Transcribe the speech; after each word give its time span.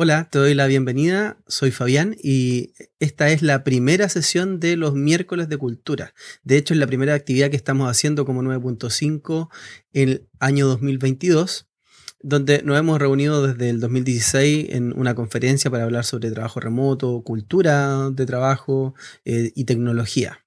Hola, 0.00 0.28
te 0.30 0.38
doy 0.38 0.54
la 0.54 0.68
bienvenida. 0.68 1.38
Soy 1.48 1.72
Fabián 1.72 2.14
y 2.22 2.72
esta 3.00 3.30
es 3.30 3.42
la 3.42 3.64
primera 3.64 4.08
sesión 4.08 4.60
de 4.60 4.76
los 4.76 4.94
miércoles 4.94 5.48
de 5.48 5.56
cultura. 5.56 6.14
De 6.44 6.56
hecho, 6.56 6.72
es 6.72 6.78
la 6.78 6.86
primera 6.86 7.14
actividad 7.14 7.50
que 7.50 7.56
estamos 7.56 7.90
haciendo 7.90 8.24
como 8.24 8.40
9.5 8.44 9.48
en 9.94 10.08
el 10.08 10.28
año 10.38 10.68
2022, 10.68 11.66
donde 12.22 12.62
nos 12.62 12.78
hemos 12.78 13.00
reunido 13.00 13.44
desde 13.44 13.70
el 13.70 13.80
2016 13.80 14.68
en 14.70 14.96
una 14.96 15.16
conferencia 15.16 15.68
para 15.68 15.82
hablar 15.82 16.04
sobre 16.04 16.30
trabajo 16.30 16.60
remoto, 16.60 17.20
cultura 17.24 18.10
de 18.10 18.24
trabajo 18.24 18.94
eh, 19.24 19.50
y 19.56 19.64
tecnología. 19.64 20.44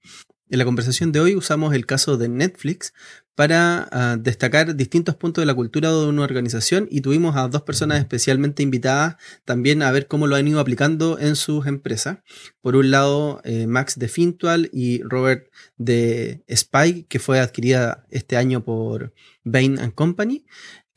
En 0.50 0.60
la 0.60 0.66
conversación 0.66 1.12
de 1.12 1.20
hoy 1.20 1.36
usamos 1.36 1.74
el 1.74 1.86
caso 1.86 2.16
de 2.16 2.30
Netflix 2.30 2.94
para 3.36 3.88
ah, 3.92 4.18
destacar 4.20 4.76
distintos 4.76 5.16
puntos 5.16 5.42
de 5.42 5.46
la 5.46 5.54
cultura 5.54 5.90
de 5.92 6.06
una 6.06 6.24
organización 6.24 6.88
y 6.92 7.02
tuvimos 7.02 7.36
a 7.36 7.48
dos 7.48 7.62
personas 7.62 8.00
especialmente 8.00 8.64
invitadas 8.64 9.16
también 9.46 9.82
a 9.84 9.92
ver 9.92 10.08
cómo 10.08 10.28
lo 10.28 10.36
han 10.36 10.48
ido 10.48 10.60
aplicando 10.60 11.18
en 11.20 11.36
sus 11.36 11.66
empresas. 11.66 12.20
Por 12.62 12.76
un 12.76 12.92
lado, 12.92 13.42
eh, 13.44 13.68
Max 13.68 13.98
de 13.98 14.08
Fintual 14.08 14.70
y 14.74 15.02
Robert 15.04 15.48
de 15.78 16.44
Spike, 16.48 17.08
que 17.08 17.20
fue 17.20 17.40
adquirida 17.40 18.06
este 18.10 18.38
año 18.38 18.64
por 18.64 19.14
Bain 19.44 19.78
Company. 19.92 20.46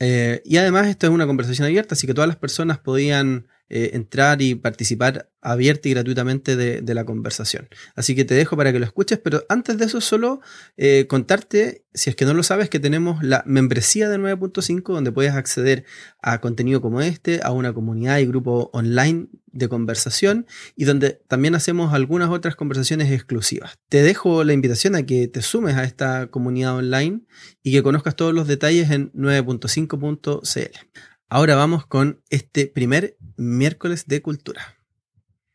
Eh, 0.01 0.43
y 0.45 0.57
además 0.57 0.89
esto 0.89 1.07
es 1.07 1.13
una 1.13 1.27
conversación 1.27 1.67
abierta, 1.67 1.95
así 1.95 2.07
que 2.07 2.15
todas 2.15 2.29
las 2.29 2.37
personas 2.37 2.79
podían 2.79 3.47
eh, 3.77 3.91
entrar 3.95 4.41
y 4.41 4.55
participar 4.55 5.33
abierta 5.41 5.89
y 5.89 5.95
gratuitamente 5.95 6.55
de, 6.55 6.95
la 6.95 7.05
conversación. 7.05 7.69
Así 7.97 8.15
que 8.15 8.25
te 8.25 8.35
dejo 8.35 8.57
para 8.57 8.71
que 8.73 8.79
lo 8.79 8.85
escuches, 8.85 9.19
pero 9.19 9.43
antes 9.49 9.79
de 9.79 9.87
eso 9.87 10.01
solo 10.01 10.41
eh, 10.77 11.09
contarte, 11.09 11.85
si 11.93 12.09
es 12.09 12.15
que 12.15 12.25
no 12.25 12.35
lo 12.35 12.45
sabes, 12.45 12.71
que 12.71 12.79
tenemos 12.79 13.25
la 13.25 13.43
membresía 13.47 14.09
de 14.09 14.17
9.5 14.17 14.93
donde 14.93 15.11
puedes 15.11 15.33
acceder 15.33 15.85
a 16.23 16.41
contenido 16.41 16.81
como 16.81 17.01
este, 17.01 17.41
a 17.43 17.51
una 17.51 17.73
comunidad 17.75 18.19
y 18.19 18.27
grupo 18.27 18.71
online 18.73 19.27
de 19.47 19.69
conversación 19.69 20.47
y 20.77 20.85
donde 20.85 21.21
también 21.27 21.57
hacemos 21.57 21.95
algunas 21.95 22.31
otras 22.31 22.55
conversaciones 22.55 23.11
exclusivas. 23.11 23.81
Te 23.89 24.05
dejo 24.05 24.45
la 24.45 24.53
invitación 24.53 24.95
a 24.95 25.05
que 25.05 25.27
te 25.27 25.43
sumes 25.43 25.75
a 25.75 25.83
esta 25.83 26.29
comunidad 26.29 26.77
online 26.77 27.23
y 27.65 27.73
que 27.73 27.83
conozcas 27.83 28.15
todos 28.15 28.33
los 28.35 28.47
detalles 28.47 28.93
en 28.93 29.11
9.5.cl. 29.15 30.79
Ahora 31.29 31.57
vamos 31.57 31.87
con 31.87 32.21
este 32.31 32.67
primer 32.67 33.17
miércoles 33.37 34.07
de 34.07 34.23
cultura. 34.23 34.77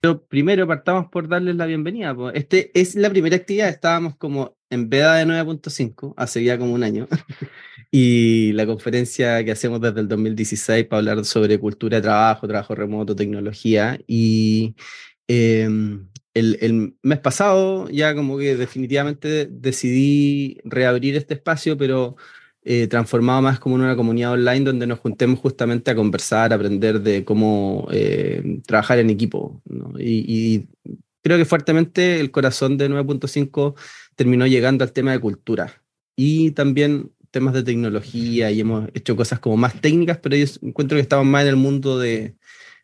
Pero 0.01 0.25
primero 0.25 0.67
partamos 0.67 1.07
por 1.09 1.27
darles 1.27 1.55
la 1.55 1.65
bienvenida. 1.65 2.15
Este 2.33 2.71
es 2.73 2.95
la 2.95 3.09
primera 3.09 3.35
actividad, 3.35 3.69
estábamos 3.69 4.15
como 4.15 4.57
en 4.69 4.89
veda 4.89 5.15
de 5.15 5.25
9.5, 5.25 6.13
hace 6.15 6.43
ya 6.43 6.57
como 6.57 6.73
un 6.73 6.83
año, 6.83 7.07
y 7.91 8.51
la 8.53 8.65
conferencia 8.65 9.43
que 9.43 9.51
hacemos 9.51 9.81
desde 9.81 10.01
el 10.01 10.07
2016 10.07 10.85
para 10.85 10.99
hablar 10.99 11.25
sobre 11.25 11.59
cultura 11.59 11.97
de 11.97 12.03
trabajo, 12.03 12.47
trabajo 12.47 12.75
remoto, 12.75 13.15
tecnología, 13.15 13.99
y 14.07 14.75
em, 15.27 16.07
el, 16.33 16.57
el, 16.61 16.95
mes 17.03 17.19
pasado 17.19 17.89
ya 17.89 18.15
como 18.15 18.37
que 18.37 18.55
definitivamente 18.55 19.47
decidí 19.47 20.59
reabrir 20.63 21.15
este 21.15 21.33
espacio, 21.33 21.77
pero 21.77 22.15
eh, 22.71 22.85
transformado 22.85 23.41
más 23.41 23.59
como 23.59 23.77
en 23.77 23.81
una 23.81 23.95
comunidad 23.95 24.33
online 24.33 24.63
donde 24.63 24.85
nos 24.85 24.99
juntemos 24.99 25.39
justamente 25.39 25.89
a 25.89 25.95
conversar, 25.95 26.51
a 26.51 26.55
aprender 26.55 27.01
de 27.01 27.25
cómo 27.25 27.87
eh, 27.91 28.61
trabajar 28.67 28.99
en 28.99 29.09
equipo. 29.09 29.59
Y, 29.97 30.67
creo 31.23 31.39
que 31.39 31.45
fuertemente 31.45 32.19
el 32.19 32.29
corazón 32.29 32.77
de 32.77 32.87
9.5 32.87 33.73
terminó 34.15 34.45
llegando 34.45 34.83
al 34.83 34.91
tema 34.91 35.11
de 35.13 35.19
cultura 35.19 35.81
y 36.15 36.51
también 36.51 37.11
temas 37.31 37.55
de 37.55 37.63
tecnología 37.63 38.51
y 38.51 38.59
hemos 38.59 38.87
hecho 38.93 39.15
cosas 39.15 39.39
como 39.39 39.57
más 39.57 39.81
técnicas, 39.81 40.19
pero 40.19 40.35
yo 40.35 40.45
encuentro 40.61 40.95
que 40.95 41.01
estamos 41.01 41.25
más 41.25 41.41
en 41.41 41.47
el 41.47 41.55
mundo 41.55 41.97
de, 41.97 42.35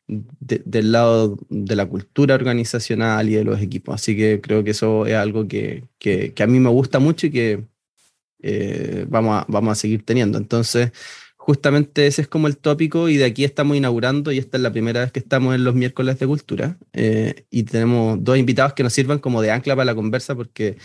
del 0.08 0.92
lado 0.92 1.38
de 1.50 1.76
la 1.76 1.86
cultura 1.86 2.34
organizacional 2.34 3.30
y 3.30 3.36
de 3.36 3.44
los 3.44 3.62
equipos. 3.62 3.94
Así 3.94 4.18
que 4.18 4.42
creo 4.42 4.64
que 4.64 4.72
eso 4.72 5.06
es 5.06 5.14
algo 5.14 5.48
que, 5.48 5.84
a 6.40 6.48
mí 6.48 6.60
me 6.60 6.70
gusta 6.70 6.98
mucho 6.98 7.28
y 7.28 7.32
que 7.32 7.75
eh, 8.48 9.06
vamos, 9.10 9.42
a, 9.42 9.46
vamos 9.48 9.72
a 9.72 9.76
seguir 9.76 10.06
teniendo. 10.06 10.38
Entonces, 10.38 10.92
justamente 11.36 12.06
ese 12.06 12.22
es 12.22 12.28
como 12.28 12.48
el 12.48 12.58
tópico 12.58 13.10
y 13.10 13.18
de 13.18 13.26
aquí 13.26 13.44
estamos 13.44 13.76
inaugurando 13.76 14.32
y 14.32 14.38
esta 14.38 14.58
es 14.58 14.64
la 14.64 14.72
primera 14.72 15.02
vez 15.02 15.12
que 15.12 15.20
estamos 15.20 15.56
en 15.56 15.64
los 15.64 15.74
miércoles 15.74 16.20
de 16.20 16.28
cultura 16.28 16.78
eh, 16.94 17.46
y 17.50 17.64
tenemos 17.64 18.24
dos 18.24 18.38
invitados 18.38 18.74
que 18.74 18.84
nos 18.84 18.94
sirvan 18.94 19.18
como 19.18 19.42
de 19.42 19.52
ancla 19.52 19.76
para 19.76 19.86
la 19.86 19.96
conversa 19.96 20.36
porque 20.36 20.78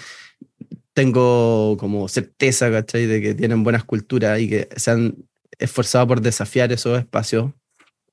tengo 0.94 1.76
como 1.78 2.08
certeza, 2.08 2.70
¿cachai? 2.70 3.04
De 3.06 3.20
que 3.20 3.34
tienen 3.34 3.62
buenas 3.62 3.84
culturas 3.84 4.40
y 4.40 4.48
que 4.48 4.68
se 4.76 4.90
han 4.90 5.16
esforzado 5.58 6.06
por 6.06 6.20
desafiar 6.22 6.72
esos 6.72 6.98
espacios. 6.98 7.52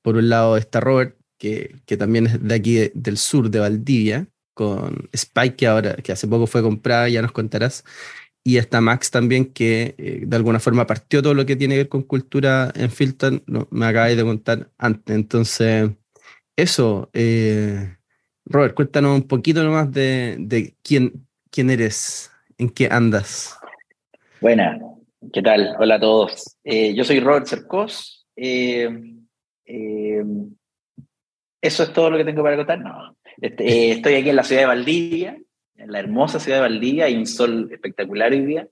Por 0.01 0.17
un 0.17 0.29
lado 0.29 0.57
está 0.57 0.81
Robert, 0.81 1.17
que, 1.37 1.75
que 1.85 1.95
también 1.95 2.27
es 2.27 2.43
de 2.43 2.55
aquí 2.55 2.91
del 2.93 3.17
sur 3.17 3.49
de 3.49 3.59
Valdivia, 3.59 4.27
con 4.53 5.09
Spike, 5.13 5.55
que 5.55 5.67
ahora, 5.67 5.95
que 5.97 6.11
hace 6.11 6.27
poco 6.27 6.47
fue 6.47 6.61
comprada, 6.63 7.07
ya 7.09 7.21
nos 7.21 7.31
contarás, 7.31 7.83
y 8.47 8.57
está 8.57 8.79
Max 8.79 9.11
también, 9.11 9.51
que 9.51 9.93
eh, 9.97 10.21
de 10.25 10.37
alguna 10.37 10.61
forma 10.61 10.87
partió 10.87 11.21
todo 11.21 11.33
lo 11.33 11.45
que 11.45 11.57
tiene 11.57 11.73
que 11.73 11.79
ver 11.79 11.89
con 11.89 12.03
cultura 12.03 12.71
en 12.75 12.89
Filton, 12.89 13.43
me 13.71 13.85
acabáis 13.85 14.15
de 14.15 14.23
contar 14.23 14.69
antes. 14.77 15.13
Entonces, 15.13 15.89
eso, 16.55 17.09
eh, 17.11 17.97
Robert, 18.45 18.73
cuéntanos 18.73 19.17
un 19.17 19.27
poquito 19.27 19.61
nomás 19.65 19.91
de, 19.91 20.37
de 20.39 20.73
quién, 20.81 21.27
quién 21.51 21.69
eres, 21.69 22.31
en 22.57 22.69
qué 22.69 22.87
andas. 22.89 23.59
Buena, 24.39 24.79
¿qué 25.33 25.41
tal? 25.41 25.75
Hola 25.77 25.95
a 25.95 25.99
todos. 25.99 26.55
Eh, 26.63 26.95
yo 26.95 27.03
soy 27.03 27.19
Robert 27.19 27.47
Cercos. 27.47 28.25
eso 28.33 28.93
es 31.61 31.93
todo 31.93 32.11
lo 32.11 32.17
que 32.17 32.23
tengo 32.23 32.43
para 32.43 32.55
contar. 32.55 32.79
No. 32.79 33.17
Este, 33.41 33.91
estoy 33.91 34.13
aquí 34.13 34.29
en 34.29 34.37
la 34.37 34.45
ciudad 34.45 34.61
de 34.61 34.67
Valdivia, 34.67 35.37
en 35.77 35.91
la 35.91 35.99
hermosa 35.99 36.39
ciudad 36.39 36.57
de 36.57 36.61
Valdivia, 36.69 37.05
hay 37.05 37.15
un 37.15 37.27
sol 37.27 37.69
espectacular 37.71 38.31
hoy 38.31 38.45
día. 38.45 38.67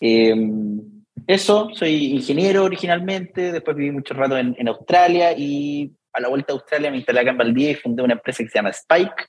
Em, 0.00 0.80
eso, 1.26 1.70
soy 1.74 2.06
ingeniero 2.06 2.64
originalmente, 2.64 3.52
después 3.52 3.76
viví 3.76 3.92
mucho 3.92 4.14
rato 4.14 4.36
en, 4.36 4.54
en, 4.58 4.68
Australia 4.68 5.32
y 5.36 5.92
a 6.12 6.20
la 6.20 6.28
vuelta 6.28 6.52
a 6.52 6.56
Australia 6.56 6.90
me 6.90 6.96
instalé 6.96 7.20
acá 7.20 7.30
en 7.30 7.38
Valdivia 7.38 7.70
y 7.70 7.74
fundé 7.76 8.02
una 8.02 8.14
empresa 8.14 8.42
que 8.42 8.48
se 8.48 8.58
llama 8.58 8.70
Spike 8.70 9.24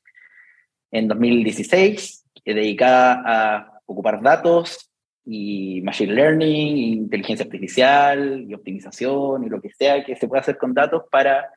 en 0.92 1.08
2016, 1.08 2.26
dedicada 2.46 3.24
a 3.26 3.80
ocupar 3.86 4.22
datos 4.22 4.92
y 5.26 5.82
machine 5.82 6.14
learning, 6.14 6.78
inteligencia 6.78 7.46
artificial 7.46 8.46
y 8.48 8.54
optimización 8.54 9.44
y 9.44 9.50
lo 9.50 9.62
que 9.62 9.70
sea 9.70 10.04
que 10.04 10.16
se 10.16 10.28
pueda 10.28 10.42
hacer 10.42 10.58
con 10.58 10.74
datos 10.74 11.04
para 11.10 11.50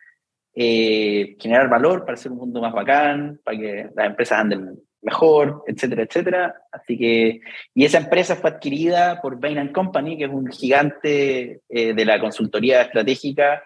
eh, 0.54 1.36
generar 1.40 1.68
valor, 1.68 2.04
para 2.04 2.14
hacer 2.14 2.32
un 2.32 2.38
mundo 2.38 2.60
más 2.60 2.72
bacán, 2.72 3.40
para 3.44 3.58
que 3.58 3.90
las 3.94 4.06
empresas 4.06 4.38
anden 4.38 4.78
mejor, 5.06 5.62
etcétera, 5.68 6.02
etcétera. 6.02 6.54
Así 6.72 6.98
que, 6.98 7.40
y 7.74 7.84
esa 7.84 7.98
empresa 7.98 8.34
fue 8.34 8.50
adquirida 8.50 9.20
por 9.22 9.38
Bain 9.38 9.72
Company, 9.72 10.18
que 10.18 10.24
es 10.24 10.30
un 10.30 10.48
gigante 10.48 11.62
eh, 11.68 11.94
de 11.94 12.04
la 12.04 12.20
consultoría 12.20 12.82
estratégica, 12.82 13.62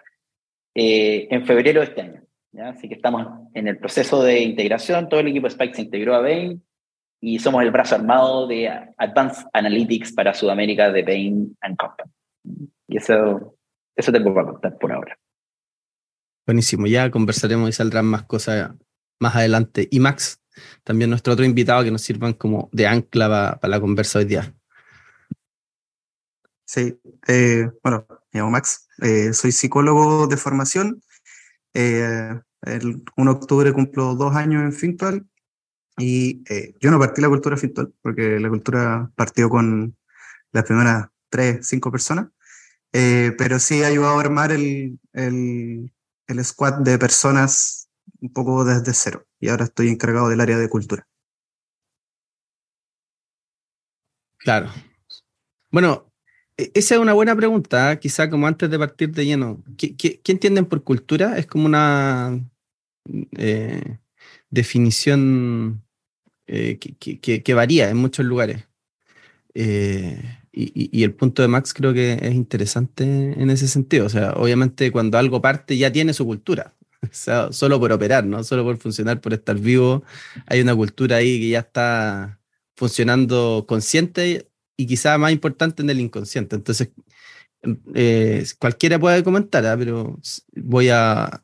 eh, 0.75 1.27
en 1.31 1.45
febrero 1.45 1.81
de 1.81 1.87
este 1.87 2.01
año. 2.01 2.21
Así 2.63 2.87
que 2.87 2.95
estamos 2.95 3.27
en 3.55 3.67
el 3.67 3.77
proceso 3.79 4.21
de 4.21 4.41
integración, 4.41 5.09
todo 5.09 5.19
el 5.19 5.29
equipo 5.29 5.47
Spike 5.47 5.73
se 5.73 5.81
integró 5.81 6.15
a 6.15 6.21
Bain 6.21 6.63
y 7.19 7.39
somos 7.39 7.63
el 7.63 7.71
brazo 7.71 7.95
armado 7.95 8.45
de 8.45 8.69
Advanced 8.97 9.47
Analytics 9.53 10.13
para 10.13 10.33
Sudamérica 10.33 10.91
de 10.91 11.03
Bain 11.03 11.57
Company. 11.77 12.11
Y 12.87 12.97
eso, 12.97 13.57
eso 13.95 14.11
tengo 14.11 14.33
para 14.33 14.51
contar 14.51 14.77
por 14.77 14.91
ahora. 14.91 15.17
Buenísimo, 16.45 16.85
ya 16.87 17.09
conversaremos 17.09 17.69
y 17.69 17.71
saldrán 17.71 18.05
más 18.05 18.23
cosas 18.23 18.71
más 19.19 19.35
adelante. 19.35 19.87
Y 19.89 19.99
Max, 19.99 20.40
también 20.83 21.09
nuestro 21.09 21.33
otro 21.33 21.45
invitado 21.45 21.83
que 21.83 21.91
nos 21.91 22.01
sirvan 22.01 22.33
como 22.33 22.69
de 22.71 22.87
ancla 22.87 23.57
para 23.59 23.71
la 23.71 23.79
conversa 23.79 24.19
hoy 24.19 24.25
día. 24.25 24.53
Sí, 26.65 26.97
eh, 27.27 27.69
bueno, 27.83 28.07
me 28.31 28.39
llamo 28.39 28.51
Max, 28.51 28.87
eh, 29.01 29.33
soy 29.33 29.51
psicólogo 29.51 30.27
de 30.27 30.37
formación. 30.37 31.01
Eh, 31.73 32.39
el 32.61 33.03
1 33.17 33.31
de 33.33 33.37
octubre 33.37 33.73
cumplo 33.73 34.15
dos 34.15 34.35
años 34.35 34.63
en 34.63 34.71
Fintual 34.71 35.27
y 35.97 36.43
yo 36.79 36.91
no 36.91 36.99
partí 36.99 37.21
la 37.21 37.29
cultura 37.29 37.57
Fintual 37.57 37.93
porque 38.01 38.39
la 38.39 38.49
cultura 38.49 39.11
partió 39.15 39.49
con 39.49 39.97
las 40.51 40.63
primeras 40.63 41.09
tres, 41.29 41.67
cinco 41.67 41.91
personas, 41.91 42.29
pero 42.91 43.59
sí 43.59 43.83
ha 43.83 43.87
ayudado 43.87 44.17
a 44.17 44.21
armar 44.21 44.51
el, 44.51 44.99
el, 45.13 45.91
el 46.27 46.45
squad 46.45 46.81
de 46.81 46.97
personas 46.97 47.89
un 48.21 48.31
poco 48.31 48.63
desde 48.63 48.93
cero 48.93 49.25
y 49.41 49.49
ahora 49.49 49.65
estoy 49.65 49.89
encargado 49.89 50.29
del 50.29 50.39
área 50.39 50.57
de 50.57 50.69
cultura. 50.69 51.07
Claro. 54.37 54.69
Bueno, 55.71 56.11
e-, 56.57 56.71
esa 56.73 56.95
es 56.95 57.01
una 57.01 57.13
buena 57.13 57.35
pregunta, 57.35 57.91
¿eh? 57.91 57.99
quizá 57.99 58.29
como 58.29 58.47
antes 58.47 58.69
de 58.69 58.79
partir 58.79 59.11
de 59.11 59.25
lleno. 59.25 59.63
¿Qué, 59.77 59.95
qué, 59.95 60.21
entienden 60.31 60.65
por 60.65 60.83
cultura? 60.83 61.37
Es 61.37 61.47
como 61.47 61.65
una 61.65 62.39
eh, 63.37 63.97
definición 64.49 65.83
eh, 66.47 66.77
que, 66.77 67.41
que, 67.41 67.53
varía 67.53 67.89
en 67.89 67.97
muchos 67.97 68.25
lugares. 68.25 68.67
Y, 69.53 70.19
y, 70.53 71.03
el 71.03 71.13
punto 71.13 71.41
de 71.41 71.47
Max 71.47 71.73
creo 71.73 71.93
que 71.93 72.13
es 72.13 72.33
interesante 72.33 73.03
en 73.05 73.49
ese 73.49 73.67
sentido. 73.67 74.05
O 74.05 74.09
sea, 74.09 74.33
obviamente 74.33 74.91
cuando 74.91 75.17
algo 75.17 75.41
parte 75.41 75.77
ya 75.77 75.91
tiene 75.91 76.13
su 76.13 76.25
cultura. 76.25 76.73
solo 77.51 77.79
por 77.79 77.91
operar, 77.91 78.25
¿no? 78.25 78.43
Solo 78.43 78.63
por 78.63 78.77
funcionar, 78.77 79.21
por 79.21 79.33
estar 79.33 79.57
vivo. 79.57 80.03
Hay 80.47 80.61
una 80.61 80.75
cultura 80.75 81.17
ahí 81.17 81.39
que 81.39 81.49
ya 81.49 81.59
está 81.59 82.39
funcionando 82.75 83.65
consciente 83.67 84.49
y 84.77 84.87
quizá 84.87 85.17
más 85.17 85.31
importante 85.31 85.81
en 85.83 85.89
el 85.89 85.99
inconsciente. 85.99 86.55
Entonces, 86.55 86.89
eh, 87.93 88.45
cualquiera 88.59 88.99
puede 88.99 89.23
comentar, 89.23 89.65
¿ah? 89.65 89.75
pero 89.77 90.19
voy 90.55 90.89
a, 90.89 91.43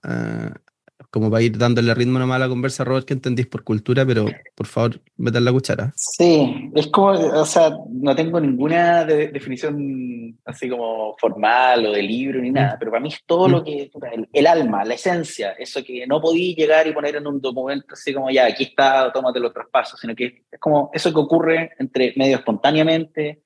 como 1.10 1.32
para 1.32 1.44
ir 1.44 1.58
dándole 1.58 1.94
ritmo 1.94 2.20
nomás 2.20 2.36
a 2.38 2.40
la 2.40 2.50
conversa, 2.50 2.84
Robert, 2.84 3.06
que 3.06 3.14
entendís 3.14 3.48
por 3.48 3.64
cultura, 3.64 4.06
pero 4.06 4.26
por 4.56 4.68
favor, 4.68 5.00
metan 5.18 5.46
la 5.46 5.52
cuchara. 5.52 5.94
Sí, 5.96 6.72
es 6.76 6.88
como, 6.88 7.12
o 7.12 7.46
sea, 7.46 7.72
no 7.90 8.16
tengo 8.16 8.40
ninguna 8.40 9.06
definición 9.06 10.38
así 10.46 10.70
como 10.70 11.16
formal 11.18 11.86
o 11.86 11.92
de 11.92 12.04
libro 12.04 12.42
ni 12.42 12.52
nada, 12.52 12.76
mm. 12.76 12.80
pero 12.80 12.92
para 12.92 13.02
mí 13.02 13.10
es 13.10 13.22
todo 13.26 13.48
lo 13.48 13.62
mm. 13.62 13.64
que, 13.64 13.92
el, 14.34 14.48
alma, 14.48 14.84
la 14.84 14.96
esencia, 14.96 15.52
eso 15.52 15.84
que 15.84 16.06
no 16.08 16.20
podí 16.20 16.54
llegar 16.56 16.88
y 16.88 16.94
poner 16.94 17.16
en 17.16 17.28
un 17.28 17.40
documento 17.40 17.94
así 17.94 18.14
como 18.14 18.30
ya, 18.30 18.46
aquí 18.46 18.64
está, 18.64 19.12
tómate 19.12 19.40
los 19.40 19.54
traspasos, 19.54 20.00
sino 20.00 20.16
que 20.16 20.44
es 20.52 20.60
como 20.60 20.90
eso 20.94 21.14
que 21.14 21.20
ocurre 21.20 21.72
entre 21.80 22.14
medio 22.18 22.38
espontáneamente, 22.38 23.44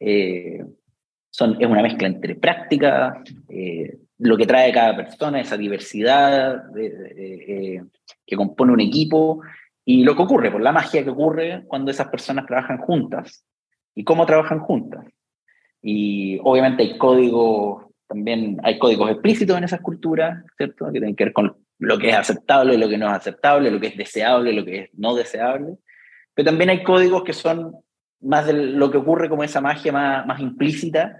eh, 0.00 0.64
son, 1.30 1.56
es 1.60 1.68
una 1.68 1.82
mezcla 1.82 2.08
entre 2.08 2.34
práctica, 2.34 3.22
eh, 3.48 3.98
lo 4.18 4.36
que 4.36 4.46
trae 4.46 4.72
cada 4.72 4.96
persona, 4.96 5.40
esa 5.40 5.56
diversidad 5.56 6.64
eh, 6.76 7.82
que 8.26 8.36
compone 8.36 8.72
un 8.72 8.80
equipo 8.80 9.40
y 9.84 10.02
lo 10.04 10.16
que 10.16 10.22
ocurre, 10.22 10.50
por 10.50 10.60
la 10.60 10.72
magia 10.72 11.04
que 11.04 11.10
ocurre 11.10 11.64
cuando 11.66 11.90
esas 11.90 12.08
personas 12.08 12.46
trabajan 12.46 12.78
juntas 12.78 13.44
y 13.94 14.04
cómo 14.04 14.26
trabajan 14.26 14.58
juntas. 14.58 15.06
Y 15.80 16.38
obviamente 16.42 16.82
hay 16.82 16.98
códigos, 16.98 17.86
también 18.06 18.58
hay 18.64 18.78
códigos 18.78 19.10
explícitos 19.10 19.56
en 19.56 19.64
esas 19.64 19.80
culturas, 19.80 20.44
¿cierto? 20.56 20.86
Que 20.86 20.92
tienen 20.92 21.16
que 21.16 21.24
ver 21.24 21.32
con 21.32 21.56
lo 21.78 21.98
que 21.98 22.10
es 22.10 22.16
aceptable, 22.16 22.76
lo 22.76 22.88
que 22.88 22.98
no 22.98 23.06
es 23.06 23.14
aceptable, 23.14 23.70
lo 23.70 23.80
que 23.80 23.86
es 23.86 23.96
deseable, 23.96 24.52
lo 24.52 24.64
que 24.64 24.78
es 24.78 24.90
no 24.94 25.14
deseable. 25.14 25.78
Pero 26.34 26.50
también 26.50 26.70
hay 26.70 26.82
códigos 26.82 27.22
que 27.22 27.32
son 27.32 27.76
más 28.20 28.46
de 28.46 28.52
lo 28.52 28.90
que 28.90 28.98
ocurre 28.98 29.28
como 29.28 29.44
esa 29.44 29.60
magia 29.60 29.92
más, 29.92 30.26
más 30.26 30.40
implícita, 30.40 31.16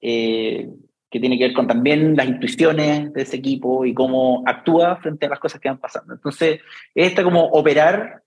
eh, 0.00 0.70
que 1.10 1.20
tiene 1.20 1.38
que 1.38 1.44
ver 1.44 1.52
con 1.54 1.66
también 1.66 2.16
las 2.16 2.26
intuiciones 2.26 3.12
de 3.12 3.22
ese 3.22 3.36
equipo 3.36 3.84
y 3.84 3.94
cómo 3.94 4.42
actúa 4.46 4.96
frente 4.96 5.26
a 5.26 5.28
las 5.28 5.38
cosas 5.38 5.60
que 5.60 5.68
van 5.68 5.78
pasando. 5.78 6.14
Entonces, 6.14 6.60
esta 6.94 7.22
como 7.22 7.44
operar 7.46 8.22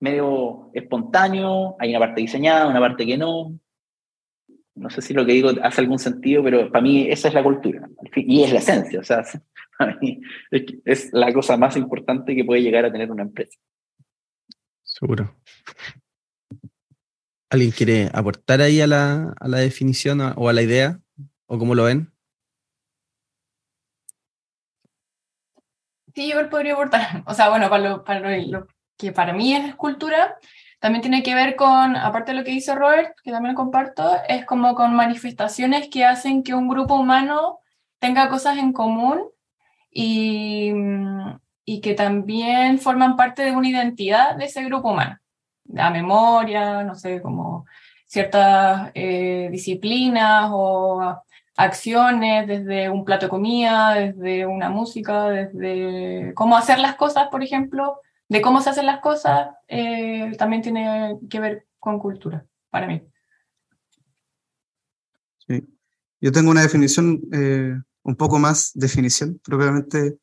medio 0.00 0.70
espontáneo, 0.74 1.76
hay 1.78 1.90
una 1.90 1.98
parte 1.98 2.20
diseñada, 2.20 2.68
una 2.68 2.80
parte 2.80 3.06
que 3.06 3.18
no. 3.18 3.58
No 4.76 4.90
sé 4.90 5.02
si 5.02 5.14
lo 5.14 5.24
que 5.24 5.32
digo 5.32 5.50
hace 5.62 5.80
algún 5.82 6.00
sentido, 6.00 6.42
pero 6.42 6.70
para 6.70 6.82
mí 6.82 7.06
esa 7.08 7.28
es 7.28 7.34
la 7.34 7.44
cultura 7.44 7.88
y 8.16 8.42
es 8.42 8.52
la 8.52 8.58
esencia. 8.58 9.00
O 9.00 9.04
sea, 9.04 9.22
para 9.78 9.96
mí 10.00 10.20
es 10.50 11.12
la 11.12 11.32
cosa 11.32 11.56
más 11.56 11.76
importante 11.76 12.34
que 12.34 12.44
puede 12.44 12.62
llegar 12.62 12.84
a 12.84 12.92
tener 12.92 13.10
una 13.10 13.22
empresa. 13.22 13.58
Seguro. 14.82 15.36
¿Alguien 17.50 17.70
quiere 17.70 18.10
aportar 18.12 18.60
ahí 18.60 18.80
a 18.80 18.86
la, 18.86 19.34
a 19.38 19.48
la 19.48 19.58
definición 19.58 20.20
o 20.20 20.48
a 20.48 20.52
la 20.52 20.62
idea? 20.62 21.00
¿O 21.46 21.58
cómo 21.58 21.74
lo 21.74 21.84
ven? 21.84 22.13
Sí, 26.14 26.28
yo 26.30 26.48
podría 26.48 26.74
aportar. 26.74 27.22
O 27.26 27.34
sea, 27.34 27.48
bueno, 27.48 27.68
para 27.68 27.88
lo, 27.88 28.04
para 28.04 28.38
lo, 28.38 28.66
que 28.96 29.12
para 29.12 29.32
mí 29.32 29.54
es 29.54 29.64
escultura, 29.66 30.36
también 30.78 31.02
tiene 31.02 31.22
que 31.22 31.34
ver 31.34 31.56
con, 31.56 31.96
aparte 31.96 32.32
de 32.32 32.38
lo 32.38 32.44
que 32.44 32.52
dice 32.52 32.74
Robert, 32.74 33.14
que 33.22 33.32
también 33.32 33.54
comparto, 33.54 34.16
es 34.28 34.44
como 34.44 34.74
con 34.74 34.94
manifestaciones 34.94 35.88
que 35.88 36.04
hacen 36.04 36.42
que 36.42 36.54
un 36.54 36.68
grupo 36.68 36.94
humano 36.94 37.60
tenga 37.98 38.28
cosas 38.28 38.58
en 38.58 38.72
común 38.72 39.22
y, 39.90 40.72
y 41.64 41.80
que 41.80 41.94
también 41.94 42.78
forman 42.78 43.16
parte 43.16 43.42
de 43.44 43.52
una 43.52 43.68
identidad 43.68 44.36
de 44.36 44.44
ese 44.44 44.64
grupo 44.64 44.90
humano. 44.90 45.18
La 45.64 45.90
memoria, 45.90 46.84
no 46.84 46.94
sé, 46.94 47.22
como 47.22 47.66
ciertas 48.06 48.90
eh, 48.94 49.48
disciplinas 49.50 50.50
o 50.52 51.22
acciones, 51.56 52.46
desde 52.48 52.88
un 52.90 53.04
plato 53.04 53.26
de 53.26 53.30
comida, 53.30 53.94
desde 53.94 54.46
una 54.46 54.70
música, 54.70 55.28
desde 55.28 56.32
cómo 56.34 56.56
hacer 56.56 56.78
las 56.78 56.96
cosas, 56.96 57.28
por 57.30 57.42
ejemplo, 57.42 58.00
de 58.28 58.42
cómo 58.42 58.60
se 58.60 58.70
hacen 58.70 58.86
las 58.86 59.00
cosas, 59.00 59.50
eh, 59.68 60.32
también 60.38 60.62
tiene 60.62 61.16
que 61.30 61.40
ver 61.40 61.66
con 61.78 61.98
cultura, 61.98 62.44
para 62.70 62.86
mí. 62.86 63.02
Sí. 65.46 65.64
Yo 66.20 66.32
tengo 66.32 66.50
una 66.50 66.62
definición, 66.62 67.20
eh, 67.32 67.74
un 68.02 68.16
poco 68.16 68.38
más 68.38 68.72
definición, 68.74 69.40
propiamente 69.44 70.18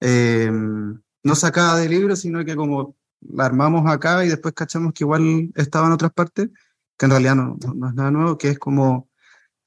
eh, 0.00 0.50
no 0.50 1.34
sacada 1.34 1.76
de 1.76 1.88
libro, 1.88 2.16
sino 2.16 2.44
que 2.44 2.56
como 2.56 2.96
la 3.20 3.44
armamos 3.44 3.90
acá 3.90 4.24
y 4.24 4.28
después 4.28 4.54
cachamos 4.54 4.94
que 4.94 5.04
igual 5.04 5.50
estaba 5.56 5.88
en 5.88 5.92
otras 5.92 6.12
partes, 6.12 6.48
que 6.96 7.06
en 7.06 7.10
realidad 7.10 7.34
no, 7.34 7.58
no 7.74 7.88
es 7.88 7.94
nada 7.94 8.10
nuevo, 8.10 8.38
que 8.38 8.48
es 8.48 8.58
como 8.58 9.09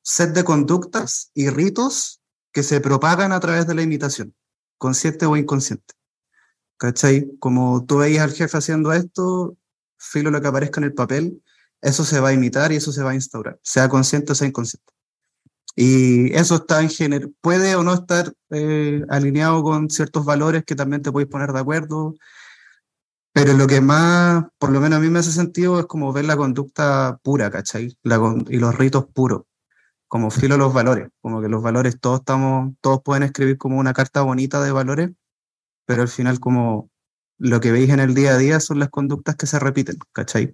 set 0.03 0.33
de 0.33 0.43
conductas 0.43 1.31
y 1.33 1.49
ritos 1.49 2.21
que 2.51 2.61
se 2.61 2.81
propagan 2.81 3.31
a 3.31 3.39
través 3.39 3.65
de 3.65 3.73
la 3.73 3.81
imitación, 3.81 4.35
consciente 4.77 5.25
o 5.25 5.35
inconsciente. 5.35 5.95
¿Cachai? 6.77 7.31
Como 7.39 7.85
tú 7.85 7.97
veías 7.97 8.23
al 8.23 8.33
jefe 8.33 8.57
haciendo 8.57 8.91
esto, 8.91 9.57
filo 9.97 10.29
lo 10.29 10.41
que 10.41 10.47
aparezca 10.47 10.81
en 10.81 10.85
el 10.85 10.93
papel, 10.93 11.41
eso 11.81 12.03
se 12.03 12.19
va 12.19 12.29
a 12.29 12.33
imitar 12.33 12.71
y 12.71 12.75
eso 12.75 12.91
se 12.91 13.03
va 13.03 13.11
a 13.11 13.15
instaurar, 13.15 13.59
sea 13.63 13.89
consciente 13.89 14.33
o 14.33 14.35
sea 14.35 14.47
inconsciente. 14.47 14.93
Y 15.75 16.33
eso 16.35 16.55
está 16.55 16.81
en 16.81 16.89
género, 16.89 17.31
puede 17.41 17.75
o 17.75 17.83
no 17.83 17.93
estar 17.93 18.31
eh, 18.51 19.03
alineado 19.09 19.63
con 19.63 19.89
ciertos 19.89 20.23
valores 20.23 20.63
que 20.65 20.75
también 20.75 21.01
te 21.01 21.11
puedes 21.11 21.29
poner 21.29 21.51
de 21.51 21.59
acuerdo, 21.59 22.15
pero 23.31 23.53
lo 23.53 23.65
que 23.65 23.81
más, 23.81 24.45
por 24.59 24.69
lo 24.69 24.79
menos 24.79 24.97
a 24.97 25.01
mí 25.01 25.09
me 25.09 25.19
hace 25.19 25.31
sentido, 25.31 25.79
es 25.79 25.87
como 25.87 26.13
ver 26.13 26.25
la 26.25 26.37
conducta 26.37 27.19
pura, 27.23 27.49
¿cachai? 27.49 27.97
y 28.49 28.57
los 28.57 28.75
ritos 28.77 29.05
puros 29.11 29.43
como 30.13 30.29
filo 30.29 30.57
los 30.57 30.71
valores, 30.71 31.09
como 31.21 31.41
que 31.41 31.49
los 31.49 31.63
valores 31.63 31.99
todos 31.99 32.19
estamos, 32.19 32.75
todos 32.81 33.01
pueden 33.01 33.23
escribir 33.23 33.57
como 33.57 33.79
una 33.79 33.93
carta 33.93 34.21
bonita 34.21 34.63
de 34.63 34.71
valores, 34.71 35.09
pero 35.87 36.03
al 36.03 36.07
final 36.07 36.39
como 36.39 36.91
lo 37.39 37.59
que 37.59 37.71
veis 37.71 37.89
en 37.89 37.99
el 37.99 38.13
día 38.13 38.35
a 38.35 38.37
día 38.37 38.59
son 38.59 38.77
las 38.77 38.91
conductas 38.91 39.35
que 39.35 39.47
se 39.47 39.57
repiten, 39.57 39.97
¿cachai? 40.11 40.53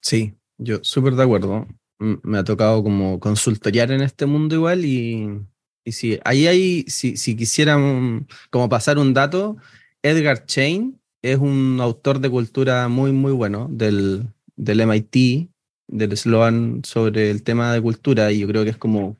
Sí, 0.00 0.38
yo 0.58 0.78
súper 0.82 1.16
de 1.16 1.24
acuerdo. 1.24 1.66
Me 1.98 2.38
ha 2.38 2.44
tocado 2.44 2.84
como 2.84 3.18
consultoriar 3.18 3.90
en 3.90 4.02
este 4.02 4.24
mundo 4.26 4.54
igual 4.54 4.84
y, 4.84 5.44
y 5.84 5.90
sí, 5.90 6.20
ahí 6.24 6.46
hay, 6.46 6.84
si, 6.84 7.16
si 7.16 7.34
quisieran 7.34 8.28
como 8.50 8.68
pasar 8.68 8.98
un 8.98 9.12
dato, 9.12 9.56
Edgar 10.02 10.46
Chain 10.46 11.00
es 11.20 11.38
un 11.38 11.80
autor 11.80 12.20
de 12.20 12.30
cultura 12.30 12.86
muy, 12.86 13.10
muy 13.10 13.32
bueno 13.32 13.66
del, 13.68 14.32
del 14.54 14.82
MIT, 14.82 15.50
del 15.88 16.16
Sloan 16.16 16.82
sobre 16.84 17.30
el 17.30 17.42
tema 17.42 17.72
de 17.72 17.82
cultura 17.82 18.30
y 18.30 18.40
yo 18.40 18.46
creo 18.46 18.64
que 18.64 18.70
es 18.70 18.76
como 18.76 19.18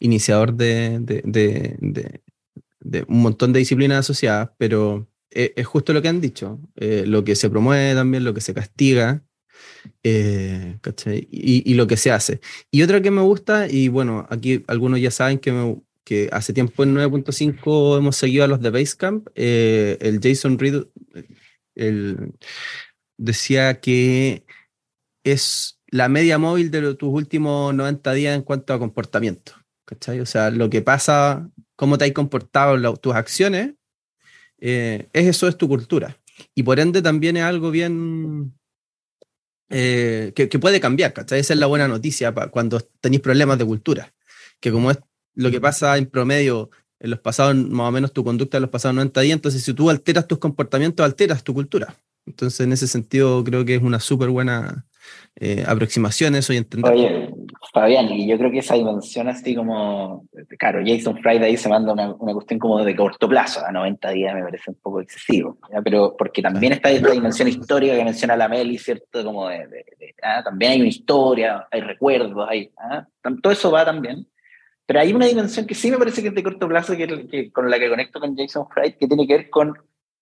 iniciador 0.00 0.54
de, 0.54 0.98
de, 1.00 2.20
un 3.08 3.22
montón 3.22 3.52
de 3.52 3.60
disciplinas 3.60 4.00
asociadas, 4.00 4.50
pero 4.58 5.08
es, 5.30 5.66
justo 5.66 5.92
lo 5.92 6.02
que 6.02 6.08
han 6.08 6.20
dicho, 6.20 6.60
eh, 6.76 7.04
lo 7.06 7.24
que 7.24 7.34
se 7.34 7.50
promueve 7.50 7.94
también, 7.94 8.24
lo 8.24 8.34
que 8.34 8.40
se 8.40 8.54
castiga. 8.54 9.22
Eh, 10.02 10.78
y, 11.30 11.70
y, 11.70 11.74
lo 11.74 11.86
que 11.86 11.96
se 11.96 12.10
hace. 12.10 12.40
Y 12.70 12.82
otra 12.82 13.00
que 13.00 13.10
me 13.10 13.22
gusta, 13.22 13.68
y 13.68 13.88
bueno, 13.88 14.26
aquí 14.30 14.62
algunos 14.68 15.00
ya 15.00 15.10
saben 15.10 15.38
que, 15.38 15.76
que 16.04 16.28
hace 16.32 16.52
tiempo 16.52 16.84
en 16.84 16.94
9.5 16.94 17.98
hemos 17.98 18.16
seguido 18.16 18.44
a 18.44 18.48
los 18.48 18.60
de 18.60 18.70
Basecamp, 18.70 19.28
eh, 19.34 19.98
el 20.00 20.20
Jason 20.22 20.58
Reed 20.58 20.84
el, 21.74 22.32
decía 23.16 23.80
que 23.80 24.44
es 25.24 25.77
la 25.88 26.08
media 26.08 26.38
móvil 26.38 26.70
de 26.70 26.94
tus 26.94 27.08
últimos 27.10 27.74
90 27.74 28.12
días 28.12 28.36
en 28.36 28.42
cuanto 28.42 28.72
a 28.72 28.78
comportamiento. 28.78 29.52
¿cachai? 29.88 30.20
O 30.20 30.26
sea, 30.26 30.50
lo 30.50 30.68
que 30.68 30.82
pasa, 30.82 31.50
cómo 31.74 31.96
te 31.96 32.04
has 32.04 32.12
comportado 32.12 32.94
tus 32.96 33.14
acciones, 33.14 33.72
eh, 34.60 35.08
es 35.14 35.26
eso 35.26 35.48
es 35.48 35.56
tu 35.56 35.66
cultura. 35.66 36.18
Y 36.54 36.62
por 36.62 36.78
ende 36.78 37.00
también 37.00 37.38
es 37.38 37.42
algo 37.42 37.70
bien 37.70 38.54
eh, 39.70 40.32
que, 40.34 40.46
puede 40.58 40.78
cambiar, 40.78 41.14
¿cachai? 41.14 41.40
Esa 41.40 41.54
es 41.54 41.58
la 41.58 41.66
buena 41.66 41.88
noticia 41.88 42.32
cuando 42.32 42.80
tenéis 43.00 43.22
problemas 43.22 43.58
de 43.58 43.64
cultura. 43.64 44.12
Que 44.60 44.70
como 44.70 44.90
es 44.90 44.98
lo 45.34 45.50
que 45.50 45.60
pasa 45.60 45.96
en 45.96 46.06
promedio 46.06 46.70
en 47.00 47.10
los 47.10 47.20
pasados, 47.20 47.54
más 47.54 47.88
o 47.88 47.92
menos 47.92 48.12
tu 48.12 48.24
conducta 48.24 48.58
en 48.58 48.62
los 48.62 48.70
pasados 48.70 48.96
90 48.96 49.20
días, 49.22 49.36
entonces 49.36 49.62
si 49.62 49.72
tú 49.72 49.88
alteras 49.88 50.26
tus 50.26 50.38
comportamientos, 50.38 51.04
alteras 51.04 51.44
tu 51.44 51.54
cultura. 51.54 51.96
Entonces, 52.26 52.60
en 52.60 52.72
ese 52.72 52.88
sentido, 52.88 53.42
creo 53.42 53.64
que 53.64 53.76
es 53.76 53.82
una 53.82 54.00
súper 54.00 54.28
buena 54.28 54.86
eh, 55.40 55.64
aproximaciones 55.66 56.50
hoy 56.50 56.56
entender. 56.56 56.92
Oye, 56.92 57.30
Fabián, 57.72 58.10
y 58.10 58.26
yo 58.26 58.36
creo 58.38 58.50
que 58.50 58.58
esa 58.58 58.74
dimensión 58.74 59.28
así 59.28 59.54
como, 59.54 60.26
claro, 60.58 60.80
Jason 60.84 61.16
Friday 61.22 61.56
se 61.56 61.68
manda 61.68 61.92
una, 61.92 62.12
una 62.14 62.32
cuestión 62.32 62.58
como 62.58 62.84
de 62.84 62.96
corto 62.96 63.28
plazo, 63.28 63.64
a 63.64 63.70
90 63.70 64.10
días 64.10 64.34
me 64.34 64.42
parece 64.42 64.70
un 64.70 64.78
poco 64.82 65.00
excesivo, 65.00 65.58
pero 65.84 66.16
porque 66.18 66.42
también 66.42 66.72
está 66.72 66.90
esta 66.90 67.12
dimensión 67.12 67.46
histórica 67.46 67.94
que 67.94 68.04
menciona 68.04 68.36
la 68.36 68.48
Meli, 68.48 68.78
¿cierto? 68.78 69.22
Como 69.22 69.48
de, 69.48 69.84
ah, 70.22 70.42
también 70.42 70.72
hay 70.72 70.80
una 70.80 70.88
historia, 70.88 71.68
hay 71.70 71.82
recuerdos, 71.82 72.48
hay, 72.48 72.72
ah, 72.76 73.06
todo 73.40 73.52
eso 73.52 73.70
va 73.70 73.84
también, 73.84 74.26
Pero 74.86 75.00
hay 75.00 75.12
una 75.12 75.26
dimensión 75.26 75.66
que 75.66 75.74
sí 75.74 75.90
me 75.90 75.98
parece 75.98 76.20
que 76.20 76.28
es 76.28 76.34
de 76.34 76.42
corto 76.42 76.66
plazo, 76.66 76.96
que, 76.96 77.52
con 77.52 77.70
la 77.70 77.78
que 77.78 77.88
conecto 77.88 78.18
con 78.18 78.36
Jason 78.36 78.66
Fried, 78.74 78.94
que 78.98 79.06
tiene 79.06 79.26
que 79.26 79.36
ver 79.36 79.50
con, 79.50 79.74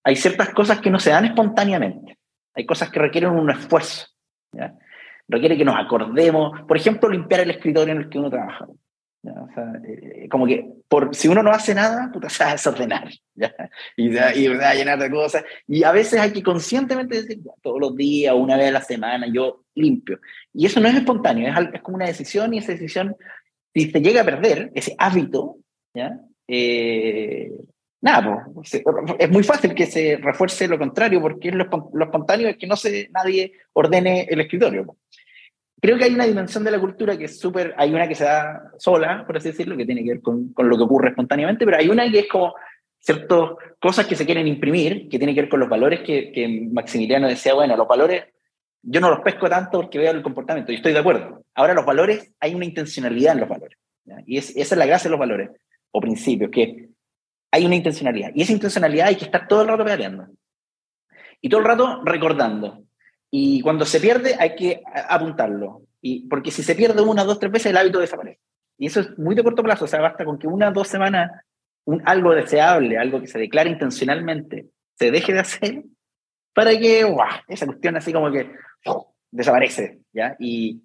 hay 0.04 0.16
ciertas 0.16 0.50
cosas 0.50 0.80
que 0.80 0.90
no 0.90 1.00
se 1.00 1.10
dan 1.10 1.24
espontáneamente, 1.24 2.18
hay 2.52 2.66
cosas 2.66 2.90
que 2.90 3.00
requieren 3.00 3.30
un 3.30 3.50
esfuerzo, 3.50 4.08
¿ya? 4.56 4.74
requiere 5.28 5.56
que 5.56 5.64
nos 5.64 5.76
acordemos, 5.76 6.60
por 6.66 6.76
ejemplo, 6.76 7.08
limpiar 7.08 7.40
el 7.40 7.50
escritorio 7.50 7.92
en 7.92 8.00
el 8.02 8.08
que 8.08 8.18
uno 8.18 8.30
trabaja. 8.30 8.66
O 8.66 9.48
sea, 9.52 9.72
eh, 9.84 10.28
como 10.28 10.46
que 10.46 10.64
por, 10.88 11.12
si 11.12 11.26
uno 11.26 11.42
no 11.42 11.50
hace 11.50 11.74
nada, 11.74 12.10
puta, 12.12 12.28
se 12.28 12.44
va 12.44 12.50
a 12.50 12.52
desordenar 12.52 13.08
¿ya? 13.34 13.52
Y, 13.96 14.12
se, 14.12 14.54
va 14.56 14.70
a 14.70 14.74
llenar 14.74 15.00
de 15.00 15.10
cosas. 15.10 15.44
Y 15.66 15.82
a 15.82 15.90
veces 15.90 16.20
hay 16.20 16.32
que 16.32 16.44
conscientemente 16.44 17.22
decir, 17.22 17.40
todos 17.60 17.80
los 17.80 17.96
días, 17.96 18.34
una 18.36 18.56
vez 18.56 18.68
a 18.68 18.72
la 18.72 18.82
semana, 18.82 19.26
yo 19.32 19.64
limpio. 19.74 20.20
Y 20.52 20.66
eso 20.66 20.78
no 20.78 20.88
es 20.88 20.94
espontáneo, 20.94 21.48
es, 21.48 21.74
es 21.74 21.82
como 21.82 21.96
una 21.96 22.06
decisión 22.06 22.54
y 22.54 22.58
esa 22.58 22.72
decisión, 22.72 23.16
si 23.74 23.90
se 23.90 24.00
llega 24.00 24.20
a 24.22 24.24
perder 24.24 24.70
ese 24.74 24.94
hábito, 24.96 25.56
¿ya? 25.92 26.20
Eh, 26.46 27.50
nada, 28.06 28.46
es 29.18 29.30
muy 29.30 29.42
fácil 29.42 29.74
que 29.74 29.86
se 29.86 30.16
refuerce 30.16 30.68
lo 30.68 30.78
contrario, 30.78 31.20
porque 31.20 31.50
lo, 31.50 31.66
lo 31.92 32.04
espontáneo 32.04 32.48
es 32.48 32.56
que 32.56 32.66
no 32.66 32.76
se, 32.76 33.08
nadie 33.12 33.52
ordene 33.74 34.26
el 34.30 34.40
escritorio 34.40 34.96
creo 35.80 35.98
que 35.98 36.04
hay 36.04 36.14
una 36.14 36.26
dimensión 36.26 36.64
de 36.64 36.70
la 36.70 36.80
cultura 36.80 37.16
que 37.16 37.26
es 37.26 37.38
súper, 37.38 37.74
hay 37.76 37.94
una 37.94 38.08
que 38.08 38.14
se 38.14 38.24
da 38.24 38.72
sola, 38.78 39.24
por 39.26 39.36
así 39.36 39.48
decirlo, 39.48 39.76
que 39.76 39.86
tiene 39.86 40.02
que 40.02 40.10
ver 40.10 40.20
con, 40.20 40.52
con, 40.52 40.68
lo 40.68 40.76
que 40.76 40.82
ocurre 40.82 41.10
espontáneamente, 41.10 41.64
pero 41.64 41.76
hay 41.76 41.88
una 41.88 42.10
que 42.10 42.20
es 42.20 42.28
como 42.28 42.54
ciertas 42.98 43.50
cosas 43.78 44.06
que 44.06 44.16
se 44.16 44.26
quieren 44.26 44.48
imprimir, 44.48 45.08
que 45.08 45.18
tiene 45.18 45.34
que 45.34 45.42
ver 45.42 45.50
con 45.50 45.60
los 45.60 45.68
valores 45.68 46.00
que, 46.00 46.68
Maximiliano 46.72 47.28
decía, 47.28 47.54
bueno, 47.54 47.76
los 47.76 47.86
valores, 47.86 48.24
yo 48.82 49.00
no 49.00 49.10
los 49.10 49.20
pesco 49.20 49.48
tanto 49.48 49.80
porque 49.82 49.98
veo 49.98 50.10
el 50.10 50.22
comportamiento, 50.22 50.72
y 50.72 50.76
estoy 50.76 50.92
de 50.92 50.98
acuerdo. 50.98 51.44
Ahora 51.54 51.74
los 51.74 51.86
valores, 51.86 52.32
hay 52.40 52.54
una 52.54 52.64
intencionalidad 52.64 53.34
en 53.34 53.40
los 53.40 53.48
valores, 53.48 53.78
y 54.26 54.38
es, 54.38 54.50
esa 54.56 54.74
es 54.74 54.78
la 54.78 54.86
gracia 54.86 55.08
de 55.08 55.12
los 55.12 55.20
valores, 55.20 55.50
o 55.92 56.00
principios, 56.00 56.50
que 56.50 56.85
hay 57.56 57.66
una 57.66 57.76
intencionalidad, 57.76 58.30
y 58.34 58.42
esa 58.42 58.52
intencionalidad 58.52 59.08
hay 59.08 59.16
que 59.16 59.24
estar 59.24 59.48
todo 59.48 59.62
el 59.62 59.68
rato 59.68 59.84
peleando, 59.84 60.28
y 61.40 61.48
todo 61.48 61.60
el 61.60 61.66
rato 61.66 62.02
recordando, 62.04 62.86
y 63.30 63.60
cuando 63.60 63.84
se 63.84 64.00
pierde 64.00 64.36
hay 64.38 64.54
que 64.54 64.82
apuntarlo. 65.08 65.82
Y, 66.00 66.28
porque 66.28 66.50
si 66.50 66.62
se 66.62 66.74
pierde 66.74 67.02
una, 67.02 67.24
dos, 67.24 67.38
tres 67.38 67.52
veces, 67.52 67.66
el 67.66 67.76
hábito 67.76 67.98
desaparece. 67.98 68.40
Y 68.78 68.86
eso 68.86 69.00
es 69.00 69.18
muy 69.18 69.34
de 69.34 69.42
corto 69.42 69.62
plazo. 69.62 69.84
O 69.84 69.88
sea, 69.88 70.00
basta 70.00 70.24
con 70.24 70.38
que 70.38 70.46
una, 70.46 70.70
dos 70.70 70.88
semanas, 70.88 71.30
un, 71.84 72.02
algo 72.04 72.34
deseable, 72.34 72.98
algo 72.98 73.20
que 73.20 73.26
se 73.26 73.38
declara 73.38 73.68
intencionalmente, 73.68 74.68
se 74.94 75.10
deje 75.10 75.32
de 75.32 75.40
hacer 75.40 75.82
para 76.54 76.70
que 76.70 77.04
esa 77.48 77.66
cuestión 77.66 77.96
así 77.96 78.12
como 78.12 78.30
que 78.30 78.50
desaparece. 79.30 80.00
¿ya? 80.12 80.36
Y 80.38 80.82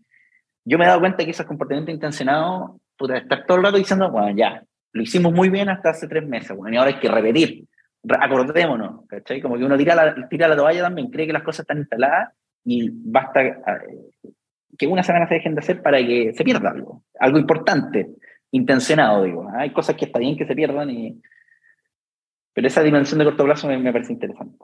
yo 0.66 0.78
me 0.78 0.86
he 0.86 0.88
dado 0.88 1.00
cuenta 1.00 1.24
que 1.24 1.32
esos 1.32 1.46
comportamientos 1.46 1.94
intencionados, 1.94 2.82
puta, 2.98 3.18
estar 3.18 3.46
todo 3.46 3.58
el 3.58 3.64
rato 3.64 3.78
diciendo, 3.78 4.12
bueno, 4.12 4.36
ya, 4.36 4.64
lo 4.94 5.02
hicimos 5.02 5.34
muy 5.34 5.50
bien 5.50 5.70
hasta 5.70 5.92
hace 5.92 6.08
tres 6.08 6.28
meses, 6.28 6.56
bueno, 6.56 6.80
ahora 6.80 6.92
hay 6.92 7.00
que 7.00 7.10
repetir 7.10 7.68
acordémonos, 8.10 9.06
¿cachai? 9.08 9.42
Como 9.42 9.58
que 9.58 9.64
uno 9.64 9.78
tira 9.78 9.96
la, 9.96 10.28
tira 10.28 10.48
la 10.48 10.56
toalla 10.56 10.82
también, 10.82 11.10
cree 11.10 11.28
que 11.28 11.34
las 11.34 11.44
cosas 11.44 11.62
están 11.62 11.80
instaladas 11.80 12.34
y 12.64 12.90
basta 12.92 13.42
eh, 13.44 13.56
que 14.78 14.88
una 14.88 15.04
semana 15.04 15.28
se 15.28 15.36
dejen 15.36 15.56
de 15.56 15.60
hacer 15.60 15.82
para 15.82 15.98
que 16.00 16.34
se 16.34 16.44
pierda 16.44 16.72
algo, 16.72 17.04
algo 17.20 17.38
importante, 17.38 18.10
intencionado, 18.52 19.24
digo. 19.24 19.50
Hay 19.54 19.72
cosas 19.72 19.96
que 19.96 20.06
está 20.06 20.20
bien 20.20 20.38
que 20.38 20.46
se 20.46 20.56
pierdan, 20.56 20.90
y... 20.90 21.22
pero 22.54 22.68
esa 22.68 22.82
dimensión 22.82 23.20
de 23.20 23.26
corto 23.26 23.44
plazo 23.44 23.68
me, 23.68 23.92
parece 23.92 24.14
interesante. 24.14 24.58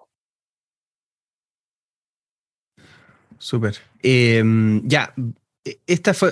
Súper. 3.37 3.75
Eh, 4.01 4.43
ya, 4.83 5.13
esta 5.87 6.13
fue, 6.13 6.31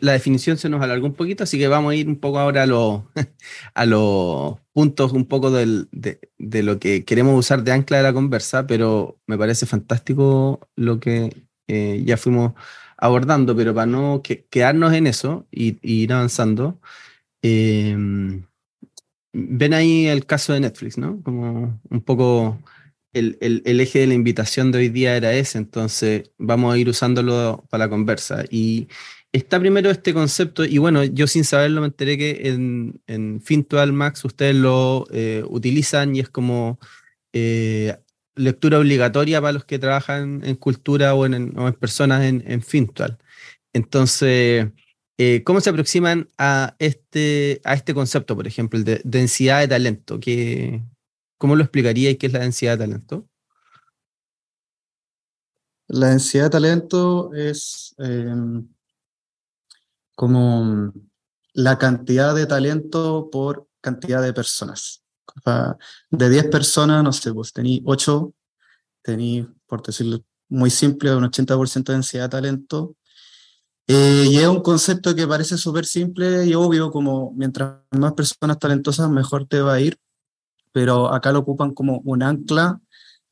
la 0.00 0.12
definición 0.12 0.58
se 0.58 0.68
nos 0.68 0.82
alargó 0.82 1.06
un 1.06 1.14
poquito, 1.14 1.44
así 1.44 1.58
que 1.58 1.68
vamos 1.68 1.92
a 1.92 1.94
ir 1.94 2.08
un 2.08 2.16
poco 2.16 2.38
ahora 2.38 2.64
a, 2.64 2.66
lo, 2.66 3.10
a 3.74 3.86
los 3.86 4.58
puntos 4.72 5.12
un 5.12 5.26
poco 5.26 5.50
de, 5.50 5.86
lo 6.62 6.78
que 6.78 7.04
queremos 7.04 7.38
usar 7.38 7.62
de 7.62 7.72
ancla 7.72 7.98
de 7.98 8.02
la 8.02 8.12
conversa, 8.12 8.66
pero 8.66 9.18
me 9.26 9.38
parece 9.38 9.66
fantástico 9.66 10.68
lo 10.76 11.00
que 11.00 11.44
eh, 11.68 12.02
ya 12.04 12.16
fuimos 12.16 12.52
abordando, 12.96 13.56
pero 13.56 13.74
para 13.74 13.86
no 13.86 14.22
que, 14.22 14.46
quedarnos 14.46 14.92
en 14.94 15.06
eso 15.06 15.46
y 15.50 15.78
ir 15.82 16.12
avanzando, 16.12 16.80
eh, 17.42 17.96
ven 19.32 19.74
ahí 19.74 20.06
el 20.06 20.26
caso 20.26 20.52
de 20.52 20.60
Netflix, 20.60 20.98
¿no? 20.98 21.22
Como 21.22 21.80
un 21.90 22.00
poco 22.02 22.58
el, 23.12 23.62
el, 23.64 23.80
eje 23.80 24.00
de 24.00 24.06
la 24.06 24.14
invitación 24.14 24.72
de 24.72 24.78
hoy 24.78 24.88
día 24.88 25.16
era 25.16 25.32
ese, 25.34 25.58
entonces 25.58 26.30
vamos 26.38 26.74
a 26.74 26.78
ir 26.78 26.88
usándolo 26.88 27.64
para 27.70 27.84
la 27.86 27.90
conversa. 27.90 28.44
Y 28.50 28.88
está 29.32 29.60
primero 29.60 29.90
este 29.90 30.14
concepto, 30.14 30.64
y 30.64 30.78
bueno, 30.78 31.04
yo 31.04 31.26
sin 31.26 31.44
saberlo 31.44 31.80
me 31.80 31.88
enteré 31.88 32.18
que 32.18 32.48
en, 32.48 33.00
en 33.06 33.40
Fintual 33.42 33.92
Max 33.92 34.24
ustedes 34.24 34.56
lo 34.56 35.06
eh, 35.12 35.44
utilizan 35.48 36.16
y 36.16 36.20
es 36.20 36.28
como 36.28 36.78
eh, 37.32 37.96
lectura 38.34 38.78
obligatoria 38.78 39.40
para 39.40 39.52
los 39.52 39.64
que 39.64 39.78
trabajan 39.78 40.42
en 40.44 40.56
cultura 40.56 41.14
o 41.14 41.26
en, 41.26 41.34
en 41.34 41.72
personas 41.74 42.24
en, 42.24 42.42
en, 42.46 42.62
Fintual. 42.62 43.18
Entonces, 43.74 44.68
eh, 45.18 45.42
¿cómo 45.44 45.60
se 45.60 45.70
aproximan 45.70 46.28
a 46.38 46.76
este, 46.78 47.60
a 47.64 47.74
este 47.74 47.94
concepto, 47.94 48.36
por 48.36 48.46
ejemplo, 48.46 48.80
de 48.80 49.00
densidad 49.04 49.60
de 49.60 49.68
talento? 49.68 50.20
¿Qué, 50.20 50.82
¿Cómo 51.42 51.56
lo 51.56 51.64
explicaría 51.64 52.08
y 52.08 52.14
qué 52.14 52.28
es 52.28 52.32
la 52.32 52.38
densidad 52.38 52.78
de 52.78 52.84
talento? 52.84 53.28
La 55.88 56.10
densidad 56.10 56.44
de 56.44 56.50
talento 56.50 57.34
es 57.34 57.96
eh, 57.98 58.32
como 60.14 60.92
la 61.52 61.78
cantidad 61.78 62.32
de 62.32 62.46
talento 62.46 63.28
por 63.28 63.66
cantidad 63.80 64.22
de 64.22 64.32
personas. 64.32 65.02
De 66.12 66.30
10 66.30 66.46
personas, 66.46 67.02
no 67.02 67.12
sé, 67.12 67.34
pues 67.34 67.52
tení 67.52 67.82
8, 67.86 68.32
tení, 69.02 69.44
por 69.66 69.82
decirlo 69.82 70.24
muy 70.48 70.70
simple, 70.70 71.12
un 71.12 71.24
80% 71.24 71.90
de 71.90 71.94
densidad 71.94 72.26
de 72.26 72.28
talento. 72.28 72.94
Eh, 73.88 74.28
y 74.30 74.36
es 74.38 74.46
un 74.46 74.62
concepto 74.62 75.12
que 75.16 75.26
parece 75.26 75.58
súper 75.58 75.86
simple 75.86 76.46
y 76.46 76.54
obvio, 76.54 76.92
como 76.92 77.32
mientras 77.32 77.80
más 77.90 78.12
personas 78.12 78.60
talentosas, 78.60 79.10
mejor 79.10 79.48
te 79.48 79.60
va 79.60 79.72
a 79.72 79.80
ir, 79.80 79.98
pero 80.72 81.12
acá 81.12 81.32
lo 81.32 81.40
ocupan 81.40 81.74
como 81.74 82.00
un 82.04 82.22
ancla 82.22 82.80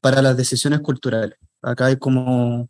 para 0.00 0.23
las 0.23 0.37
decisiones 0.37 0.80
culturales. 0.80 1.38
Acá 1.62 1.87
hay 1.87 1.97
como 1.97 2.68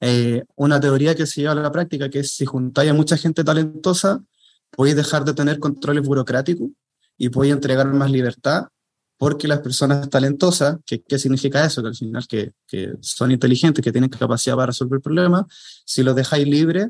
eh, 0.00 0.44
una 0.56 0.80
teoría 0.80 1.14
que 1.14 1.26
se 1.26 1.42
lleva 1.42 1.52
a 1.52 1.56
la 1.56 1.72
práctica, 1.72 2.08
que 2.08 2.24
si 2.24 2.44
juntáis 2.44 2.90
a 2.90 2.94
mucha 2.94 3.16
gente 3.16 3.44
talentosa, 3.44 4.22
podéis 4.70 4.96
dejar 4.96 5.24
de 5.24 5.34
tener 5.34 5.58
controles 5.58 6.04
burocráticos 6.04 6.70
y 7.16 7.28
podéis 7.28 7.54
entregar 7.54 7.86
más 7.92 8.10
libertad, 8.10 8.68
porque 9.16 9.46
las 9.46 9.60
personas 9.60 10.10
talentosas, 10.10 10.78
¿qué, 10.84 11.02
qué 11.02 11.18
significa 11.18 11.64
eso? 11.64 11.82
Que 11.82 11.88
al 11.88 11.94
final 11.94 12.26
que, 12.26 12.52
que, 12.66 12.94
son 13.00 13.30
inteligentes, 13.30 13.82
que 13.84 13.92
tienen 13.92 14.10
capacidad 14.10 14.56
para 14.56 14.66
resolver 14.66 15.00
problemas, 15.00 15.44
si 15.84 16.02
los 16.02 16.16
dejáis 16.16 16.46
libres, 16.46 16.88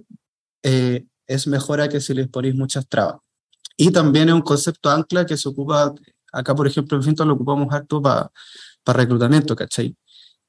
eh, 0.62 1.04
es 1.26 1.47
mejor 1.47 1.81
a 1.81 1.88
que 1.88 2.00
si 2.00 2.14
les 2.14 2.28
ponéis 2.28 2.54
muchas 2.54 2.88
trabas. 2.88 3.16
Y 3.76 3.90
también 3.90 4.28
es 4.28 4.35
un 4.35 4.43
concepto 4.43 4.90
ancla 4.90 5.26
que 5.26 5.37
se 5.37 5.49
ocupa 5.49 5.93
acá, 6.35 6.55
por 6.55 6.67
ejemplo, 6.67 6.97
en 6.97 7.03
Finto 7.03 7.25
lo 7.25 7.35
ocupamos 7.35 7.73
harto 7.73 8.03
para 8.03 8.31
reclutamiento, 8.87 9.57
¿cachai? 9.57 9.97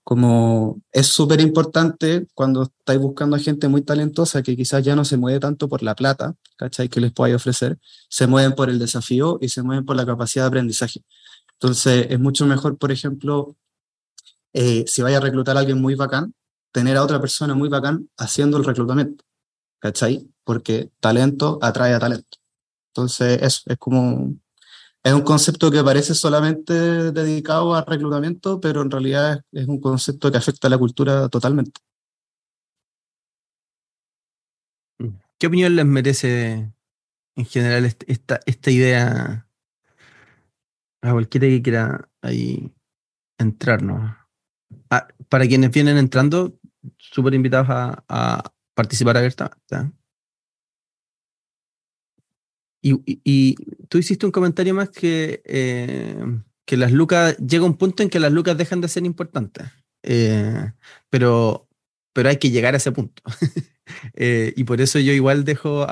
Como 0.04 0.82
es 0.92 1.08
súper 1.08 1.42
importante 1.42 2.28
cuando 2.36 2.64
estáis 2.64 3.00
buscando 3.00 3.36
a 3.36 3.40
gente 3.40 3.68
muy 3.68 3.82
talentosa 3.82 4.44
que 4.44 4.56
quizás 4.56 4.84
ya 4.84 4.96
no 4.96 5.06
se 5.06 5.18
mueve 5.18 5.40
tanto 5.40 5.68
por 5.70 5.82
la 5.84 5.96
plata, 5.96 6.36
¿cachai? 6.58 6.90
Que 6.90 7.02
les 7.02 7.12
podáis 7.12 7.36
ofrecer, 7.36 7.80
se 8.10 8.28
mueven 8.28 8.54
por 8.54 8.70
el 8.70 8.80
desafío 8.80 9.40
y 9.42 9.50
se 9.50 9.64
mueven 9.64 9.86
por 9.86 9.96
la 9.96 10.06
capacidad 10.06 10.46
de 10.46 10.48
aprendizaje. 10.50 11.04
Entonces, 11.54 12.08
es 12.10 12.20
mucho 12.20 12.46
mejor, 12.46 12.78
por 12.78 12.92
ejemplo, 12.92 13.56
eh, 14.54 14.86
si 14.88 15.02
vaya 15.02 15.18
a 15.18 15.22
reclutar 15.22 15.58
a 15.58 15.62
alguien 15.62 15.82
muy 15.82 15.96
bacán, 15.96 16.34
tener 16.72 16.98
a 16.98 17.04
otra 17.04 17.20
persona 17.22 17.56
muy 17.56 17.70
bacán 17.70 18.10
haciendo 18.18 18.58
el 18.58 18.66
reclutamiento, 18.66 19.24
¿cachai? 19.80 20.30
Porque 20.44 20.92
talento 21.00 21.60
atrae 21.62 21.94
a 21.94 22.00
talento. 22.00 22.38
Entonces, 22.90 23.42
eso 23.42 23.62
es 23.66 23.78
como 23.78 24.36
es 25.06 25.14
un 25.14 25.22
concepto 25.22 25.70
que 25.70 25.84
parece 25.84 26.16
solamente 26.16 26.74
dedicado 27.12 27.76
al 27.76 27.86
reclutamiento, 27.86 28.60
pero 28.60 28.82
en 28.82 28.90
realidad 28.90 29.40
es, 29.52 29.68
un 29.68 29.80
concepto 29.80 30.32
que 30.32 30.40
afecta 30.40 30.66
a 30.66 30.72
la 30.72 30.80
cultura 30.80 31.30
totalmente. 31.30 31.80
¿Qué 35.38 35.46
opinión 35.46 35.76
les 35.76 35.86
merece 35.86 36.74
en 37.36 37.46
general 37.46 37.86
esta, 37.86 38.72
idea 38.72 39.48
a 41.04 41.12
cualquiera 41.12 41.48
que 41.50 41.62
quiera 41.62 42.10
ahí 42.24 42.74
entrarnos? 43.38 44.12
Ah, 44.90 45.08
para 45.30 45.46
quienes 45.46 45.70
vienen 45.70 45.98
entrando, 45.98 46.58
súper 46.98 47.36
invitados 47.36 47.70
a, 47.70 48.04
a 48.10 48.52
participar 48.74 49.18
abiertamente. 49.18 49.94
Y, 52.88 53.56
tú 53.88 53.98
hiciste 53.98 54.28
un 54.28 54.32
comentario 54.32 54.76
más 54.76 54.90
que, 54.90 55.42
eh, 55.46 56.24
que 56.66 56.78
las 56.78 56.92
lucas, 56.92 57.36
llega 57.38 57.66
un 57.66 57.78
punto 57.78 58.04
en 58.04 58.10
que 58.10 58.20
las 58.20 58.32
lucas 58.32 58.58
dejan 58.58 58.80
de 58.80 58.88
ser 58.88 59.06
importantes, 59.06 59.66
eh, 60.04 60.72
pero, 61.10 61.68
pero 62.14 62.30
hay 62.30 62.38
que 62.38 62.52
llegar 62.52 62.74
a 62.76 62.78
ese 62.78 62.92
punto. 62.92 63.24
Eh, 64.16 64.52
y 64.58 64.64
por 64.64 64.82
eso 64.82 64.98
yo 64.98 65.14
igual 65.14 65.46
dejo 65.46 65.86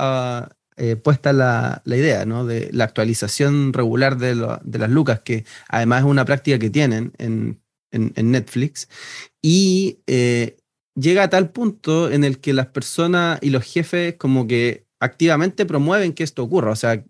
puesta 1.03 1.31
la, 1.31 1.83
idea, 1.85 2.25
¿no? 2.25 2.43
De 2.43 2.69
la 2.73 2.85
actualización 2.85 3.71
regular 3.71 4.17
de, 4.17 4.33
las 4.33 4.89
lucas, 4.89 5.19
que 5.19 5.45
además 5.69 5.99
es 5.99 6.05
una 6.05 6.25
práctica 6.25 6.57
que 6.57 6.71
tienen 6.71 7.13
en, 7.19 7.61
Netflix. 7.91 8.89
Y 9.43 9.99
llega 10.95 11.23
a 11.23 11.29
tal 11.29 11.51
punto 11.51 12.09
en 12.09 12.23
el 12.23 12.39
que 12.39 12.53
las 12.53 12.67
personas 12.67 13.37
y 13.43 13.51
los 13.51 13.63
jefes 13.63 14.15
como 14.15 14.47
que 14.47 14.82
activamente 15.03 15.65
promueven 15.65 16.13
que 16.13 16.23
esto 16.23 16.43
ocurra. 16.43 16.71
O 16.71 16.75
sea, 16.75 17.03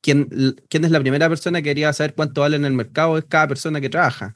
¿quién, 0.00 0.28
quién 0.68 0.84
es 0.84 0.90
la 0.90 1.00
primera 1.00 1.28
persona 1.28 1.60
que 1.60 1.70
quería 1.70 1.92
saber 1.92 2.14
cuánto 2.14 2.42
vale 2.42 2.56
en 2.56 2.64
el 2.64 2.72
mercado? 2.72 3.18
Es 3.18 3.24
cada 3.24 3.48
persona 3.48 3.80
que 3.80 3.90
trabaja. 3.90 4.34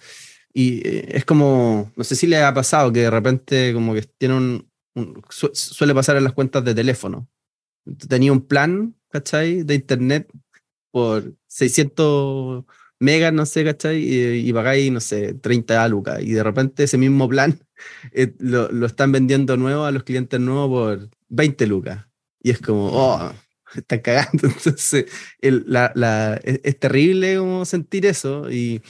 Y 0.53 0.87
eh, 0.87 1.09
es 1.17 1.25
como, 1.25 1.93
no 1.97 2.05
sé 2.05 2.17
si 2.17 2.27
le 2.27 2.43
ha 2.43 2.53
pasado 2.55 2.93
que 2.93 3.01
de 3.01 3.11
repente 3.11 3.73
como 3.73 3.95
que 3.95 4.03
tiene 4.19 4.35
un, 4.35 4.69
suele 5.23 5.95
pasar 5.95 6.17
en 6.17 6.25
las 6.25 6.33
cuentas 6.33 6.65
de 6.65 6.75
teléfono. 6.75 7.29
Tenía 8.09 8.33
un 8.33 8.47
plan, 8.47 8.95
¿cachai? 9.11 9.63
De 9.65 9.75
internet 9.75 10.31
por 10.91 11.35
600 11.49 12.65
megas, 13.01 13.33
no 13.33 13.47
sé, 13.47 13.65
¿cachai? 13.65 13.99
Y, 13.99 14.49
y 14.49 14.53
pagáis, 14.53 14.93
no 14.93 15.01
sé, 15.01 15.35
30 15.35 15.89
lucas. 15.89 16.23
Y 16.23 16.33
de 16.33 16.43
repente 16.43 16.85
ese 16.85 16.99
mismo 16.99 17.29
plan 17.29 17.59
eh, 18.13 18.35
lo, 18.39 18.71
lo, 18.71 18.87
están 18.87 19.13
vendiendo 19.13 19.57
nuevo 19.57 19.85
a 19.85 19.91
los 19.91 20.05
clientes 20.05 20.39
nuevos 20.41 20.69
por 20.69 21.11
20 21.29 21.67
lucas. 21.67 22.07
Y 22.43 22.51
es 22.51 22.61
como, 22.61 22.91
oh, 22.93 23.33
están 23.75 24.01
cagando. 24.01 24.49
Entonces, 24.49 25.07
el, 25.41 25.65
la, 25.67 25.93
la, 25.95 26.41
es, 26.43 26.79
terrible 26.79 27.37
como 27.39 27.65
sentir 27.65 28.07
eso. 28.07 28.51
Y, 28.51 28.83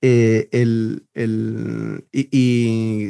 eh, 0.00 0.48
el, 0.52 1.06
el, 1.14 2.04
y, 2.12 3.08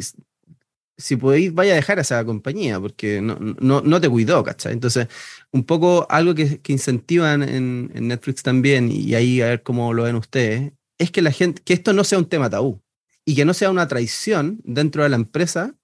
si 0.96 1.16
podéis, 1.16 1.54
vaya 1.54 1.72
a 1.72 1.76
dejar 1.76 1.98
a 1.98 2.02
esa 2.02 2.24
compañía, 2.24 2.80
porque 2.80 3.20
no, 3.20 3.38
no, 3.38 3.80
no 3.82 4.00
te 4.00 4.08
cuidó, 4.08 4.42
¿cachai? 4.42 4.72
Entonces, 4.72 5.06
un 5.52 5.64
poco 5.64 6.06
algo 6.10 6.34
que, 6.34 6.60
que 6.60 6.72
incentivan 6.72 7.42
en, 7.42 7.92
en, 7.94 8.08
Netflix 8.08 8.42
también, 8.42 8.90
y 8.90 9.14
ahí 9.14 9.40
a 9.40 9.46
ver 9.46 9.62
cómo 9.62 9.92
lo 9.92 10.04
ven 10.04 10.16
ustedes, 10.16 10.72
es 10.98 11.12
que 11.12 11.22
la 11.22 11.30
gente, 11.30 11.62
que 11.62 11.72
esto 11.72 11.92
no 11.92 12.02
sea 12.02 12.18
un 12.18 12.28
tema 12.28 12.50
tabú 12.50 12.82
y 13.24 13.36
que 13.36 13.44
no 13.44 13.54
sea 13.54 13.70
una 13.70 13.86
traición 13.86 14.60
dentro 14.64 15.04
de 15.04 15.10
la 15.10 15.16
empresa 15.16 15.77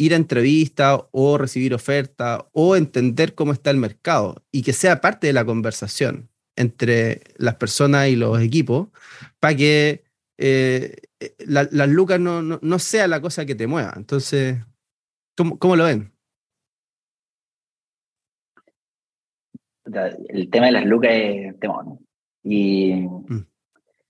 ir 0.00 0.14
a 0.14 0.16
entrevista 0.16 1.06
o 1.10 1.36
recibir 1.36 1.74
oferta 1.74 2.48
o 2.52 2.74
entender 2.74 3.34
cómo 3.34 3.52
está 3.52 3.70
el 3.70 3.76
mercado 3.76 4.42
y 4.50 4.62
que 4.62 4.72
sea 4.72 5.02
parte 5.02 5.26
de 5.26 5.34
la 5.34 5.44
conversación 5.44 6.30
entre 6.56 7.20
las 7.36 7.56
personas 7.56 8.08
y 8.08 8.16
los 8.16 8.40
equipos 8.40 8.88
para 9.38 9.54
que 9.54 10.04
eh, 10.38 10.96
las 11.38 11.88
lucas 11.88 12.18
no, 12.18 12.40
no, 12.40 12.78
sea 12.78 13.06
la 13.08 13.20
cosa 13.20 13.44
que 13.44 13.54
te 13.54 13.66
mueva. 13.66 13.92
Entonces, 13.94 14.56
¿cómo, 15.36 15.58
cómo 15.58 15.76
lo 15.76 15.84
ven? 15.84 16.10
El 20.28 20.48
tema 20.48 20.66
de 20.66 20.72
las 20.72 20.86
lucas 20.86 21.10
es 21.12 21.60
temor. 21.60 21.98
Y 22.42 22.94
mm. 22.94 23.46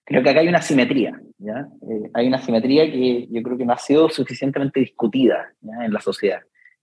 creo 0.04 0.22
que 0.22 0.30
acá 0.30 0.38
hay 0.38 0.48
una 0.48 0.62
simetría. 0.62 1.20
¿Ya? 1.40 1.68
Eh, 1.82 2.10
hay 2.14 2.28
una 2.28 2.38
simetría 2.38 2.90
que 2.90 3.26
yo 3.30 3.42
creo 3.42 3.56
que 3.56 3.64
no 3.64 3.72
ha 3.72 3.78
sido 3.78 4.08
suficientemente 4.08 4.80
discutida 4.80 5.52
en 5.62 5.92
la 5.92 6.00
sociedad, 6.00 6.40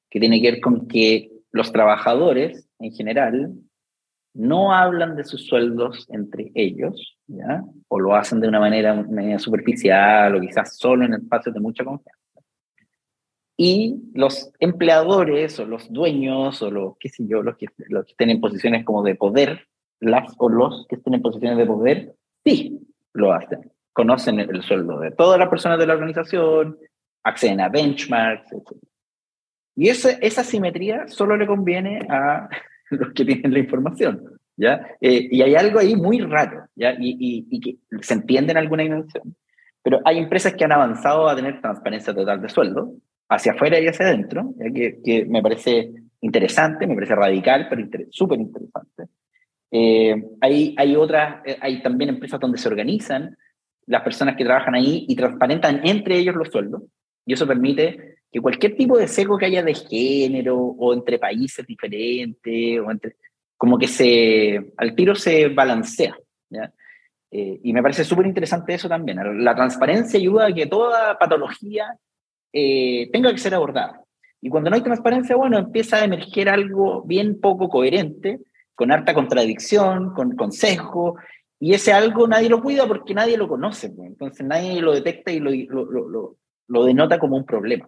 que 0.09 0.19
tiene 0.19 0.41
que 0.41 0.51
ver 0.51 0.61
con 0.61 0.87
que 0.87 1.31
los 1.51 1.71
trabajadores 1.71 2.67
en 2.79 2.91
general 2.91 3.53
no 4.33 4.73
hablan 4.73 5.15
de 5.15 5.23
sus 5.23 5.45
sueldos 5.47 6.05
entre 6.09 6.51
ellos, 6.53 7.17
¿ya? 7.27 7.63
o 7.87 7.99
lo 7.99 8.15
hacen 8.15 8.39
de 8.39 8.47
una 8.47 8.59
manera, 8.59 9.39
superficial 9.39 10.35
o 10.35 10.41
quizás 10.41 10.77
solo 10.77 11.05
en 11.05 11.13
espacios 11.13 11.55
de 11.55 11.61
mucha 11.61 11.83
confianza. 11.83 12.21
Y 13.59 13.95
los 14.13 14.51
empleadores 14.59 15.59
o 15.59 15.65
los 15.65 15.91
dueños 15.91 16.61
o 16.61 16.69
los, 16.69 16.97
qué 16.99 17.09
sé 17.09 17.25
yo, 17.27 17.41
los 17.41 17.57
que, 17.57 17.65
los 17.89 18.05
que 18.05 18.11
estén 18.11 18.29
en 18.29 18.39
posiciones 18.39 18.85
como 18.85 19.01
de 19.01 19.15
poder, 19.15 19.67
las 19.99 20.31
o 20.37 20.49
los 20.49 20.85
que 20.87 20.97
estén 20.97 21.15
en 21.15 21.23
posiciones 21.23 21.57
de 21.57 21.65
poder, 21.65 22.15
sí 22.43 22.79
lo 23.13 23.33
hacen 23.33 23.71
conocen 23.97 24.39
el 24.39 24.61
sueldo 24.61 24.99
de 24.99 25.09
todas 25.09 25.39
las 25.39 25.49
personas 25.49 25.79
de 25.79 25.87
la 25.87 25.95
organización, 25.95 26.77
acceden 27.23 27.61
a 27.61 27.67
benchmarks, 27.67 28.53
etc. 28.53 28.77
Y 29.75 29.89
esa, 29.89 30.11
esa 30.21 30.43
simetría 30.43 31.07
solo 31.07 31.35
le 31.35 31.47
conviene 31.47 32.05
a 32.07 32.47
los 32.91 33.11
que 33.13 33.25
tienen 33.25 33.53
la 33.53 33.57
información, 33.57 34.39
¿ya? 34.55 34.85
Eh, 35.01 35.29
y 35.31 35.41
hay 35.41 35.55
algo 35.55 35.79
ahí 35.79 35.95
muy 35.95 36.19
raro, 36.19 36.67
¿ya? 36.75 36.91
Y, 36.91 37.47
y, 37.49 37.59
que 37.59 37.77
se 38.01 38.13
entiende 38.13 38.51
en 38.51 38.59
alguna 38.59 38.83
dimensión. 38.83 39.35
Pero 39.81 39.99
hay 40.05 40.19
empresas 40.19 40.53
que 40.53 40.63
han 40.63 40.73
avanzado 40.73 41.27
a 41.27 41.35
tener 41.35 41.59
transparencia 41.59 42.13
total 42.13 42.39
de 42.39 42.49
sueldo, 42.49 42.93
hacia 43.29 43.53
afuera 43.53 43.79
y 43.79 43.87
hacia 43.87 44.05
adentro, 44.05 44.53
Que, 44.75 44.99
que, 45.03 45.25
me 45.25 45.41
parece 45.41 45.91
interesante, 46.21 46.85
me 46.85 46.93
parece 46.93 47.15
radical, 47.15 47.65
pero 47.67 47.83
súper 48.11 48.39
interesante. 48.39 49.05
Eh, 49.71 50.23
hay, 50.39 50.75
hay 50.77 50.95
otras, 50.95 51.41
eh, 51.47 51.57
hay 51.59 51.81
también 51.81 52.11
empresas 52.11 52.39
donde 52.39 52.59
se 52.59 52.67
organizan 52.67 53.35
las 53.87 54.03
personas 54.03 54.35
que 54.35 54.45
trabajan 54.45 54.75
ahí 54.75 55.05
y 55.07 55.15
transparentan 55.15 55.81
entre 55.83 56.17
ellos 56.17 56.35
los 56.35 56.49
sueldos. 56.49 56.83
Y 57.25 57.33
eso 57.33 57.47
permite 57.47 58.17
que 58.31 58.41
cualquier 58.41 58.75
tipo 58.75 58.97
de 58.97 59.07
seco 59.07 59.37
que 59.37 59.45
haya 59.45 59.63
de 59.63 59.73
género 59.73 60.57
o 60.57 60.93
entre 60.93 61.17
países 61.17 61.65
diferentes, 61.65 62.79
o 62.79 62.91
entre, 62.91 63.15
como 63.57 63.77
que 63.77 63.87
se, 63.87 64.73
al 64.77 64.95
tiro 64.95 65.15
se 65.15 65.47
balancea. 65.47 66.17
¿ya? 66.49 66.71
Eh, 67.31 67.59
y 67.63 67.73
me 67.73 67.81
parece 67.81 68.03
súper 68.03 68.25
interesante 68.25 68.73
eso 68.73 68.87
también. 68.87 69.43
La 69.43 69.55
transparencia 69.55 70.19
ayuda 70.19 70.47
a 70.47 70.53
que 70.53 70.65
toda 70.65 71.17
patología 71.17 71.97
eh, 72.53 73.09
tenga 73.11 73.31
que 73.31 73.37
ser 73.37 73.55
abordada. 73.55 74.01
Y 74.41 74.49
cuando 74.49 74.69
no 74.69 74.75
hay 74.75 74.83
transparencia, 74.83 75.35
bueno, 75.35 75.57
empieza 75.57 75.97
a 75.97 76.05
emerger 76.05 76.49
algo 76.49 77.03
bien 77.03 77.39
poco 77.39 77.69
coherente, 77.69 78.39
con 78.75 78.91
harta 78.91 79.13
contradicción, 79.13 80.13
con 80.13 80.35
consejo, 80.35 81.17
y 81.59 81.73
ese 81.73 81.93
algo 81.93 82.27
nadie 82.27 82.49
lo 82.49 82.61
cuida 82.61 82.87
porque 82.87 83.13
nadie 83.13 83.37
lo 83.37 83.47
conoce, 83.47 83.89
pues. 83.89 84.07
entonces 84.07 84.45
nadie 84.45 84.81
lo 84.81 84.93
detecta 84.93 85.31
y 85.31 85.39
lo, 85.39 85.51
lo, 85.51 86.09
lo, 86.09 86.35
lo 86.67 86.85
denota 86.85 87.19
como 87.19 87.37
un 87.37 87.45
problema. 87.45 87.87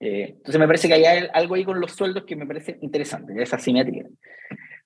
Eh, 0.00 0.34
entonces 0.36 0.60
me 0.60 0.66
parece 0.66 0.86
que 0.86 0.94
hay 0.94 1.28
algo 1.32 1.56
ahí 1.56 1.64
con 1.64 1.80
los 1.80 1.92
sueldos 1.92 2.24
que 2.24 2.36
me 2.36 2.46
parece 2.46 2.78
interesante, 2.82 3.40
esa 3.42 3.58
simetría. 3.58 4.06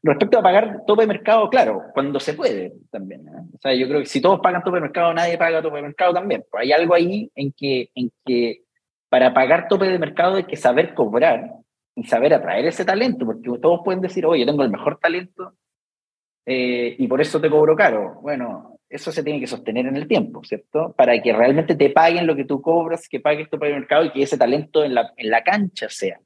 Respecto 0.02 0.38
a 0.38 0.42
pagar 0.42 0.84
tope 0.86 1.02
de 1.02 1.08
mercado, 1.08 1.48
claro, 1.48 1.82
cuando 1.92 2.18
se 2.18 2.34
puede 2.34 2.72
también. 2.90 3.28
O 3.28 3.58
sea, 3.60 3.74
yo 3.74 3.86
creo 3.86 4.00
que 4.00 4.06
si 4.06 4.20
todos 4.20 4.40
pagan 4.40 4.62
tope 4.64 4.78
de 4.78 4.82
mercado, 4.82 5.12
nadie 5.14 5.38
paga 5.38 5.62
tope 5.62 5.76
de 5.76 5.82
mercado 5.82 6.14
también. 6.14 6.44
Pues 6.50 6.62
hay 6.62 6.72
algo 6.72 6.94
ahí 6.94 7.30
en 7.34 7.52
que, 7.52 7.90
en 7.94 8.10
que 8.24 8.62
para 9.08 9.32
pagar 9.34 9.68
tope 9.68 9.86
de 9.86 9.98
mercado 9.98 10.36
hay 10.36 10.44
que 10.44 10.56
saber 10.56 10.94
cobrar 10.94 11.52
y 11.94 12.04
saber 12.04 12.32
atraer 12.32 12.66
ese 12.66 12.84
talento, 12.84 13.26
porque 13.26 13.50
todos 13.60 13.80
pueden 13.84 14.00
decir, 14.00 14.24
oye, 14.24 14.40
yo 14.40 14.46
tengo 14.46 14.64
el 14.64 14.70
mejor 14.70 14.98
talento, 14.98 15.54
eh, 16.46 16.96
y 16.98 17.06
por 17.06 17.20
eso 17.20 17.40
te 17.40 17.50
cobro 17.50 17.76
caro. 17.76 18.20
Bueno, 18.20 18.78
eso 18.88 19.10
se 19.10 19.22
tiene 19.22 19.40
que 19.40 19.46
sostener 19.46 19.86
en 19.86 19.96
el 19.96 20.06
tiempo, 20.06 20.42
¿cierto? 20.44 20.94
Para 20.96 21.20
que 21.20 21.32
realmente 21.32 21.74
te 21.74 21.90
paguen 21.90 22.26
lo 22.26 22.36
que 22.36 22.44
tú 22.44 22.60
cobras, 22.60 23.08
que 23.08 23.20
pagues 23.20 23.48
tu 23.48 23.56
el 23.56 23.74
mercado 23.74 24.04
y 24.04 24.12
que 24.12 24.22
ese 24.22 24.36
talento 24.36 24.84
en 24.84 24.94
la, 24.94 25.12
en 25.16 25.30
la 25.30 25.42
cancha 25.42 25.88
sea. 25.88 26.20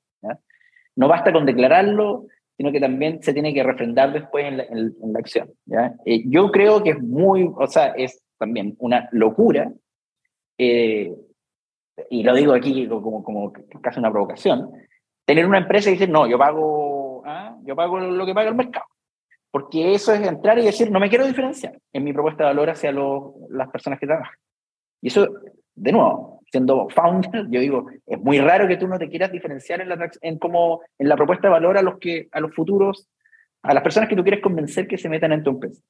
No 0.99 1.09
basta 1.09 1.31
con 1.31 1.45
declararlo, 1.45 2.27
sino 2.57 2.73
que 2.73 2.81
también 2.81 3.23
se 3.23 3.35
tiene 3.35 3.53
que 3.53 3.63
refrendar 3.63 4.15
después 4.15 4.47
en 4.47 4.57
la, 4.57 4.65
en, 4.65 5.13
la 5.13 5.19
acción. 5.19 5.51
Eh, 6.07 6.25
yo 6.27 6.51
creo 6.51 6.83
que 6.83 6.91
es 6.91 7.03
muy, 7.03 7.51
o 7.55 7.67
sea, 7.67 7.89
es 7.89 8.23
también 8.39 8.75
una 8.79 9.09
locura, 9.13 9.71
eh, 10.57 11.15
y 12.11 12.23
lo 12.23 12.35
digo 12.35 12.55
aquí 12.55 12.89
como, 12.89 13.23
como 13.23 13.53
casi 13.83 13.99
una 13.99 14.11
provocación, 14.11 14.71
tener 15.27 15.47
una 15.47 15.59
empresa 15.59 15.91
y 15.91 15.95
decir, 15.95 16.09
no, 16.09 16.27
yo 16.27 16.39
pago, 16.39 17.23
¿ah? 17.27 17.59
yo 17.65 17.77
pago 17.77 17.99
lo 17.99 18.27
que 18.27 18.35
paga 18.35 18.49
el 18.49 18.55
mercado. 18.55 18.87
Porque 19.57 19.95
eso 19.95 20.13
es 20.13 20.21
entrar 20.21 20.59
y 20.59 20.67
decir, 20.67 20.91
no 20.91 21.01
me 21.01 21.09
quiero 21.09 21.27
diferenciar 21.27 21.81
en 21.91 22.05
mi 22.05 22.13
propuesta 22.13 22.43
de 22.43 22.49
valor 22.51 22.69
hacia 22.69 22.93
las 22.93 23.71
personas 23.71 23.99
que 23.99 24.07
trabajan. 24.07 24.37
Y 25.01 25.09
eso, 25.09 25.27
de 25.75 25.93
nuevo, 25.93 26.43
siendo 26.53 26.91
founder, 26.91 27.47
yo 27.49 27.61
digo, 27.61 27.87
es 28.05 28.21
muy 28.21 28.39
raro 28.39 28.69
que 28.69 28.77
tú 28.77 28.87
no 28.87 28.99
te 28.99 29.09
quieras 29.09 29.33
diferenciar 29.33 29.81
en 29.81 29.89
la, 29.89 30.11
en 30.21 30.39
como, 30.39 30.83
en 30.99 31.09
la 31.09 31.17
propuesta 31.17 31.47
de 31.47 31.53
valor 31.53 31.79
a 31.79 31.83
los, 31.83 31.99
que, 31.99 32.29
a 32.33 32.41
los 32.41 32.55
futuros, 32.55 33.09
a 33.63 33.73
las 33.73 33.83
personas 33.83 34.11
que 34.11 34.17
tú 34.17 34.23
quieres 34.23 34.43
convencer 34.43 34.87
que 34.87 34.99
se 34.99 35.09
metan 35.09 35.33
en 35.33 35.43
tu 35.43 35.49
empresa. 35.49 35.83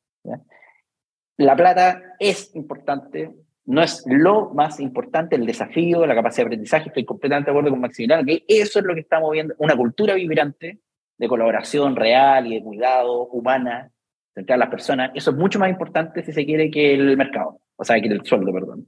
La 1.36 1.56
plata 1.56 2.00
es 2.20 2.54
importante, 2.54 3.32
no 3.64 3.82
es 3.82 4.04
lo 4.06 4.50
más 4.54 4.78
importante, 4.78 5.34
el 5.34 5.44
desafío, 5.44 6.06
la 6.06 6.14
capacidad 6.14 6.44
de 6.44 6.50
aprendizaje, 6.50 6.90
estoy 6.90 7.04
completamente 7.04 7.50
de 7.50 7.50
acuerdo 7.50 7.70
con 7.70 7.80
Maximiliano, 7.80 8.24
que 8.24 8.44
eso 8.46 8.78
es 8.78 8.84
lo 8.84 8.94
que 8.94 9.00
está 9.00 9.18
moviendo, 9.18 9.56
una 9.58 9.74
cultura 9.74 10.14
vibrante, 10.14 10.78
de 11.18 11.28
colaboración 11.28 11.96
real 11.96 12.46
y 12.46 12.54
de 12.54 12.62
cuidado 12.62 13.26
humana 13.28 13.90
entre 14.34 14.56
las 14.56 14.68
personas, 14.68 15.10
eso 15.14 15.30
es 15.30 15.36
mucho 15.36 15.58
más 15.58 15.70
importante 15.70 16.22
si 16.22 16.32
se 16.32 16.44
quiere 16.44 16.70
que 16.70 16.94
el 16.94 17.16
mercado, 17.16 17.60
o 17.76 17.84
sea, 17.84 18.00
que 18.00 18.08
el 18.08 18.24
sueldo, 18.24 18.52
perdón. 18.52 18.86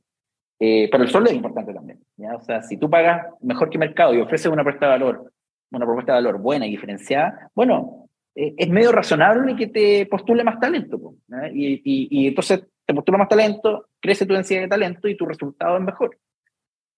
Eh, 0.60 0.88
pero 0.90 1.04
el 1.04 1.10
sueldo 1.10 1.30
es 1.30 1.36
importante 1.36 1.72
también. 1.72 2.00
¿ya? 2.16 2.34
O 2.34 2.40
sea, 2.40 2.62
si 2.62 2.76
tú 2.76 2.90
pagas 2.90 3.26
mejor 3.40 3.70
que 3.70 3.78
mercado 3.78 4.12
y 4.14 4.20
ofreces 4.20 4.52
una 4.52 4.62
propuesta 4.62 4.86
de 4.86 4.92
valor, 4.92 5.32
una 5.70 5.86
propuesta 5.86 6.12
de 6.12 6.18
valor 6.18 6.40
buena 6.40 6.66
y 6.66 6.70
diferenciada, 6.70 7.50
bueno, 7.54 8.08
eh, 8.34 8.54
es 8.56 8.68
medio 8.68 8.92
razonable 8.92 9.56
que 9.56 9.68
te 9.68 10.06
postule 10.06 10.44
más 10.44 10.58
talento. 10.58 11.14
Y, 11.52 11.74
y, 11.84 12.08
y, 12.10 12.26
entonces 12.28 12.66
te 12.84 12.94
postula 12.94 13.18
más 13.18 13.28
talento, 13.28 13.88
crece 14.00 14.26
tu 14.26 14.34
densidad 14.34 14.62
de 14.62 14.68
talento 14.68 15.08
y 15.08 15.16
tu 15.16 15.26
resultado 15.26 15.76
es 15.76 15.82
mejor. 15.82 16.18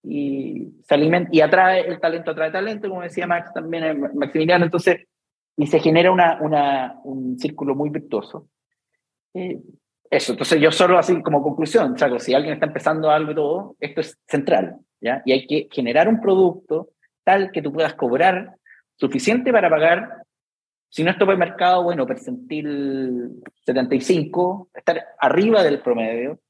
Y, 0.03 0.73
se 0.83 0.95
alimenta, 0.95 1.31
y 1.33 1.41
atrae 1.41 1.87
el 1.87 2.01
talento, 2.01 2.31
atrae 2.31 2.51
talento, 2.51 2.89
como 2.89 3.03
decía 3.03 3.27
Max 3.27 3.53
también, 3.53 4.01
Maximiliano. 4.15 4.65
Entonces, 4.65 5.07
y 5.61 5.67
se 5.67 5.79
genera 5.79 6.11
una, 6.11 6.39
una, 6.41 7.01
un 7.05 7.39
círculo 7.39 7.75
muy 7.75 7.91
virtuoso. 7.91 8.49
Eh, 9.35 9.61
eso, 10.11 10.33
entonces 10.33 10.59
yo 10.59 10.73
solo 10.73 10.97
así 10.97 11.21
como 11.21 11.43
conclusión, 11.43 11.97
Chaco, 11.97 12.19
si 12.19 12.33
alguien 12.33 12.55
está 12.55 12.65
empezando 12.65 13.11
algo 13.11 13.33
y 13.33 13.35
todo, 13.35 13.77
esto 13.79 14.01
es 14.01 14.19
central, 14.27 14.79
¿ya? 15.03 15.21
Y 15.27 15.33
hay 15.33 15.47
que 15.47 15.69
generar 15.71 16.09
un 16.09 16.19
producto 16.19 16.89
tal 17.25 17.53
que 17.53 17.61
tú 17.61 17.75
puedas 17.75 17.93
cobrar 17.93 18.55
suficiente 18.97 19.53
para 19.53 19.69
pagar, 19.69 20.25
si 20.89 21.05
no 21.05 21.11
es 21.11 21.19
tope 21.19 21.37
mercado, 21.37 21.83
bueno, 21.83 22.07
percentil 22.07 23.43
75, 23.67 24.71
estar 24.73 25.09
arriba 25.19 25.63
del 25.63 25.83
promedio 25.83 26.41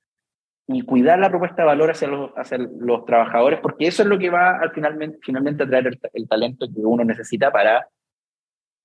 y 0.68 0.83
cuidar 0.83 1.18
la 1.18 1.31
propuesta 1.31 1.62
de 1.62 1.66
valor 1.66 1.90
hacia 1.90 2.07
los, 2.07 2.31
hacia 2.37 2.59
los 2.59 3.05
trabajadores, 3.07 3.59
porque 3.59 3.88
eso 3.88 4.05
es 4.05 4.09
lo 4.09 4.20
que 4.20 4.31
va 4.31 4.61
al 4.61 4.70
finalmente, 4.70 5.18
finalmente 5.20 5.64
a 5.64 5.66
traer 5.66 5.99
el, 6.12 6.29
talento 6.29 6.68
que 6.73 6.81
uno 6.81 7.05
necesita 7.05 7.51
para 7.51 7.88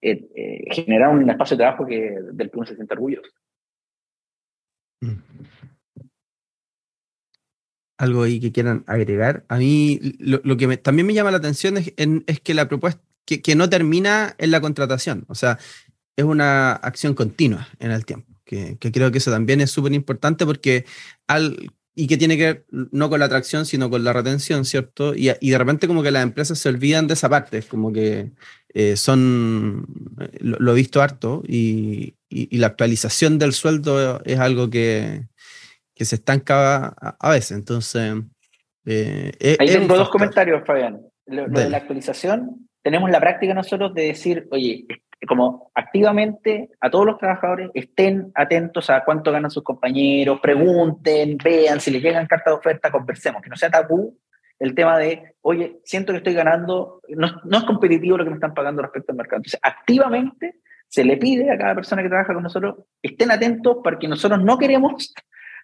eh, 0.01 0.27
eh, 0.35 0.73
generar 0.73 1.09
un 1.09 1.29
espacio 1.29 1.57
de 1.57 1.63
trabajo 1.63 1.85
que, 1.85 2.17
del 2.33 2.51
que 2.51 2.57
uno 2.57 2.67
se 2.67 2.75
siente 2.75 2.93
orgulloso. 2.93 3.29
Mm. 5.01 5.19
Algo 7.97 8.23
ahí 8.23 8.39
que 8.39 8.51
quieran 8.51 8.83
agregar. 8.87 9.45
A 9.47 9.57
mí 9.57 9.99
lo, 10.19 10.57
que 10.57 10.77
también 10.77 11.07
me 11.07 11.13
llama 11.13 11.31
la 11.31 11.37
atención 11.37 11.77
es, 11.77 12.39
que 12.41 12.53
la 12.53 12.67
propuesta, 12.67 13.01
que, 13.25 13.55
no 13.55 13.69
termina 13.69 14.35
en 14.37 14.51
la 14.51 14.59
contratación, 14.59 15.23
o 15.27 15.35
sea, 15.35 15.57
es 16.17 16.25
una 16.25 16.73
acción 16.73 17.13
continua 17.13 17.67
en 17.79 17.91
el 17.91 18.05
tiempo. 18.05 18.33
Que, 18.43 18.77
creo 18.77 19.11
que 19.11 19.17
eso 19.17 19.31
también 19.31 19.61
es 19.61 19.71
súper 19.71 19.93
importante 19.93 20.45
porque 20.45 20.85
al, 21.25 21.71
y 21.95 22.07
que 22.07 22.17
tiene 22.17 22.37
que 22.37 22.45
ver 22.45 22.65
no 22.69 23.09
con 23.09 23.19
la 23.19 23.25
atracción, 23.25 23.65
sino 23.65 23.89
con 23.89 24.03
la 24.03 24.11
retención, 24.11 24.65
¿cierto? 24.65 25.15
Y, 25.15 25.31
y 25.39 25.49
de 25.49 25.57
repente 25.57 25.87
como 25.87 26.03
que 26.03 26.11
las 26.11 26.23
empresas 26.23 26.59
se 26.59 26.67
olvidan 26.67 27.07
de 27.07 27.13
esa 27.13 27.29
parte, 27.29 27.63
como 27.63 27.93
que 27.93 28.31
eh, 28.73 28.97
son, 28.97 29.87
eh, 30.19 30.37
lo, 30.41 30.71
he 30.73 30.75
visto 30.75 31.01
harto, 31.01 31.41
y, 31.47 32.15
y, 32.29 32.57
la 32.57 32.67
actualización 32.67 33.39
del 33.39 33.53
sueldo 33.53 34.21
es 34.25 34.37
algo 34.37 34.69
que, 34.69 35.23
que 35.95 36.03
se 36.03 36.15
estanca 36.15 36.87
a, 36.87 37.29
veces, 37.29 37.51
entonces... 37.51 38.15
Eh, 38.85 39.55
Ahí 39.57 39.67
tengo 39.67 39.95
dos 39.95 40.09
comentarios, 40.09 40.63
Fabián. 40.67 41.01
Lo, 41.25 41.47
de 41.47 41.69
la 41.69 41.77
actualización, 41.77 42.67
tenemos 42.83 43.09
la 43.09 43.19
práctica 43.19 43.53
nosotros 43.53 43.93
de 43.95 44.07
decir, 44.07 44.47
oye, 44.51 44.85
como 45.25 45.71
activamente 45.73 46.69
a 46.79 46.89
todos 46.89 47.05
los 47.05 47.17
trabajadores 47.17 47.69
estén 47.73 48.31
atentos 48.35 48.89
a 48.89 49.03
cuánto 49.03 49.31
ganan 49.31 49.51
sus 49.51 49.63
compañeros, 49.63 50.39
pregunten, 50.41 51.37
vean, 51.43 51.79
si 51.79 51.91
les 51.91 52.01
llegan 52.01 52.27
cartas 52.27 52.53
de 52.53 52.57
oferta, 52.57 52.91
conversemos, 52.91 53.41
que 53.41 53.49
no 53.49 53.55
sea 53.55 53.69
tabú 53.69 54.17
el 54.59 54.73
tema 54.73 54.97
de, 54.97 55.35
oye, 55.41 55.79
siento 55.83 56.13
que 56.13 56.19
estoy 56.19 56.33
ganando, 56.33 57.01
no, 57.09 57.27
no, 57.43 57.57
es 57.57 57.63
competitivo 57.65 58.17
lo 58.17 58.23
que 58.23 58.29
me 58.29 58.37
están 58.37 58.53
pagando 58.53 58.81
respecto 58.81 59.11
al 59.11 59.17
mercado. 59.17 59.37
Entonces, 59.37 59.59
activamente 59.61 60.61
se 60.87 61.03
le 61.03 61.17
pide 61.17 61.51
a 61.51 61.57
cada 61.57 61.75
persona 61.75 62.01
que 62.01 62.09
trabaja 62.09 62.33
con 62.33 62.43
nosotros, 62.43 62.75
estén 63.01 63.31
atentos 63.31 63.77
porque 63.83 64.07
nosotros 64.07 64.41
no 64.43 64.57
queremos 64.57 65.13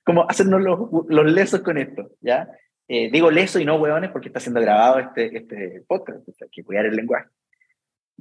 como 0.03 0.29
hacernos 0.29 0.61
los, 0.61 0.79
los 1.07 1.31
lesos 1.31 1.61
con 1.61 1.77
esto, 1.77 2.09
¿ya? 2.21 2.49
Eh, 2.87 3.09
digo 3.09 3.31
lesos 3.31 3.61
y 3.61 3.65
no 3.65 3.75
hueones 3.75 4.09
porque 4.11 4.27
está 4.27 4.39
siendo 4.39 4.59
grabado 4.59 4.99
este, 4.99 5.37
este 5.37 5.83
podcast, 5.87 6.27
hay 6.41 6.49
que 6.51 6.63
cuidar 6.63 6.85
el 6.85 6.95
lenguaje. 6.95 7.29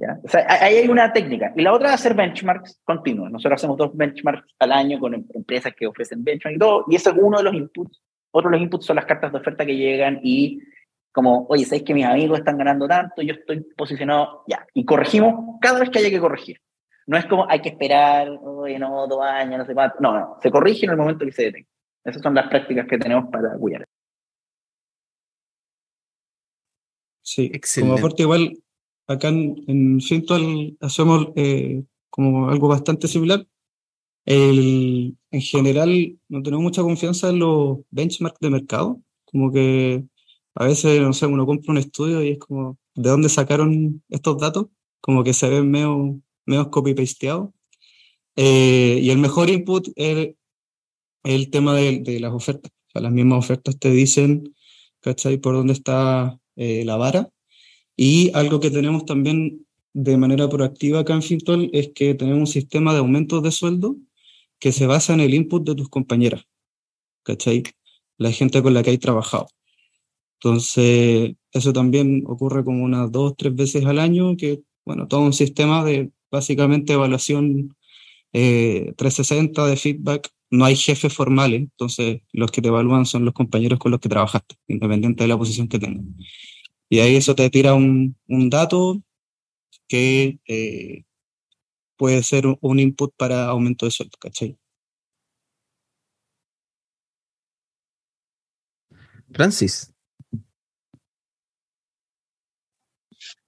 ¿Ya? 0.01 0.19
O 0.23 0.27
sea, 0.27 0.45
ahí 0.49 0.77
hay 0.77 0.87
una 0.89 1.13
técnica. 1.13 1.53
Y 1.55 1.61
la 1.61 1.73
otra 1.73 1.89
es 1.89 1.95
hacer 1.95 2.15
benchmarks 2.15 2.81
continuos. 2.83 3.31
Nosotros 3.31 3.59
hacemos 3.59 3.77
dos 3.77 3.95
benchmarks 3.95 4.55
al 4.59 4.71
año 4.71 4.99
con 4.99 5.13
em, 5.13 5.25
empresas 5.33 5.73
que 5.77 5.87
ofrecen 5.87 6.23
benchmarks 6.23 6.55
y 6.55 6.59
todo, 6.59 6.85
y 6.89 6.95
eso 6.95 7.11
es 7.11 7.17
uno 7.19 7.37
de 7.37 7.43
los 7.43 7.53
inputs 7.53 8.01
otro 8.31 8.49
de 8.49 8.57
los 8.57 8.63
inputs 8.63 8.85
son 8.85 8.95
las 8.95 9.05
cartas 9.05 9.31
de 9.31 9.37
oferta 9.37 9.65
que 9.65 9.75
llegan 9.75 10.19
y 10.23 10.61
como, 11.11 11.45
oye, 11.49 11.65
¿sabéis 11.65 11.83
que 11.83 11.93
mis 11.93 12.05
amigos 12.05 12.39
están 12.39 12.57
ganando 12.57 12.87
tanto? 12.87 13.21
Yo 13.21 13.33
estoy 13.33 13.61
posicionado, 13.75 14.43
ya. 14.47 14.65
Y 14.73 14.85
corregimos 14.85 15.57
cada 15.59 15.79
vez 15.79 15.89
que 15.89 15.99
haya 15.99 16.09
que 16.09 16.21
corregir. 16.21 16.61
No 17.05 17.17
es 17.17 17.25
como 17.25 17.49
hay 17.49 17.61
que 17.61 17.69
esperar, 17.69 18.29
oye, 18.41 18.79
no, 18.79 19.07
dos 19.07 19.21
años, 19.21 19.59
no 19.59 19.65
sé 19.65 19.73
cuánto. 19.73 19.97
No, 19.99 20.13
no, 20.13 20.37
se 20.41 20.49
corrige 20.49 20.85
en 20.85 20.91
el 20.91 20.97
momento 20.97 21.25
que 21.25 21.33
se 21.33 21.43
detenga. 21.43 21.67
Esas 22.05 22.21
son 22.21 22.33
las 22.33 22.47
prácticas 22.47 22.87
que 22.87 22.97
tenemos 22.97 23.29
para 23.29 23.57
cuidar. 23.57 23.85
Sí, 27.21 27.51
Excelente. 27.53 27.91
como 27.91 27.99
aporte 27.99 28.23
igual, 28.23 28.57
acá 29.11 29.29
en, 29.29 29.63
en 29.67 29.99
hacemos 30.79 31.27
eh, 31.35 31.83
como 32.09 32.49
algo 32.49 32.67
bastante 32.67 33.07
similar. 33.07 33.47
El, 34.25 35.17
en 35.31 35.41
general, 35.41 36.17
no 36.29 36.43
tenemos 36.43 36.63
mucha 36.63 36.83
confianza 36.83 37.29
en 37.29 37.39
los 37.39 37.79
benchmarks 37.91 38.39
de 38.39 38.49
mercado. 38.49 39.01
Como 39.25 39.51
que 39.51 40.03
a 40.55 40.65
veces, 40.65 41.01
no 41.01 41.13
sé, 41.13 41.25
uno 41.25 41.45
compra 41.45 41.71
un 41.71 41.77
estudio 41.77 42.21
y 42.23 42.29
es 42.31 42.39
como, 42.39 42.77
¿de 42.95 43.09
dónde 43.09 43.29
sacaron 43.29 44.03
estos 44.09 44.37
datos? 44.39 44.67
Como 45.01 45.23
que 45.23 45.33
se 45.33 45.49
ven 45.49 45.71
medio, 45.71 46.21
medio 46.45 46.69
copy-pasteados. 46.71 47.49
Eh, 48.35 48.99
y 49.01 49.09
el 49.09 49.17
mejor 49.17 49.49
input 49.49 49.87
es 49.95 50.35
el, 51.23 51.49
tema 51.51 51.75
de, 51.75 51.99
de, 51.99 52.19
las 52.19 52.33
ofertas. 52.33 52.71
O 52.71 52.91
sea, 52.91 53.01
las 53.01 53.11
mismas 53.11 53.39
ofertas 53.39 53.79
te 53.79 53.89
dicen, 53.91 54.55
¿cachai? 55.01 55.37
Por 55.37 55.55
dónde 55.55 55.73
está 55.73 56.39
eh, 56.55 56.83
la 56.85 56.97
vara. 56.97 57.29
Y 58.03 58.31
algo 58.33 58.59
que 58.59 58.71
tenemos 58.71 59.05
también 59.05 59.67
de 59.93 60.17
manera 60.17 60.49
proactiva 60.49 61.01
acá 61.01 61.13
en 61.13 61.21
Fintol 61.21 61.69
es 61.71 61.91
que 61.93 62.15
tenemos 62.15 62.39
un 62.39 62.47
sistema 62.47 62.93
de 62.93 62.97
aumentos 62.97 63.43
de 63.43 63.51
sueldo 63.51 63.95
que 64.57 64.71
se 64.71 64.87
basa 64.87 65.13
en 65.13 65.19
el 65.19 65.35
input 65.35 65.63
de 65.63 65.75
tus 65.75 65.87
compañeras, 65.87 66.47
¿cachai? 67.21 67.61
La 68.17 68.31
gente 68.31 68.63
con 68.63 68.73
la 68.73 68.81
que 68.81 68.89
hay 68.89 68.97
trabajado. 68.97 69.49
Entonces, 70.39 71.35
eso 71.51 71.73
también 71.73 72.23
ocurre 72.25 72.65
como 72.65 72.83
unas 72.83 73.11
dos, 73.11 73.35
tres 73.37 73.53
veces 73.53 73.85
al 73.85 73.99
año, 73.99 74.35
que, 74.35 74.63
bueno, 74.83 75.07
todo 75.07 75.21
un 75.21 75.33
sistema 75.33 75.85
de 75.85 76.09
básicamente 76.31 76.93
evaluación 76.93 77.75
360 78.31 79.63
eh, 79.63 79.69
de 79.69 79.77
feedback. 79.77 80.29
No 80.49 80.65
hay 80.65 80.75
jefes 80.75 81.13
formales, 81.13 81.61
entonces 81.61 82.21
los 82.33 82.49
que 82.49 82.63
te 82.63 82.69
evalúan 82.69 83.05
son 83.05 83.25
los 83.25 83.35
compañeros 83.35 83.77
con 83.77 83.91
los 83.91 83.99
que 83.99 84.09
trabajaste, 84.09 84.55
independiente 84.67 85.23
de 85.23 85.27
la 85.27 85.37
posición 85.37 85.67
que 85.67 85.77
tengan. 85.77 86.15
Y 86.91 86.99
ahí 86.99 87.15
eso 87.15 87.35
te 87.35 87.49
tira 87.49 87.73
un, 87.73 88.17
un 88.27 88.49
dato 88.49 89.01
que 89.87 90.39
eh, 90.45 91.05
puede 91.95 92.21
ser 92.21 92.43
un 92.59 92.79
input 92.79 93.13
para 93.15 93.45
aumento 93.45 93.85
de 93.85 93.91
sueldo, 93.91 94.17
¿cachai? 94.19 94.57
Francis. 99.33 99.93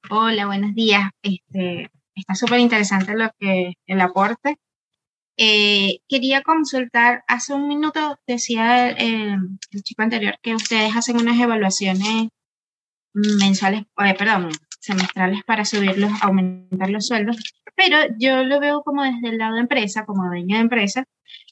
Hola, 0.10 0.46
buenos 0.46 0.74
días. 0.74 1.12
Este, 1.22 1.92
está 2.16 2.36
súper 2.36 2.62
interesante 2.62 3.14
lo 3.14 3.30
que 3.38 3.74
el 3.88 4.00
aporte. 4.00 4.56
Eh, 5.36 6.00
quería 6.08 6.44
consultar, 6.44 7.26
hace 7.28 7.54
un 7.54 7.68
minuto 7.68 8.18
decía 8.26 8.88
el, 8.88 9.60
chico 9.84 10.02
anterior 10.02 10.38
que 10.42 10.56
ustedes 10.56 10.96
hacen 10.96 11.18
unas 11.18 11.38
evaluaciones 11.38 12.30
mensuales, 13.14 13.84
eh, 14.04 14.16
perdón, 14.18 14.50
semestrales 14.80 15.44
para 15.44 15.66
subirlos, 15.66 16.12
aumentar 16.22 16.90
los 16.90 17.08
sueldos, 17.08 17.38
pero 17.76 17.98
yo 18.18 18.44
lo 18.44 18.60
veo 18.60 18.84
como 18.84 19.04
desde 19.04 19.30
el 19.30 19.38
lado 19.38 19.56
de 19.56 19.62
empresa, 19.62 20.06
como 20.06 20.28
dueño 20.28 20.58
de 20.58 20.62
empresa, 20.62 21.06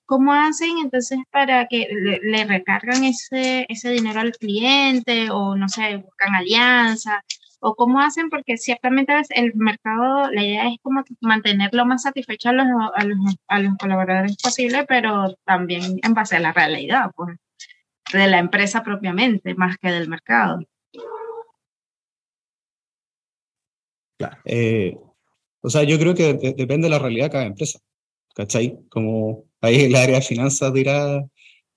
¿cómo 0.05 0.33
hacen 0.33 0.77
entonces 0.83 1.19
para 1.31 1.67
que 1.67 1.87
le, 2.21 2.45
recargan 2.45 3.03
ese, 3.05 3.65
ese 3.69 3.91
dinero 3.91 4.19
al 4.19 4.33
cliente 4.33 5.29
o 5.31 5.55
no 5.55 5.69
sé, 5.69 5.97
buscan 5.97 6.35
alianza? 6.35 7.23
¿O 7.61 7.75
cómo 7.75 8.01
hacen? 8.01 8.29
Porque 8.29 8.57
ciertamente 8.57 9.13
el 9.29 9.53
mercado, 9.55 10.31
la 10.31 10.43
idea 10.43 10.67
es 10.67 10.77
como 10.81 11.03
mantenerlo 11.21 11.85
más 11.85 12.03
satisfecho 12.03 12.49
a 12.49 12.53
los, 12.53 12.65
a 12.95 13.03
los, 13.05 13.17
a 13.47 13.59
los 13.59 13.77
colaboradores 13.77 14.35
posible, 14.37 14.83
pero 14.87 15.35
también 15.45 15.99
en 16.01 16.13
base 16.13 16.37
a 16.37 16.39
la 16.39 16.53
realidad, 16.53 17.11
pues, 17.15 17.37
de 18.13 18.27
la 18.27 18.39
empresa 18.39 18.83
propiamente, 18.83 19.53
más 19.55 19.77
que 19.77 19.91
del 19.91 20.09
mercado. 20.09 20.59
Eh, 24.45 24.95
o 25.61 25.69
sea, 25.69 25.83
yo 25.83 25.99
creo 25.99 26.15
que 26.15 26.33
depende 26.33 26.85
de 26.85 26.89
la 26.89 26.99
realidad 26.99 27.25
de 27.25 27.31
cada 27.31 27.45
empresa, 27.45 27.79
¿cachai? 28.35 28.77
Como 28.89 29.45
ahí 29.61 29.81
el 29.81 29.95
área 29.95 30.15
de 30.17 30.25
finanzas 30.25 30.73
dirá 30.73 31.23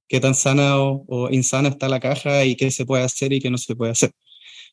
qué 0.08 0.20
tan 0.20 0.34
sana 0.34 0.78
o, 0.78 1.28
insana 1.30 1.68
está 1.68 1.88
la 1.88 2.00
caja 2.00 2.44
y 2.44 2.56
qué 2.56 2.70
se 2.70 2.86
puede 2.86 3.04
hacer 3.04 3.32
y 3.32 3.40
qué 3.40 3.50
no 3.50 3.58
se 3.58 3.76
puede 3.76 3.92
hacer. 3.92 4.12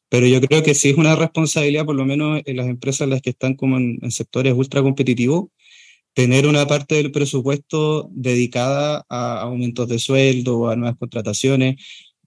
Pero 0.09 0.27
yo 0.27 0.41
creo 0.41 0.63
que 0.63 0.73
sí 0.73 0.89
es 0.89 0.97
una 0.97 1.15
responsabilidad, 1.15 1.85
por 1.85 1.95
lo 1.95 2.05
menos 2.05 2.41
en 2.45 2.57
las 2.57 2.67
empresas 2.67 3.07
las 3.07 3.21
que 3.21 3.31
están 3.31 3.55
como 3.55 3.77
en, 3.77 3.99
en 4.01 4.11
sectores 4.11 4.53
ultra 4.53 4.81
competitivos, 4.81 5.45
tener 6.13 6.47
una 6.47 6.67
parte 6.67 6.95
del 6.95 7.11
presupuesto 7.11 8.09
dedicada 8.11 9.05
a 9.09 9.41
aumentos 9.41 9.87
de 9.87 9.99
sueldo 9.99 10.59
o 10.59 10.69
a 10.69 10.75
nuevas 10.75 10.97
contrataciones 10.97 11.75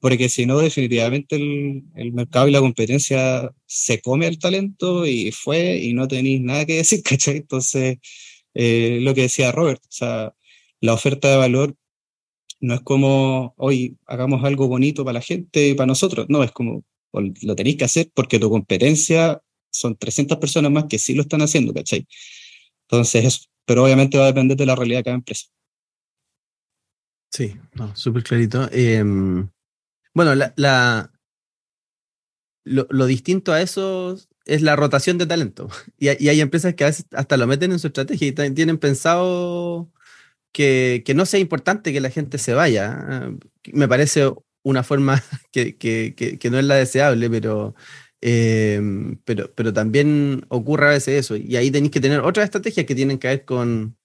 porque 0.05 0.29
si 0.29 0.45
no, 0.45 0.59
definitivamente 0.59 1.37
el, 1.37 1.83
el, 1.95 2.13
mercado 2.13 2.47
y 2.47 2.51
la 2.51 2.61
competencia 2.61 3.51
se 3.65 4.03
come 4.03 4.27
el 4.27 4.39
talento 4.39 5.07
y 5.07 5.33
fue 5.33 5.79
y 5.79 5.95
no 5.95 6.07
tenéis 6.07 6.43
nada 6.43 6.67
que 6.67 6.75
decir, 6.77 7.03
¿cachai? 7.09 7.39
Entonces, 7.39 7.97
eh, 8.53 8.99
lo 9.01 9.15
que 9.15 9.23
decía 9.23 9.51
Robert, 9.51 9.83
o 9.83 9.91
sea, 9.91 10.35
la 10.83 10.93
oferta 10.93 11.31
de 11.31 11.39
valor 11.39 11.75
no 12.61 12.75
es 12.75 12.83
como, 12.83 13.55
hoy 13.57 13.97
hagamos 14.05 14.45
algo 14.45 14.69
bonito 14.69 15.07
para 15.07 15.15
la 15.15 15.21
gente 15.23 15.69
y 15.69 15.75
para 15.75 15.87
nosotros, 15.87 16.27
no, 16.29 16.45
es 16.45 16.53
como, 16.53 16.85
lo 17.13 17.57
tenéis 17.57 17.79
que 17.79 17.85
hacer 17.85 18.11
porque 18.13 18.39
tu 18.39 18.51
competencia 18.51 19.41
son 19.71 19.97
300 19.97 20.37
personas 20.37 20.71
más 20.71 20.85
que 20.85 20.99
sí 20.99 21.15
lo 21.15 21.23
están 21.23 21.41
haciendo, 21.41 21.73
¿cachai? 21.73 22.07
Entonces, 22.91 23.25
eso. 23.25 23.41
Pero 23.65 23.85
obviamente 23.85 24.19
va 24.19 24.25
a 24.25 24.33
depender 24.35 24.55
de 24.55 24.67
la 24.67 24.77
realidad 24.77 24.99
de 24.99 25.05
cada 25.05 25.17
empresa. 25.17 25.47
Sí, 27.31 27.55
súper 27.95 28.23
clarito. 28.23 28.69
Em, 28.71 29.49
bueno, 30.15 30.35
la, 30.35 31.13
lo, 32.65 33.07
distinto 33.07 33.53
a 33.53 33.61
eso 33.61 34.19
es 34.47 34.63
la 34.63 34.77
rotación 34.77 35.19
de 35.19 35.27
talento. 35.27 35.69
Y, 35.99 36.09
hay 36.09 36.41
empresas 36.41 36.75
que 36.75 36.85
a 36.85 36.89
veces 36.89 37.07
hasta 37.13 37.37
lo 37.37 37.47
meten 37.47 37.73
en 37.73 37.79
su 37.79 37.89
estrategia 37.89 38.29
y 38.29 38.33
tienen 38.33 38.79
pensado 38.79 39.91
que, 40.53 41.05
no 41.15 41.27
sea 41.27 41.41
importante 41.41 41.93
que 41.93 42.01
la 42.01 42.11
gente 42.11 42.39
se 42.39 42.55
vaya. 42.55 43.31
Me 43.73 43.89
parece 43.89 44.33
una 44.63 44.83
forma 44.83 45.23
que, 45.53 46.39
no 46.51 46.59
es 46.59 46.65
la 46.65 46.77
deseable, 46.77 47.31
pero, 47.31 47.75
em, 48.21 49.19
pero, 49.25 49.53
pero 49.55 49.73
también 49.73 50.45
ocurre 50.49 50.87
a 50.87 50.91
veces 50.91 51.25
eso. 51.25 51.37
Y 51.37 51.57
ahí 51.57 51.71
tenéis 51.71 51.93
que 51.93 52.01
tener 52.01 52.21
otras 52.21 52.45
estrategias 52.45 52.87
que 52.87 52.95
tienen 52.95 53.19
que 53.19 53.29
ver 53.29 53.45
con, 53.45 53.97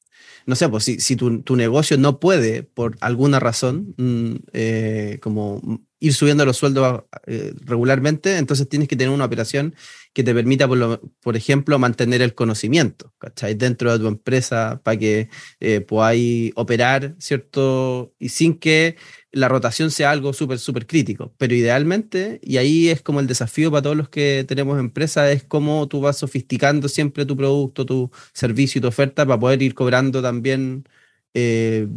no 0.50 0.56
sé, 0.56 0.68
pues 0.68 0.84
si, 0.84 1.00
si 1.00 1.16
tu, 1.16 1.44
tu, 1.44 1.56
negocio 1.56 1.96
no 1.96 2.20
puede 2.20 2.64
por 2.64 2.98
alguna 3.02 3.40
razón, 3.40 3.94
mm, 3.98 4.36
eh, 4.54 5.20
como 5.22 5.62
ir 6.00 6.14
subiendo 6.16 6.44
los 6.44 6.58
sueldos 6.58 7.04
eh, 7.28 7.54
regularmente, 7.62 8.38
entonces 8.38 8.68
tienes 8.68 8.88
que 8.88 8.96
tener 8.96 9.14
una 9.14 9.26
operación 9.26 9.76
que 10.14 10.24
te 10.24 10.34
permita, 10.34 10.68
por, 10.68 11.02
por 11.22 11.38
ejemplo, 11.38 11.78
mantener 11.78 12.24
el 12.24 12.34
conocimiento, 12.34 13.14
¿cachai? 13.20 13.54
Dentro 13.54 13.92
de 13.92 14.00
tu 14.00 14.08
empresa 14.08 14.82
para 14.84 14.98
que 14.98 15.30
eh, 15.60 15.82
podáis 15.82 16.52
operar, 16.56 17.16
¿cierto? 17.20 18.16
Y 18.18 18.30
sin 18.30 18.58
que 18.58 18.96
la 19.32 19.48
rotación 19.48 19.92
sea 19.92 20.12
algo 20.12 20.34
súper, 20.34 20.60
súper 20.60 20.88
crítico. 20.88 21.34
Pero 21.38 21.54
idealmente, 21.54 22.40
y 22.44 22.58
ahí 22.58 22.90
es 22.90 23.02
como 23.02 23.20
el 23.20 23.28
desafío 23.28 23.72
para 23.72 23.84
todos 23.84 23.98
los 23.98 24.10
que 24.10 24.46
tenemos 24.48 24.80
empresa, 24.80 25.32
es 25.32 25.44
cómo 25.44 25.88
tú 25.88 26.02
vas 26.02 26.18
sofisticando 26.18 26.88
siempre 26.88 27.26
tu 27.26 27.38
producto, 27.38 27.86
tu 27.86 28.12
servicio 28.34 28.80
y 28.80 28.82
tu 28.82 28.88
oferta 28.88 29.26
para 29.26 29.40
poder 29.40 29.62
ir 29.62 29.76
cobrando 29.76 30.22
también 30.22 30.88
eh, 31.34 31.88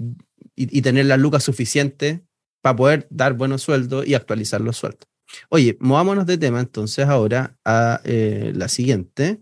y, 0.55 0.83
tener 0.83 1.07
las 1.07 1.18
lucas 1.18 1.42
suficientes 1.42 2.21
para 2.61 2.77
poder 2.77 3.07
dar 3.11 3.33
buenos 3.33 3.62
sueldos 3.62 4.07
y 4.07 4.14
actualizar 4.14 4.61
los 4.61 4.77
sueldos. 4.77 5.09
Oye, 5.49 5.79
movámonos 5.81 6.27
de 6.27 6.37
tema 6.37 6.61
entonces 6.61 7.07
ahora 7.07 7.57
a 7.64 8.03
eh, 8.05 8.53
la 8.55 8.68
siguiente, 8.68 9.40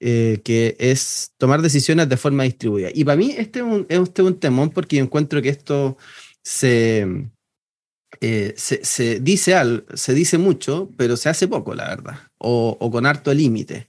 eh, 0.00 0.40
que 0.44 0.76
es 0.78 1.32
tomar 1.38 1.62
decisiones 1.62 2.08
de 2.08 2.16
forma 2.16 2.44
distribuida. 2.44 2.88
Y 2.92 3.04
para 3.04 3.16
mí 3.16 3.34
este 3.36 3.60
es 3.60 3.64
un, 3.64 3.86
este 3.88 4.22
un 4.22 4.38
temón 4.38 4.70
porque 4.70 4.98
encuentro 4.98 5.40
que 5.42 5.48
esto 5.48 5.96
se, 6.42 7.30
eh, 8.20 8.54
se, 8.56 9.20
dice 9.20 9.54
al, 9.54 9.86
se 9.94 10.14
dice 10.14 10.38
mucho, 10.38 10.90
pero 10.96 11.16
se 11.16 11.28
hace 11.28 11.48
poco, 11.48 11.74
la 11.74 11.88
verdad, 11.88 12.18
o, 12.38 12.90
con 12.90 13.06
harto 13.06 13.32
límite. 13.34 13.88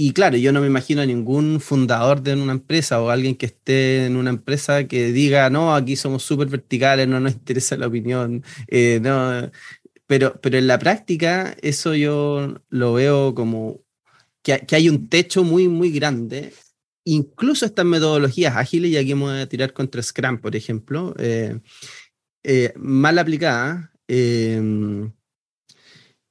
Y 0.00 0.12
claro, 0.12 0.36
yo 0.36 0.52
no 0.52 0.60
me 0.60 0.68
imagino 0.68 1.02
a 1.02 1.06
ningún 1.06 1.60
fundador 1.60 2.22
de 2.22 2.32
una 2.34 2.52
empresa 2.52 3.02
o 3.02 3.10
alguien 3.10 3.34
que 3.34 3.46
esté 3.46 4.06
en 4.06 4.14
una 4.14 4.30
empresa 4.30 4.86
que 4.86 5.10
diga, 5.10 5.50
no, 5.50 5.74
aquí 5.74 5.96
somos 5.96 6.22
súper 6.22 6.46
verticales, 6.46 7.08
no 7.08 7.18
nos 7.18 7.32
interesa 7.32 7.76
la 7.76 7.88
opinión. 7.88 8.44
Eh, 8.68 9.00
no. 9.02 9.50
Pero, 10.06 10.40
pero 10.40 10.56
en 10.56 10.68
la 10.68 10.78
práctica 10.78 11.56
eso 11.62 11.96
yo 11.96 12.54
lo 12.68 12.92
veo 12.92 13.34
como 13.34 13.80
que, 14.42 14.60
que, 14.60 14.76
hay 14.76 14.88
un 14.88 15.08
techo 15.08 15.42
muy, 15.42 15.66
muy 15.66 15.90
grande. 15.90 16.52
Incluso 17.10 17.64
estas 17.64 17.86
metodologías 17.86 18.54
ágiles, 18.54 18.90
y 18.90 18.98
aquí 18.98 19.14
vamos 19.14 19.32
a 19.32 19.46
tirar 19.46 19.72
contra 19.72 20.02
Scrum, 20.02 20.38
por 20.38 20.54
ejemplo, 20.54 21.14
eh, 21.18 21.58
eh, 22.44 22.74
mal 22.76 23.18
aplicadas, 23.18 23.88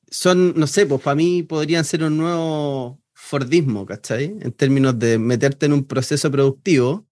son, 0.10 0.54
no 0.56 0.68
sé, 0.68 0.86
pues 0.86 1.02
para 1.02 1.16
mí 1.16 1.42
podrían 1.42 1.84
ser 1.84 2.04
un 2.04 2.18
nuevo 2.18 3.02
Fordismo, 3.14 3.88
¿cachai? 3.88 4.36
En 4.40 4.52
términos 4.52 5.00
de 5.00 5.18
meterte 5.18 5.66
en 5.66 5.74
un 5.74 5.84
proceso 5.84 6.30
productivo 6.30 7.08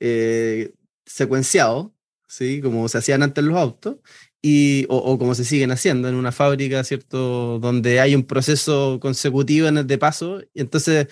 eh, 0.00 0.72
secuenciado, 1.06 1.94
¿sí? 2.26 2.60
Como 2.60 2.88
se 2.88 2.98
hacían 2.98 3.22
antes 3.22 3.44
los 3.44 3.56
autos, 3.56 3.98
y, 4.42 4.86
o, 4.88 5.16
como 5.18 5.36
se 5.36 5.44
siguen 5.44 5.70
haciendo 5.70 6.08
en 6.08 6.16
una 6.16 6.32
fábrica, 6.32 6.82
¿cierto? 6.82 7.60
Donde 7.60 8.00
hay 8.00 8.16
un 8.16 8.24
proceso 8.24 8.98
consecutivo 9.00 9.68
en 9.68 9.78
el 9.78 9.86
de 9.86 9.98
paso, 9.98 10.40
y 10.52 10.60
entonces 10.60 11.06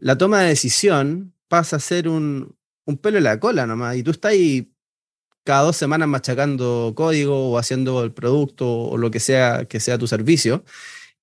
la 0.00 0.18
toma 0.18 0.40
de 0.40 0.48
decisión 0.48 1.34
pasa 1.48 1.76
a 1.76 1.80
ser 1.80 2.08
un, 2.08 2.56
un 2.86 2.96
pelo 2.98 3.18
en 3.18 3.24
la 3.24 3.38
cola 3.38 3.66
nomás, 3.66 3.96
y 3.96 4.02
tú 4.02 4.10
estás 4.10 4.32
ahí 4.32 4.72
cada 5.44 5.62
dos 5.62 5.76
semanas 5.76 6.08
machacando 6.08 6.92
código 6.96 7.50
o 7.50 7.58
haciendo 7.58 8.02
el 8.02 8.12
producto 8.12 8.66
o 8.68 8.96
lo 8.96 9.10
que 9.10 9.20
sea 9.20 9.64
que 9.66 9.80
sea 9.80 9.98
tu 9.98 10.06
servicio. 10.06 10.64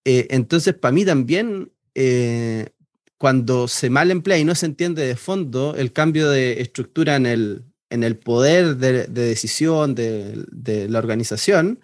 Eh, 0.05 0.27
entonces, 0.31 0.73
para 0.73 0.91
mí 0.91 1.05
también 1.05 1.71
eh, 1.95 2.69
cuando 3.17 3.67
se 3.67 3.89
mal 3.89 4.11
emplea 4.11 4.37
y 4.37 4.45
no 4.45 4.55
se 4.55 4.67
entiende 4.67 5.05
de 5.05 5.15
fondo 5.15 5.75
el 5.75 5.91
cambio 5.93 6.29
de 6.29 6.61
estructura 6.61 7.15
en 7.15 7.25
el, 7.25 7.63
en 7.89 8.03
el 8.03 8.17
poder 8.17 8.77
de, 8.77 9.07
decisión 9.07 9.95
de, 9.95 10.45
de, 10.51 10.87
la 10.89 10.99
organización, 10.99 11.79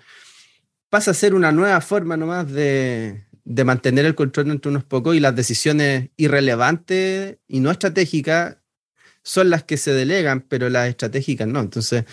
pasa 0.90 1.12
a 1.12 1.16
ser 1.16 1.34
una 1.34 1.52
nueva 1.52 1.82
forma 1.82 2.18
nomás 2.18 2.52
de, 2.52 3.26
de 3.46 3.64
mantener 3.64 4.06
el 4.06 4.16
control 4.16 4.52
entre 4.52 4.70
unos 4.70 4.84
pocos 4.84 5.16
y 5.16 5.20
las 5.20 5.36
decisiones 5.36 6.10
irrelevantes 6.18 7.38
y 7.48 7.60
no 7.60 7.72
estratégicas 7.72 8.58
son 9.24 9.50
las 9.50 9.64
que 9.64 9.78
se 9.78 9.94
delegan, 9.94 10.42
pero 10.42 10.70
las 10.70 10.90
estratégicas 10.90 11.48
no. 11.48 11.60
Entonces, 11.60 12.06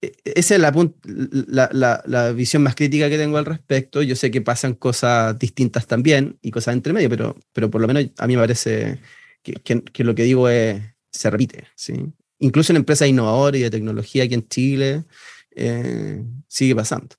e, 0.00 0.12
esa 0.24 0.54
es 0.54 0.60
la, 0.60 2.32
visión 2.32 2.62
más 2.62 2.74
crítica 2.74 3.08
que 3.08 3.18
tengo 3.18 3.38
al 3.38 3.46
respecto. 3.46 4.02
Yo 4.02 4.16
sé 4.16 4.30
que 4.30 4.40
pasan 4.40 4.74
cosas 4.74 5.38
distintas 5.38 5.86
también 5.86 6.38
y 6.42 6.50
cosas 6.50 6.74
entre 6.74 6.92
medio, 6.92 7.08
pero, 7.08 7.36
pero 7.52 7.70
por 7.70 7.80
lo 7.80 7.86
menos 7.86 8.06
a 8.18 8.26
mí 8.26 8.36
me 8.36 8.42
parece 8.42 9.00
que, 9.42 10.04
lo 10.04 10.14
que 10.14 10.22
digo 10.22 10.48
es, 10.48 10.80
se 11.10 11.30
repite. 11.30 11.64
¿sí? 11.74 11.94
Incluso 12.38 12.72
en 12.72 12.78
empresas 12.78 13.08
innovadoras 13.08 13.58
y 13.58 13.62
de 13.62 13.70
tecnología 13.70 14.24
aquí 14.24 14.34
en 14.34 14.48
Chile 14.48 15.04
eh, 15.50 16.22
sigue 16.48 16.74
pasando. 16.74 17.16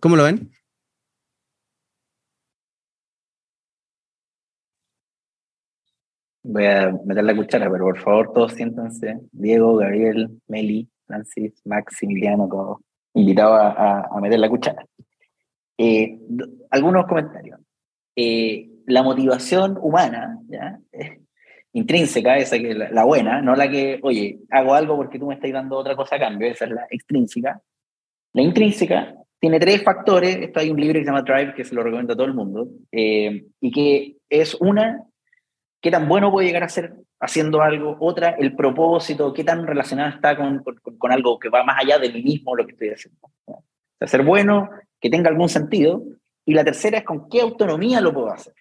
¿Cómo 0.00 0.16
lo 0.16 0.24
ven? 0.24 0.50
Voy 6.44 6.66
a 6.66 6.92
meter 7.04 7.24
la 7.24 7.36
cuchara, 7.36 7.70
pero 7.70 7.84
por 7.84 7.98
favor 7.98 8.32
todos 8.32 8.52
siéntanse. 8.52 9.20
Diego, 9.30 9.76
Gabriel, 9.76 10.40
Meli, 10.48 10.88
Francis, 11.06 11.60
Maximiliano, 11.64 12.48
como 12.48 12.80
invitado 13.14 13.54
a, 13.54 14.08
a, 14.10 14.20
meter 14.20 14.38
la 14.38 14.48
cuchara. 14.48 14.84
Eh, 15.78 16.18
algunos 16.70 17.06
comentarios. 17.06 17.60
Eh, 18.16 18.68
la 18.86 19.02
motivación 19.02 19.78
humana, 19.80 20.38
¿ya? 20.48 20.78
intrínseca, 21.72 22.36
esa 22.36 22.58
que 22.58 22.70
es 22.70 22.76
la, 22.76 23.04
buena, 23.04 23.40
no 23.40 23.54
la 23.54 23.70
que, 23.70 23.98
oye, 24.02 24.38
hago 24.50 24.74
algo 24.74 24.96
porque 24.96 25.18
tú 25.18 25.26
me 25.26 25.34
estás 25.34 25.52
dando 25.52 25.78
otra 25.78 25.96
cosa 25.96 26.16
a 26.16 26.18
cambio, 26.18 26.48
esa 26.48 26.66
es 26.66 26.72
la 26.72 26.86
extrínseca. 26.90 27.60
La 28.34 28.42
intrínseca 28.42 29.14
tiene 29.38 29.58
tres 29.58 29.82
factores, 29.82 30.36
esto 30.36 30.60
hay 30.60 30.70
un 30.70 30.80
libro 30.80 30.94
que 30.94 31.04
se 31.04 31.06
llama 31.06 31.22
Drive, 31.22 31.54
que 31.54 31.64
se 31.64 31.74
lo 31.74 31.82
recomiendo 31.82 32.12
a 32.12 32.16
todo 32.16 32.26
el 32.26 32.34
mundo, 32.34 32.68
eh, 32.90 33.46
y 33.60 33.70
que 33.70 34.16
es 34.28 34.54
una, 34.60 35.02
qué 35.82 35.90
tan 35.90 36.08
bueno 36.08 36.30
puede 36.30 36.46
llegar 36.46 36.62
a 36.62 36.68
ser 36.68 36.94
haciendo 37.20 37.60
algo, 37.60 37.96
otra, 38.00 38.30
el 38.30 38.54
propósito, 38.54 39.34
qué 39.34 39.44
tan 39.44 39.66
relacionado 39.66 40.10
está 40.10 40.36
con, 40.36 40.62
con, 40.62 41.12
algo 41.12 41.38
que 41.38 41.48
va 41.48 41.64
más 41.64 41.76
allá 41.80 41.98
de 41.98 42.10
mí 42.10 42.22
mismo 42.22 42.56
lo 42.56 42.64
que 42.64 42.72
estoy 42.72 42.90
haciendo. 42.90 43.18
O 43.46 43.62
sea, 43.98 44.08
ser 44.08 44.24
bueno, 44.24 44.70
que 45.00 45.10
tenga 45.10 45.28
algún 45.28 45.48
sentido, 45.48 46.02
y 46.44 46.54
la 46.54 46.64
tercera 46.64 46.98
es 46.98 47.04
con 47.04 47.28
qué 47.28 47.40
autonomía 47.40 48.00
lo 48.00 48.14
puedo 48.14 48.32
hacer, 48.32 48.54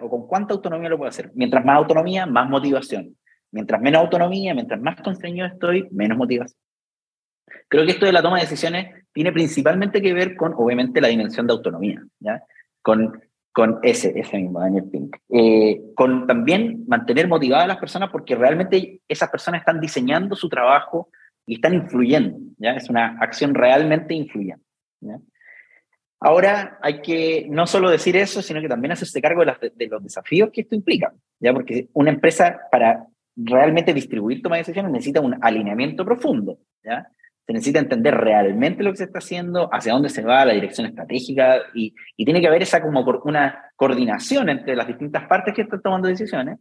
o 0.00 0.08
con 0.08 0.26
cuánta 0.26 0.54
autonomía 0.54 0.88
lo 0.88 0.96
puedo 0.96 1.08
hacer. 1.08 1.30
Mientras 1.34 1.64
más 1.64 1.76
autonomía, 1.76 2.26
más 2.26 2.48
motivación. 2.48 3.16
Mientras 3.50 3.80
menos 3.80 4.00
autonomía, 4.00 4.54
mientras 4.54 4.80
más 4.80 5.00
constreñido 5.00 5.46
estoy, 5.46 5.86
menos 5.90 6.18
motivación. 6.18 6.58
Creo 7.68 7.84
que 7.84 7.92
esto 7.92 8.06
de 8.06 8.12
la 8.12 8.22
toma 8.22 8.36
de 8.36 8.42
decisiones 8.42 9.06
tiene 9.12 9.32
principalmente 9.32 10.00
que 10.02 10.12
ver 10.12 10.34
con, 10.34 10.54
obviamente, 10.54 11.00
la 11.00 11.08
dimensión 11.08 11.46
de 11.46 11.52
autonomía, 11.52 12.02
¿ya? 12.20 12.42
con 12.82 13.22
con 13.54 13.78
ese, 13.84 14.18
ese 14.18 14.36
mismo, 14.36 14.58
Daniel 14.58 14.84
Pink. 14.90 15.16
Eh, 15.30 15.80
con 15.94 16.26
también 16.26 16.84
mantener 16.88 17.28
motivadas 17.28 17.64
a 17.64 17.68
las 17.68 17.76
personas 17.78 18.10
porque 18.10 18.34
realmente 18.34 19.00
esas 19.06 19.30
personas 19.30 19.60
están 19.60 19.80
diseñando 19.80 20.34
su 20.34 20.48
trabajo 20.48 21.08
y 21.46 21.54
están 21.54 21.72
influyendo, 21.72 22.36
¿ya? 22.58 22.72
Es 22.72 22.90
una 22.90 23.16
acción 23.20 23.54
realmente 23.54 24.12
influyente, 24.12 24.64
Ahora 26.18 26.78
hay 26.82 27.00
que 27.02 27.46
no 27.50 27.66
solo 27.66 27.90
decir 27.90 28.16
eso, 28.16 28.40
sino 28.40 28.60
que 28.60 28.68
también 28.68 28.92
hacerse 28.92 29.20
cargo 29.20 29.44
de, 29.44 29.86
los 29.88 30.02
desafíos 30.02 30.50
que 30.52 30.62
esto 30.62 30.74
implica, 30.74 31.12
¿ya? 31.38 31.52
Porque 31.52 31.88
una 31.92 32.10
empresa 32.10 32.58
para 32.72 33.06
realmente 33.36 33.94
distribuir 33.94 34.42
toma 34.42 34.56
de 34.56 34.62
decisiones 34.62 34.90
necesita 34.90 35.20
un 35.20 35.38
alineamiento 35.40 36.04
profundo, 36.04 36.58
¿ya? 36.82 37.06
Se 37.46 37.52
necesita 37.52 37.78
entender 37.78 38.14
realmente 38.14 38.82
lo 38.82 38.90
que 38.90 38.98
se 38.98 39.04
está 39.04 39.18
haciendo, 39.18 39.68
hacia 39.72 39.92
dónde 39.92 40.08
se 40.08 40.22
va, 40.22 40.44
la 40.44 40.54
dirección 40.54 40.86
estratégica, 40.86 41.60
y, 41.74 41.94
y 42.16 42.24
tiene 42.24 42.40
que 42.40 42.46
haber 42.46 42.62
esa 42.62 42.80
como 42.80 43.04
una 43.24 43.70
coordinación 43.76 44.48
entre 44.48 44.76
las 44.76 44.86
distintas 44.86 45.26
partes 45.26 45.54
que 45.54 45.62
están 45.62 45.82
tomando 45.82 46.08
decisiones 46.08 46.58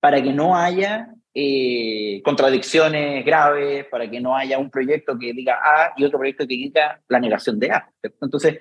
para 0.00 0.22
que 0.22 0.32
no 0.32 0.56
haya 0.56 1.08
eh, 1.34 2.22
contradicciones 2.22 3.24
graves, 3.24 3.86
para 3.86 4.08
que 4.08 4.20
no 4.20 4.36
haya 4.36 4.58
un 4.58 4.70
proyecto 4.70 5.18
que 5.18 5.32
diga 5.32 5.58
A 5.64 5.94
y 5.96 6.04
otro 6.04 6.18
proyecto 6.18 6.46
que 6.46 6.54
diga 6.54 7.00
la 7.08 7.18
negación 7.18 7.58
de 7.58 7.72
A. 7.72 7.90
Entonces, 8.20 8.60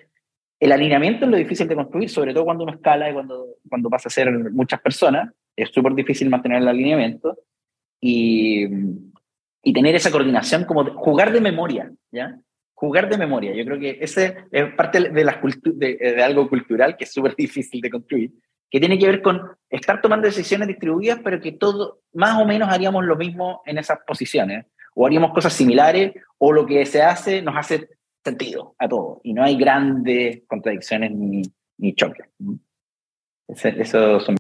el 0.59 0.71
alineamiento 0.71 1.25
es 1.25 1.31
lo 1.31 1.37
difícil 1.37 1.67
de 1.67 1.75
construir, 1.75 2.09
sobre 2.09 2.33
todo 2.33 2.45
cuando 2.45 2.63
uno 2.63 2.73
escala 2.73 3.09
y 3.09 3.13
cuando, 3.13 3.57
cuando 3.69 3.89
pasa 3.89 4.07
a 4.07 4.11
ser 4.11 4.31
muchas 4.51 4.81
personas, 4.81 5.29
es 5.55 5.69
súper 5.69 5.93
difícil 5.93 6.29
mantener 6.29 6.61
el 6.61 6.67
alineamiento 6.67 7.37
y, 8.01 8.65
y, 9.63 9.73
tener 9.73 9.95
esa 9.95 10.12
coordinación, 10.12 10.65
como 10.65 10.86
jugar 10.95 11.32
de 11.32 11.41
memoria, 11.41 11.91
¿ya? 12.12 12.38
Jugar 12.73 13.10
de 13.10 13.17
memoria. 13.17 13.54
Yo 13.54 13.63
creo 13.65 13.80
que 13.80 13.97
ese 14.02 14.45
es 14.52 14.73
parte 14.73 15.10
de, 15.10 15.23
la 15.23 15.39
de, 15.41 15.95
de 15.95 16.23
algo 16.23 16.49
cultural 16.49 16.97
que 16.97 17.06
es 17.06 17.13
súper 17.13 17.36
difícil 17.38 17.82
de 17.82 17.89
construir, 17.89 18.32
que 18.69 18.80
tiene 18.80 18.97
que 18.97 19.08
ver 19.08 19.21
con 19.21 19.41
estar 19.69 20.02
tomando 20.02 20.28
decisiones 20.28 20.67
distribuidas, 20.67 21.19
pero 21.23 21.39
que 21.39 21.52
todo, 21.52 22.02
más 22.13 22.41
o 22.41 22.45
menos 22.45 22.69
haríamos 22.69 23.06
lo 23.06 23.15
mismo 23.15 23.62
en 23.65 23.78
esas 23.78 23.99
posiciones, 24.06 24.65
o 24.95 25.06
haríamos 25.06 25.34
cosas 25.34 25.54
similares, 25.54 26.13
o 26.38 26.52
lo 26.52 26.65
que 26.65 26.86
se 26.86 27.02
hace 27.02 27.41
nos 27.41 27.56
hace 27.56 27.89
sentido 28.23 28.76
a 28.78 28.88
todo, 28.88 29.21
y 29.23 29.34
no 29.34 29.43
hay 29.43 29.58
grandes 29.58 30.43
contradicciones 30.47 31.12
ni, 31.12 31.43
ni 31.78 31.93
choques. 31.93 32.28
Eso 33.47 34.19
son 34.19 34.38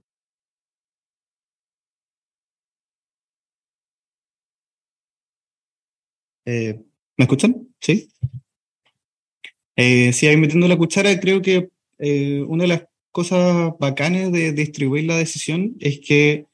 Eh, 6.45 6.79
¿Me 7.17 7.23
escuchan? 7.25 7.67
Sí. 7.79 8.09
Eh, 9.75 10.13
sí, 10.13 10.35
metiendo 10.37 10.67
la 10.67 10.77
cuchara, 10.77 11.19
creo 11.19 11.41
que 11.41 11.69
eh, 11.99 12.43
una 12.47 12.63
de 12.63 12.67
las 12.69 12.83
cosas 13.11 13.73
bacanas 13.79 14.31
de 14.31 14.51
distribuir 14.51 15.05
la 15.05 15.17
decisión 15.17 15.75
es 15.79 15.99
que 15.99 16.45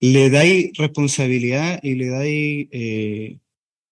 le 0.00 0.30
dais 0.30 0.72
responsabilidad 0.76 1.80
y 1.82 1.94
le 1.94 2.08
dais 2.08 2.68
eh, 2.70 3.38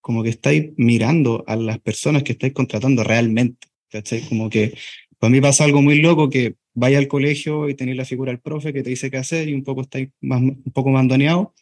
como 0.00 0.22
que 0.22 0.30
estáis 0.30 0.72
mirando 0.76 1.44
a 1.46 1.56
las 1.56 1.78
personas 1.78 2.22
que 2.22 2.32
estáis 2.32 2.52
contratando 2.52 3.04
realmente. 3.04 3.68
¿Cachai? 3.90 4.22
Como 4.28 4.48
que 4.48 4.74
para 5.18 5.30
mí 5.30 5.40
pasa 5.40 5.64
algo 5.64 5.82
muy 5.82 6.00
loco 6.00 6.30
que 6.30 6.56
vaya 6.74 6.98
al 6.98 7.08
colegio 7.08 7.68
y 7.68 7.74
tenéis 7.74 7.98
la 7.98 8.04
figura 8.04 8.32
del 8.32 8.40
profe 8.40 8.72
que 8.72 8.82
te 8.82 8.90
dice 8.90 9.10
qué 9.10 9.18
hacer 9.18 9.48
y 9.48 9.54
un 9.54 9.62
poco 9.62 9.82
estáis 9.82 10.08
un 10.22 10.62
poco 10.72 10.90
mandoneado 10.90 11.54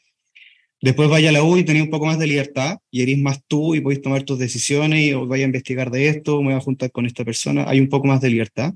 Después 0.83 1.11
vaya 1.11 1.29
a 1.29 1.33
la 1.33 1.43
U 1.43 1.59
y 1.59 1.65
tenéis 1.65 1.85
un 1.85 1.91
poco 1.91 2.07
más 2.07 2.19
de 2.19 2.27
libertad 2.27 2.79
y 2.91 3.03
eres 3.03 3.19
más 3.19 3.43
tú 3.47 3.75
y 3.75 3.81
podéis 3.81 4.01
tomar 4.01 4.23
tus 4.23 4.39
decisiones 4.39 5.01
y 5.01 5.13
os 5.13 5.29
vaya 5.29 5.45
a 5.45 5.47
investigar 5.47 5.91
de 5.91 6.09
esto, 6.09 6.41
me 6.41 6.49
voy 6.49 6.55
a 6.55 6.61
juntar 6.61 6.91
con 6.91 7.05
esta 7.05 7.25
persona, 7.25 7.65
hay 7.69 7.81
un 7.81 7.89
poco 7.89 8.07
más 8.07 8.21
de 8.23 8.31
libertad. 8.31 8.73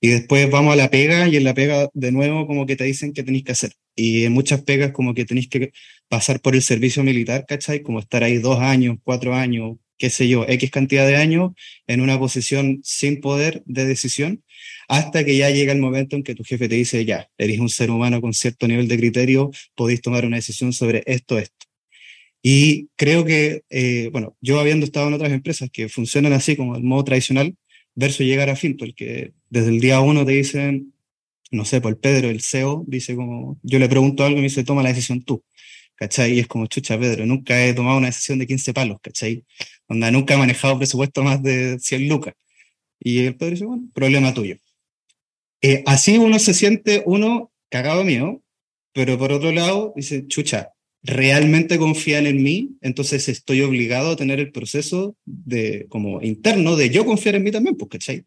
Y 0.00 0.08
después 0.08 0.50
vamos 0.50 0.72
a 0.72 0.76
la 0.76 0.90
pega 0.90 1.28
y 1.28 1.36
en 1.36 1.44
la 1.44 1.52
pega 1.52 1.88
de 1.92 2.12
nuevo 2.12 2.46
como 2.46 2.66
que 2.66 2.76
te 2.76 2.84
dicen 2.84 3.12
qué 3.12 3.22
tenéis 3.22 3.44
que 3.44 3.52
hacer. 3.52 3.72
Y 3.96 4.24
en 4.24 4.32
muchas 4.32 4.62
pegas 4.62 4.92
como 4.92 5.12
que 5.12 5.24
tenéis 5.24 5.48
que 5.48 5.72
pasar 6.08 6.40
por 6.40 6.54
el 6.54 6.62
servicio 6.62 7.02
militar, 7.02 7.44
¿cachai? 7.46 7.82
Como 7.82 7.98
estar 7.98 8.22
ahí 8.22 8.38
dos 8.38 8.60
años, 8.60 8.98
cuatro 9.02 9.34
años, 9.34 9.76
qué 9.98 10.08
sé 10.08 10.28
yo, 10.28 10.46
X 10.48 10.70
cantidad 10.70 11.06
de 11.06 11.16
años 11.16 11.52
en 11.86 12.00
una 12.00 12.18
posición 12.18 12.80
sin 12.82 13.20
poder 13.20 13.62
de 13.66 13.84
decisión 13.84 14.42
hasta 14.90 15.24
que 15.24 15.36
ya 15.36 15.50
llega 15.50 15.72
el 15.72 15.78
momento 15.78 16.16
en 16.16 16.24
que 16.24 16.34
tu 16.34 16.42
jefe 16.42 16.68
te 16.68 16.74
dice, 16.74 17.04
ya, 17.04 17.30
eres 17.38 17.60
un 17.60 17.68
ser 17.68 17.92
humano 17.92 18.20
con 18.20 18.34
cierto 18.34 18.66
nivel 18.66 18.88
de 18.88 18.96
criterio, 18.98 19.52
podéis 19.76 20.02
tomar 20.02 20.24
una 20.26 20.34
decisión 20.34 20.72
sobre 20.72 21.04
esto, 21.06 21.38
esto. 21.38 21.66
Y 22.42 22.88
creo 22.96 23.24
que, 23.24 23.62
eh, 23.70 24.08
bueno, 24.10 24.36
yo 24.40 24.58
habiendo 24.58 24.84
estado 24.84 25.06
en 25.06 25.14
otras 25.14 25.30
empresas 25.30 25.70
que 25.72 25.88
funcionan 25.88 26.32
así 26.32 26.56
como 26.56 26.74
el 26.74 26.82
modo 26.82 27.04
tradicional, 27.04 27.54
versus 27.94 28.26
llegar 28.26 28.50
a 28.50 28.56
Fintual, 28.56 28.92
que 28.96 29.32
desde 29.48 29.68
el 29.68 29.78
día 29.78 30.00
uno 30.00 30.26
te 30.26 30.32
dicen, 30.32 30.92
no 31.52 31.64
sé, 31.64 31.80
por 31.80 31.92
el 31.92 31.98
Pedro, 31.98 32.28
el 32.28 32.40
CEO, 32.42 32.84
dice 32.88 33.14
como, 33.14 33.60
yo 33.62 33.78
le 33.78 33.88
pregunto 33.88 34.24
algo 34.24 34.38
y 34.38 34.40
me 34.40 34.48
dice, 34.48 34.64
toma 34.64 34.82
la 34.82 34.88
decisión 34.88 35.22
tú. 35.22 35.44
¿Cachai? 35.94 36.32
Y 36.34 36.40
es 36.40 36.48
como, 36.48 36.66
chucha, 36.66 36.98
Pedro, 36.98 37.26
nunca 37.26 37.64
he 37.64 37.74
tomado 37.74 37.98
una 37.98 38.08
decisión 38.08 38.40
de 38.40 38.46
15 38.48 38.74
palos, 38.74 38.98
¿cachai? 39.00 39.44
Onda, 39.86 40.10
nunca 40.10 40.34
he 40.34 40.36
manejado 40.36 40.78
presupuesto 40.78 41.22
más 41.22 41.40
de 41.44 41.78
100 41.78 42.08
lucas. 42.08 42.34
Y 42.98 43.18
el 43.26 43.36
Pedro 43.36 43.50
dice, 43.52 43.66
bueno, 43.66 43.84
problema 43.94 44.34
tuyo. 44.34 44.56
Eh, 45.62 45.82
así 45.86 46.18
uno 46.18 46.38
se 46.38 46.54
siente, 46.54 47.02
uno, 47.06 47.52
cagado 47.68 48.04
mío, 48.04 48.42
pero 48.92 49.18
por 49.18 49.32
otro 49.32 49.52
lado, 49.52 49.92
dice, 49.94 50.26
chucha, 50.26 50.70
realmente 51.02 51.78
confían 51.78 52.26
en 52.26 52.42
mí, 52.42 52.76
entonces 52.80 53.28
estoy 53.28 53.62
obligado 53.62 54.12
a 54.12 54.16
tener 54.16 54.40
el 54.40 54.52
proceso 54.52 55.16
de, 55.24 55.86
como 55.88 56.22
interno 56.22 56.76
de 56.76 56.90
yo 56.90 57.04
confiar 57.04 57.36
en 57.36 57.44
mí 57.44 57.50
también, 57.50 57.76
pues, 57.76 57.90
¿cachai? 57.90 58.24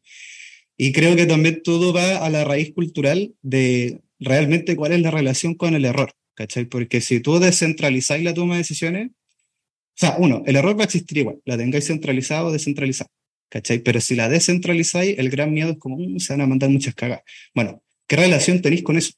Y 0.78 0.92
creo 0.92 1.16
que 1.16 1.26
también 1.26 1.62
todo 1.64 1.94
va 1.94 2.18
a 2.18 2.30
la 2.30 2.44
raíz 2.44 2.74
cultural 2.74 3.34
de 3.42 4.02
realmente 4.20 4.76
cuál 4.76 4.94
es 4.94 5.02
la 5.02 5.12
relación 5.12 5.56
con 5.56 5.76
el 5.76 5.86
error, 5.86 6.14
¿cachai? 6.36 6.66
Porque 6.66 7.02
si 7.02 7.20
tú 7.20 7.40
descentralizáis 7.40 8.24
la 8.24 8.34
toma 8.34 8.56
de 8.56 8.60
decisiones, 8.60 9.10
o 9.10 9.96
sea, 9.96 10.16
uno, 10.18 10.42
el 10.48 10.56
error 10.56 10.78
va 10.78 10.84
a 10.84 10.86
existir 10.86 11.20
igual, 11.20 11.40
la 11.46 11.58
tengáis 11.58 11.86
centralizado 11.86 12.48
o 12.48 12.52
descentralizado. 12.52 13.12
¿Cachai? 13.54 13.80
Pero 13.80 14.02
si 14.02 14.16
la 14.16 14.30
descentralizáis, 14.30 15.20
el 15.20 15.30
gran 15.30 15.54
miedo 15.54 15.74
es 15.74 15.78
como, 15.78 15.98
mm, 16.00 16.18
se 16.18 16.34
van 16.34 16.42
a 16.42 16.48
mandar 16.48 16.72
muchas 16.72 16.96
cagadas. 16.96 17.24
Bueno, 17.54 17.84
¿qué 18.08 18.16
relación 18.16 18.64
tenéis 18.64 18.82
con 18.82 18.98
eso? 18.98 19.14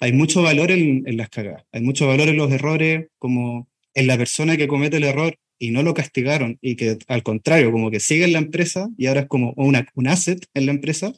Hay 0.00 0.12
mucho 0.12 0.42
valor 0.42 0.72
en, 0.72 1.04
las 1.16 1.28
cagadas, 1.30 1.62
hay 1.70 1.82
mucho 1.82 2.08
valor 2.08 2.28
en 2.28 2.36
los 2.36 2.50
errores, 2.50 3.06
como 3.18 3.68
en 3.94 4.08
la 4.08 4.18
persona 4.18 4.56
que 4.56 4.66
comete 4.66 4.96
el 4.96 5.04
error 5.04 5.38
y 5.58 5.70
no 5.70 5.84
lo 5.84 5.94
castigaron 5.94 6.58
y 6.60 6.74
que 6.74 6.98
al 7.06 7.22
contrario, 7.22 7.70
como 7.70 7.90
que 7.92 8.00
sigue 8.00 8.24
en 8.24 8.32
la 8.32 8.40
empresa 8.40 8.88
y 8.98 9.06
ahora 9.06 9.20
es 9.20 9.26
como 9.28 9.54
una, 9.56 9.86
un 9.94 10.08
asset 10.08 10.44
en 10.54 10.66
la 10.66 10.72
empresa, 10.72 11.12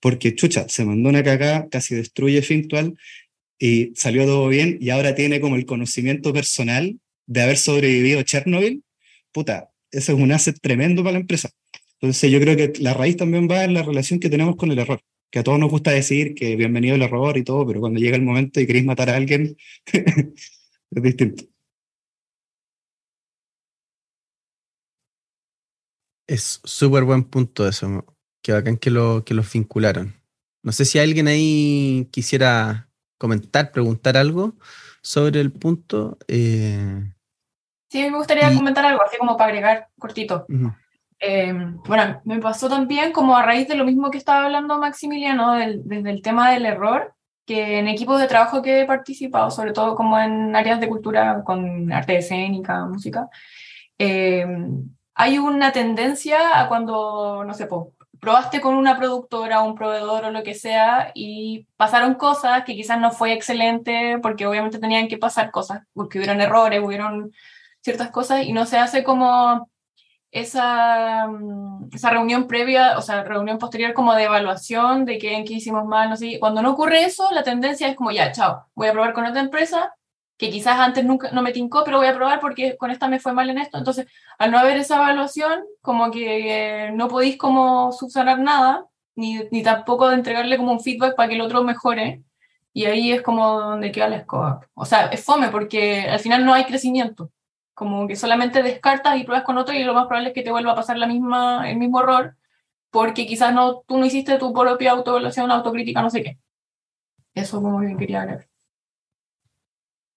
porque 0.00 0.34
chucha, 0.34 0.68
se 0.68 0.84
mandó 0.84 1.08
una 1.08 1.22
cagada, 1.22 1.68
casi 1.70 1.94
destruye 1.94 2.42
Fintual 2.42 2.96
y 3.60 3.92
salió 3.94 4.24
todo 4.24 4.48
bien 4.48 4.76
y 4.80 4.90
ahora 4.90 5.14
tiene 5.14 5.40
como 5.40 5.54
el 5.54 5.66
conocimiento 5.66 6.32
personal 6.32 6.98
de 7.26 7.42
haber 7.42 7.58
sobrevivido 7.58 8.22
Chernobyl, 8.22 8.82
puta, 9.30 9.70
eso 9.92 10.12
es 10.12 10.18
un 10.18 10.32
asset 10.32 10.58
tremendo 10.60 11.04
para 11.04 11.12
la 11.14 11.20
empresa. 11.20 11.50
Entonces 12.02 12.32
yo 12.32 12.40
creo 12.40 12.56
que 12.56 12.72
la 12.80 12.94
raíz 12.94 13.16
también 13.16 13.48
va 13.48 13.62
en 13.62 13.74
la 13.74 13.82
relación 13.84 14.18
que 14.18 14.28
tenemos 14.28 14.56
con 14.56 14.72
el 14.72 14.78
error, 14.80 15.00
que 15.30 15.38
a 15.38 15.44
todos 15.44 15.60
nos 15.60 15.70
gusta 15.70 15.92
decir 15.92 16.34
que 16.34 16.56
bienvenido 16.56 16.96
el 16.96 17.02
error 17.02 17.36
y 17.38 17.44
todo, 17.44 17.64
pero 17.64 17.78
cuando 17.80 18.00
llega 18.00 18.16
el 18.16 18.22
momento 18.22 18.60
y 18.60 18.66
queréis 18.66 18.84
matar 18.84 19.08
a 19.10 19.16
alguien, 19.16 19.56
es 19.86 21.02
distinto. 21.02 21.44
Es 26.26 26.60
súper 26.64 27.04
buen 27.04 27.22
punto 27.22 27.68
eso, 27.68 28.04
que 28.42 28.50
bacán 28.50 28.78
que 28.78 28.90
lo, 28.90 29.24
que 29.24 29.34
los 29.34 29.52
vincularon. 29.52 30.12
No 30.64 30.72
sé 30.72 30.84
si 30.84 30.98
alguien 30.98 31.28
ahí 31.28 32.08
quisiera 32.10 32.88
comentar, 33.16 33.70
preguntar 33.70 34.16
algo 34.16 34.56
sobre 35.02 35.40
el 35.40 35.52
punto. 35.52 36.18
Eh, 36.26 37.12
sí, 37.90 38.10
me 38.10 38.16
gustaría 38.16 38.52
comentar 38.52 38.84
algo, 38.86 39.04
así 39.04 39.18
como 39.18 39.36
para 39.36 39.50
agregar 39.50 39.88
cortito. 39.96 40.46
Em, 41.24 41.80
bueno, 41.84 42.20
me 42.24 42.40
pasó 42.40 42.68
también 42.68 43.12
como 43.12 43.36
a 43.36 43.44
raíz 43.44 43.68
de 43.68 43.76
lo 43.76 43.84
mismo 43.84 44.10
que 44.10 44.18
estaba 44.18 44.44
hablando 44.44 44.80
Maximiliano, 44.80 45.52
desde 45.54 46.10
el 46.10 46.20
tema 46.20 46.50
del 46.50 46.66
error, 46.66 47.14
que 47.46 47.78
en 47.78 47.86
equipos 47.86 48.20
de 48.20 48.26
trabajo 48.26 48.60
que 48.60 48.80
he 48.80 48.86
participado, 48.86 49.48
sobre 49.52 49.72
todo 49.72 49.94
como 49.94 50.18
en 50.18 50.56
áreas 50.56 50.80
de 50.80 50.88
cultura 50.88 51.44
con 51.44 51.92
arte 51.92 52.16
escénica, 52.16 52.86
música, 52.86 53.28
em, 53.98 54.90
hay 55.14 55.38
una 55.38 55.70
tendencia 55.72 56.60
a 56.60 56.68
cuando, 56.68 57.44
no 57.44 57.54
sé, 57.54 57.68
probaste 58.20 58.60
con 58.60 58.74
una 58.74 58.96
productora, 58.98 59.62
un 59.62 59.76
proveedor 59.76 60.24
o 60.24 60.30
lo 60.32 60.42
que 60.42 60.54
sea 60.54 61.12
y 61.14 61.68
pasaron 61.76 62.14
cosas 62.14 62.64
que 62.64 62.74
quizás 62.74 62.98
no 63.00 63.12
fue 63.12 63.32
excelente 63.32 64.18
porque 64.22 64.46
obviamente 64.46 64.80
tenían 64.80 65.08
que 65.08 65.18
pasar 65.18 65.52
cosas, 65.52 65.82
porque 65.94 66.18
hubieron 66.18 66.40
errores, 66.40 66.82
hubieron 66.84 67.32
ciertas 67.80 68.10
cosas 68.10 68.44
y 68.44 68.52
no 68.52 68.66
se 68.66 68.78
hace 68.78 69.04
como 69.04 69.68
esa, 70.32 71.28
mm, 71.28 71.90
esa 71.94 72.10
reunión 72.10 72.48
previa, 72.48 72.98
o 72.98 73.02
sea, 73.02 73.22
reunión 73.22 73.58
posterior 73.58 73.92
como 73.94 74.14
de 74.14 74.24
evaluación 74.24 75.04
de 75.04 75.18
qué, 75.18 75.34
en 75.36 75.44
qué 75.44 75.54
hicimos 75.54 75.84
mal, 75.86 76.10
no 76.10 76.16
sé. 76.16 76.38
Cuando 76.40 76.62
no 76.62 76.72
ocurre 76.72 77.04
eso, 77.04 77.30
la 77.32 77.44
tendencia 77.44 77.88
es 77.88 77.96
como, 77.96 78.10
ya, 78.10 78.32
chao, 78.32 78.66
voy 78.74 78.88
a 78.88 78.92
probar 78.92 79.12
con 79.12 79.26
otra 79.26 79.42
empresa, 79.42 79.94
que 80.38 80.50
quizás 80.50 80.78
antes 80.80 81.04
nunca 81.04 81.30
no 81.32 81.42
me 81.42 81.52
tincó, 81.52 81.84
pero 81.84 81.98
voy 81.98 82.06
a 82.08 82.14
probar 82.14 82.40
porque 82.40 82.76
con 82.78 82.90
esta 82.90 83.08
me 83.08 83.20
fue 83.20 83.32
mal 83.34 83.50
en 83.50 83.58
esto. 83.58 83.78
Entonces, 83.78 84.06
al 84.38 84.50
no 84.50 84.58
haber 84.58 84.78
esa 84.78 84.96
evaluación, 84.96 85.64
como 85.82 86.10
que 86.10 86.90
no 86.94 87.08
podéis 87.08 87.36
como 87.38 87.92
subsanar 87.92 88.40
nada, 88.40 88.86
ni, 89.14 89.40
ni 89.52 89.62
tampoco 89.62 90.08
de 90.08 90.16
entregarle 90.16 90.56
como 90.56 90.72
un 90.72 90.80
feedback 90.80 91.14
para 91.14 91.28
que 91.28 91.34
el 91.36 91.42
otro 91.42 91.62
mejore. 91.62 92.22
Y 92.72 92.86
ahí 92.86 93.12
es 93.12 93.22
como 93.22 93.60
donde 93.60 93.92
queda 93.92 94.08
la 94.08 94.16
escoba. 94.16 94.60
O 94.74 94.86
sea, 94.86 95.06
es 95.08 95.22
fome 95.24 95.48
porque 95.48 96.08
al 96.08 96.20
final 96.20 96.44
no 96.44 96.54
hay 96.54 96.64
crecimiento. 96.64 97.30
Como 97.74 98.06
que 98.06 98.16
solamente 98.16 98.62
descartas 98.62 99.18
y 99.18 99.24
pruebas 99.24 99.44
con 99.44 99.58
otro 99.58 99.74
y 99.74 99.82
lo 99.84 99.94
más 99.94 100.06
probable 100.06 100.28
es 100.28 100.34
que 100.34 100.42
te 100.42 100.50
vuelva 100.50 100.72
a 100.72 100.76
pasar 100.76 100.98
la 100.98 101.06
misma, 101.06 101.70
el 101.70 101.78
mismo 101.78 102.00
error, 102.00 102.36
porque 102.90 103.26
quizás 103.26 103.54
no, 103.54 103.82
tú 103.86 103.98
no 103.98 104.04
hiciste 104.04 104.38
tu 104.38 104.52
propia 104.52 104.92
autoevaluación, 104.92 105.50
autocrítica, 105.50 106.02
no 106.02 106.10
sé 106.10 106.22
qué. 106.22 106.38
Eso 107.34 107.62
como 107.62 107.80
que 107.80 107.96
quería 107.96 108.26
ver. 108.26 108.48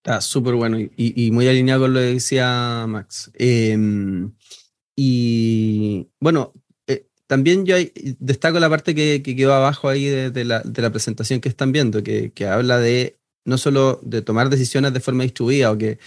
Está 0.03 0.21
súper 0.21 0.53
bueno 0.53 0.77
y, 0.79 1.31
muy 1.31 1.47
alineado 1.47 1.81
con 1.83 1.93
lo 1.93 1.99
que 1.99 2.05
decía 2.05 2.85
Max. 2.87 3.31
Em, 3.33 4.33
y 4.95 6.07
bueno, 6.19 6.53
eh, 6.85 7.07
también 7.25 7.65
yo 7.65 7.75
destaco 8.19 8.59
la 8.59 8.69
parte 8.69 8.93
que, 8.93 9.23
quedó 9.23 9.53
abajo 9.53 9.89
ahí 9.89 10.05
de, 10.05 10.45
la, 10.45 10.59
de, 10.61 10.81
la, 10.81 10.91
presentación 10.91 11.41
que 11.41 11.49
están 11.49 11.71
viendo, 11.71 12.03
que, 12.03 12.31
que 12.33 12.45
habla 12.45 12.77
de 12.77 13.17
no 13.45 13.57
solo 13.57 13.99
de 14.03 14.21
tomar 14.21 14.49
decisiones 14.49 14.93
de 14.93 14.99
forma 14.99 15.23
distribuida 15.23 15.71
o 15.71 15.77
que 15.77 15.99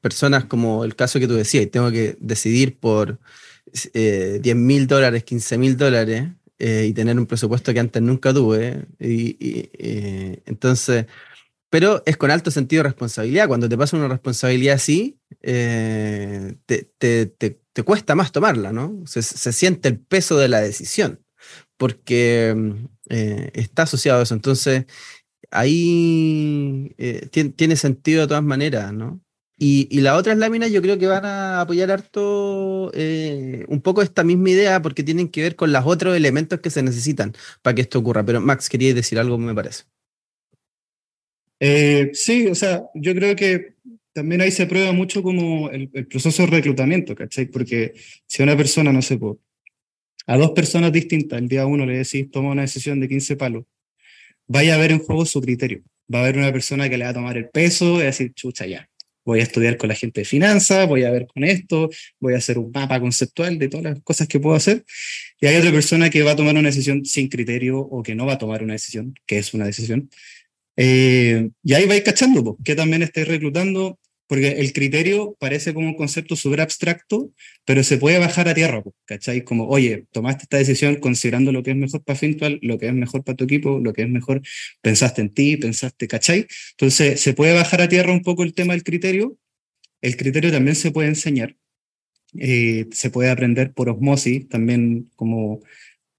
personas 0.00 0.44
como 0.44 0.84
el 0.84 0.96
caso 0.96 1.18
que 1.18 1.28
tú 1.28 1.34
decías, 1.34 1.70
tengo 1.70 1.90
que 1.90 2.16
decidir 2.20 2.78
por 2.78 3.18
eh, 3.94 4.38
10 4.42 4.56
mil 4.56 4.86
dólares, 4.86 5.24
15 5.24 5.58
mil 5.58 5.76
dólares 5.76 6.28
eh, 6.62 6.86
y 6.88 6.92
tener 6.92 7.18
un 7.18 7.24
presupuesto 7.24 7.72
que 7.72 7.80
antes 7.80 8.02
nunca 8.02 8.34
tuve. 8.34 8.86
Y, 8.98 9.34
eh, 9.78 10.42
entonces, 10.44 11.06
pero 11.70 12.02
es 12.04 12.18
con 12.18 12.30
alto 12.30 12.50
sentido 12.50 12.82
de 12.82 12.90
responsabilidad. 12.90 13.48
Cuando 13.48 13.66
te 13.66 13.78
pasa 13.78 13.96
una 13.96 14.08
responsabilidad 14.08 14.74
así, 14.74 15.18
eh, 15.40 16.56
te, 16.66 17.58
cuesta 17.82 18.14
más 18.14 18.30
tomarla, 18.30 18.72
¿no? 18.72 19.02
Se, 19.06 19.22
siente 19.22 19.88
el 19.88 19.98
peso 19.98 20.36
de 20.36 20.48
la 20.48 20.60
decisión, 20.60 21.20
porque 21.78 22.54
está 23.54 23.84
asociado 23.84 24.20
a 24.20 24.24
eso. 24.24 24.34
Entonces, 24.34 24.84
ahí 25.50 26.94
tiene, 27.56 27.76
sentido 27.76 28.20
de 28.22 28.28
todas 28.28 28.44
maneras, 28.44 28.92
¿no? 28.92 29.22
Y, 29.62 29.88
y 29.90 30.00
las 30.00 30.18
otras 30.18 30.38
láminas 30.38 30.72
yo 30.72 30.80
creo 30.80 30.98
que 30.98 31.06
van 31.06 31.26
a 31.26 31.60
apoyar 31.60 31.90
harto 31.90 32.90
un 32.90 33.80
poco 33.82 34.00
esta 34.00 34.24
misma 34.24 34.48
idea 34.48 34.80
porque 34.80 35.02
tienen 35.02 35.28
que 35.28 35.42
ver 35.42 35.54
con 35.54 35.70
los 35.70 35.84
otros 35.84 36.16
elementos 36.16 36.60
que 36.60 36.70
se 36.70 36.82
necesitan 36.82 37.34
para 37.60 37.74
que 37.74 37.82
esto 37.82 37.98
ocurra. 37.98 38.24
Pero 38.24 38.40
Max, 38.40 38.70
quería 38.70 38.94
decir 38.94 39.18
algo, 39.18 39.36
me 39.36 39.54
parece. 39.54 39.84
Eh, 41.60 42.10
sí, 42.14 42.46
o 42.46 42.54
sea, 42.54 42.84
yo 42.94 43.14
creo 43.14 43.36
que 43.36 43.74
también 44.14 44.40
ahí 44.40 44.50
se 44.50 44.66
prueba 44.66 44.92
mucho 44.92 45.22
como 45.22 45.70
el, 45.70 45.88
proceso 46.08 46.42
de 46.44 46.48
reclutamiento, 46.48 47.14
¿cachai? 47.14 47.46
Porque 47.46 47.92
si 48.26 48.42
una 48.42 48.56
persona, 48.56 48.92
no 48.92 49.02
sé, 49.02 49.18
a 50.26 50.36
dos 50.36 50.50
personas 50.52 50.92
distintas, 50.92 51.38
el 51.38 51.48
día 51.48 51.66
uno 51.66 51.86
le 51.86 51.98
decís, 51.98 52.30
toma 52.30 52.50
una 52.50 52.62
decisión 52.62 52.98
de 52.98 53.08
15 53.08 53.36
palos, 53.36 53.64
vaya 54.46 54.74
a 54.74 54.78
ver 54.78 54.92
en 54.92 55.00
juego 55.00 55.26
su 55.26 55.40
criterio. 55.40 55.82
Va 56.12 56.20
a 56.20 56.22
haber 56.22 56.38
una 56.38 56.52
persona 56.52 56.88
que 56.88 56.98
le 56.98 57.04
va 57.04 57.10
a 57.10 57.14
tomar 57.14 57.36
el 57.36 57.48
peso 57.50 58.00
y 58.00 58.04
decir, 58.04 58.32
chucha, 58.34 58.66
ya, 58.66 58.89
voy 59.24 59.40
a 59.40 59.42
estudiar 59.42 59.76
con 59.76 59.88
la 59.88 59.94
gente 59.94 60.22
de 60.22 60.24
finanzas, 60.24 60.86
voy 60.88 61.04
a 61.04 61.10
ver 61.10 61.26
con 61.26 61.44
esto, 61.44 61.90
voy 62.18 62.34
a 62.34 62.38
hacer 62.38 62.58
un 62.58 62.70
mapa 62.72 63.00
conceptual 63.00 63.58
de 63.58 63.68
todas 63.68 63.84
las 63.84 64.02
cosas 64.02 64.28
que 64.28 64.40
puedo 64.40 64.56
hacer. 64.56 64.84
Y 65.40 65.46
hay 65.46 65.56
otra 65.56 65.72
persona 65.72 66.10
que 66.10 66.22
va 66.22 66.32
a 66.32 66.36
tomar 66.36 66.54
una 66.54 66.68
decisión 66.68 67.04
sin 67.04 67.28
criterio 67.28 67.78
o 67.78 68.02
que 68.02 68.14
no 68.14 68.26
va 68.26 68.34
a 68.34 68.38
tomar 68.38 68.62
una 68.62 68.74
decisión, 68.74 69.14
que 69.26 69.38
es 69.38 69.54
una 69.54 69.66
decisión, 69.66 70.10
eh, 70.82 71.50
y 71.62 71.74
ahí 71.74 71.86
vais 71.86 72.02
cachando, 72.02 72.56
que 72.64 72.74
también 72.74 73.02
estáis 73.02 73.28
reclutando, 73.28 73.98
porque 74.30 74.60
el 74.60 74.72
criterio 74.72 75.36
parece 75.40 75.74
como 75.74 75.88
un 75.88 75.96
concepto 75.96 76.36
súper 76.36 76.60
abstracto, 76.60 77.32
pero 77.64 77.82
se 77.82 77.98
puede 77.98 78.20
bajar 78.20 78.48
a 78.48 78.54
tierra, 78.54 78.80
¿cachai? 79.04 79.42
Como, 79.42 79.66
oye, 79.66 80.04
tomaste 80.12 80.44
esta 80.44 80.56
decisión 80.56 81.00
considerando 81.00 81.50
lo 81.50 81.64
que 81.64 81.72
es 81.72 81.76
mejor 81.76 82.04
para 82.04 82.16
Fintual, 82.16 82.60
lo 82.62 82.78
que 82.78 82.86
es 82.86 82.94
mejor 82.94 83.24
para 83.24 83.34
tu 83.34 83.42
equipo, 83.42 83.80
lo 83.80 83.92
que 83.92 84.02
es 84.02 84.08
mejor, 84.08 84.40
pensaste 84.82 85.20
en 85.20 85.30
ti, 85.30 85.56
pensaste, 85.56 86.06
¿cachai? 86.06 86.46
Entonces, 86.74 87.20
se 87.20 87.34
puede 87.34 87.54
bajar 87.54 87.80
a 87.80 87.88
tierra 87.88 88.12
un 88.12 88.22
poco 88.22 88.44
el 88.44 88.54
tema 88.54 88.72
del 88.72 88.84
criterio. 88.84 89.36
El 90.00 90.16
criterio 90.16 90.52
también 90.52 90.76
se 90.76 90.92
puede 90.92 91.08
enseñar, 91.08 91.56
eh, 92.38 92.86
se 92.92 93.10
puede 93.10 93.30
aprender 93.30 93.72
por 93.72 93.88
osmosis, 93.88 94.48
también 94.48 95.10
como 95.16 95.60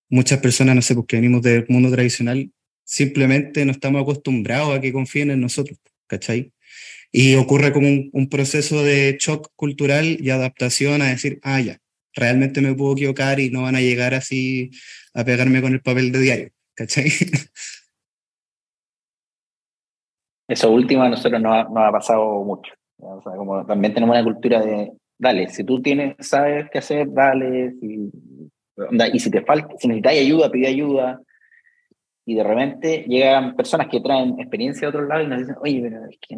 muchas 0.10 0.40
personas, 0.40 0.76
no 0.76 0.82
sé, 0.82 0.96
porque 0.96 1.16
venimos 1.16 1.44
del 1.44 1.66
mundo 1.70 1.90
tradicional, 1.90 2.52
simplemente 2.84 3.64
no 3.64 3.72
estamos 3.72 4.02
acostumbrados 4.02 4.76
a 4.76 4.82
que 4.82 4.92
confíen 4.92 5.32
en 5.32 5.40
nosotros, 5.40 5.80
¿cachai? 6.08 6.52
Y 7.12 7.36
ocurre 7.36 7.74
como 7.74 7.88
un, 7.88 8.30
proceso 8.30 8.84
de 8.84 9.18
shock 9.20 9.52
cultural 9.56 10.18
y 10.20 10.30
adaptación 10.30 11.02
a 11.02 11.10
decir, 11.10 11.40
ah, 11.44 11.60
ya, 11.60 11.78
realmente 12.14 12.62
me 12.62 12.74
puedo 12.74 12.94
equivocar 12.94 13.40
y 13.40 13.50
no 13.50 13.64
van 13.64 13.76
a 13.76 13.82
llegar 13.82 14.14
así 14.14 14.72
a 15.14 15.26
pegarme 15.26 15.62
con 15.62 15.74
el 15.74 15.82
papel 15.82 16.12
de 16.12 16.20
diario, 16.20 16.50
¿cachai? 16.74 17.06
Eso 20.48 20.72
último 20.72 21.04
a 21.04 21.10
nosotros 21.10 21.42
nos 21.42 21.54
ha, 21.54 21.62
ha 21.62 21.92
pasado 21.92 22.44
mucho. 22.44 22.74
O 22.98 23.22
sea, 23.22 23.34
como 23.34 23.66
también 23.66 23.94
tenemos 23.94 24.16
una 24.16 24.24
cultura 24.24 24.62
de, 24.62 24.92
dale, 25.18 25.50
si 25.50 25.64
tú 25.64 25.82
tienes, 25.82 26.16
sabes 26.20 26.70
qué 26.72 26.80
hacer, 26.80 27.12
dale, 27.12 27.74
y 27.82 29.20
si 29.20 29.32
te 29.32 29.42
falta, 29.42 29.76
si 29.78 29.88
necesitas 29.88 30.14
ayuda, 30.14 30.52
pide 30.52 30.68
ayuda, 30.68 31.22
y 32.26 32.36
de 32.36 32.44
repente 32.44 33.06
llegan 33.08 33.56
personas 33.56 33.88
que 33.88 34.00
traen 34.00 34.40
experiencia 34.40 34.82
de 34.82 34.88
otro 34.90 35.08
lado 35.08 35.24
y 35.24 35.28
nos 35.28 35.40
dicen, 35.40 35.56
oye, 35.62 35.82
pero 35.82 36.06
es 36.06 36.18
que, 36.20 36.36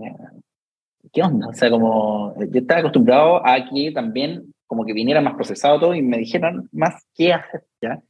¿qué 1.12 1.22
onda? 1.22 1.48
O 1.48 1.54
sea, 1.54 1.70
como 1.70 2.36
yo 2.38 2.62
estaba 2.62 2.80
acostumbrado 2.80 3.46
a 3.46 3.58
que 3.66 3.92
también 3.92 4.54
como 4.66 4.86
que 4.86 4.94
viniera 4.94 5.22
más 5.22 5.36
procesado 5.36 5.80
todo 5.80 5.96
y 5.96 6.02
me 6.02 6.18
dijeron 6.18 6.70
más 6.72 7.06
qué 7.16 7.34
hacer, 7.34 7.64
¿ya? 7.82 8.02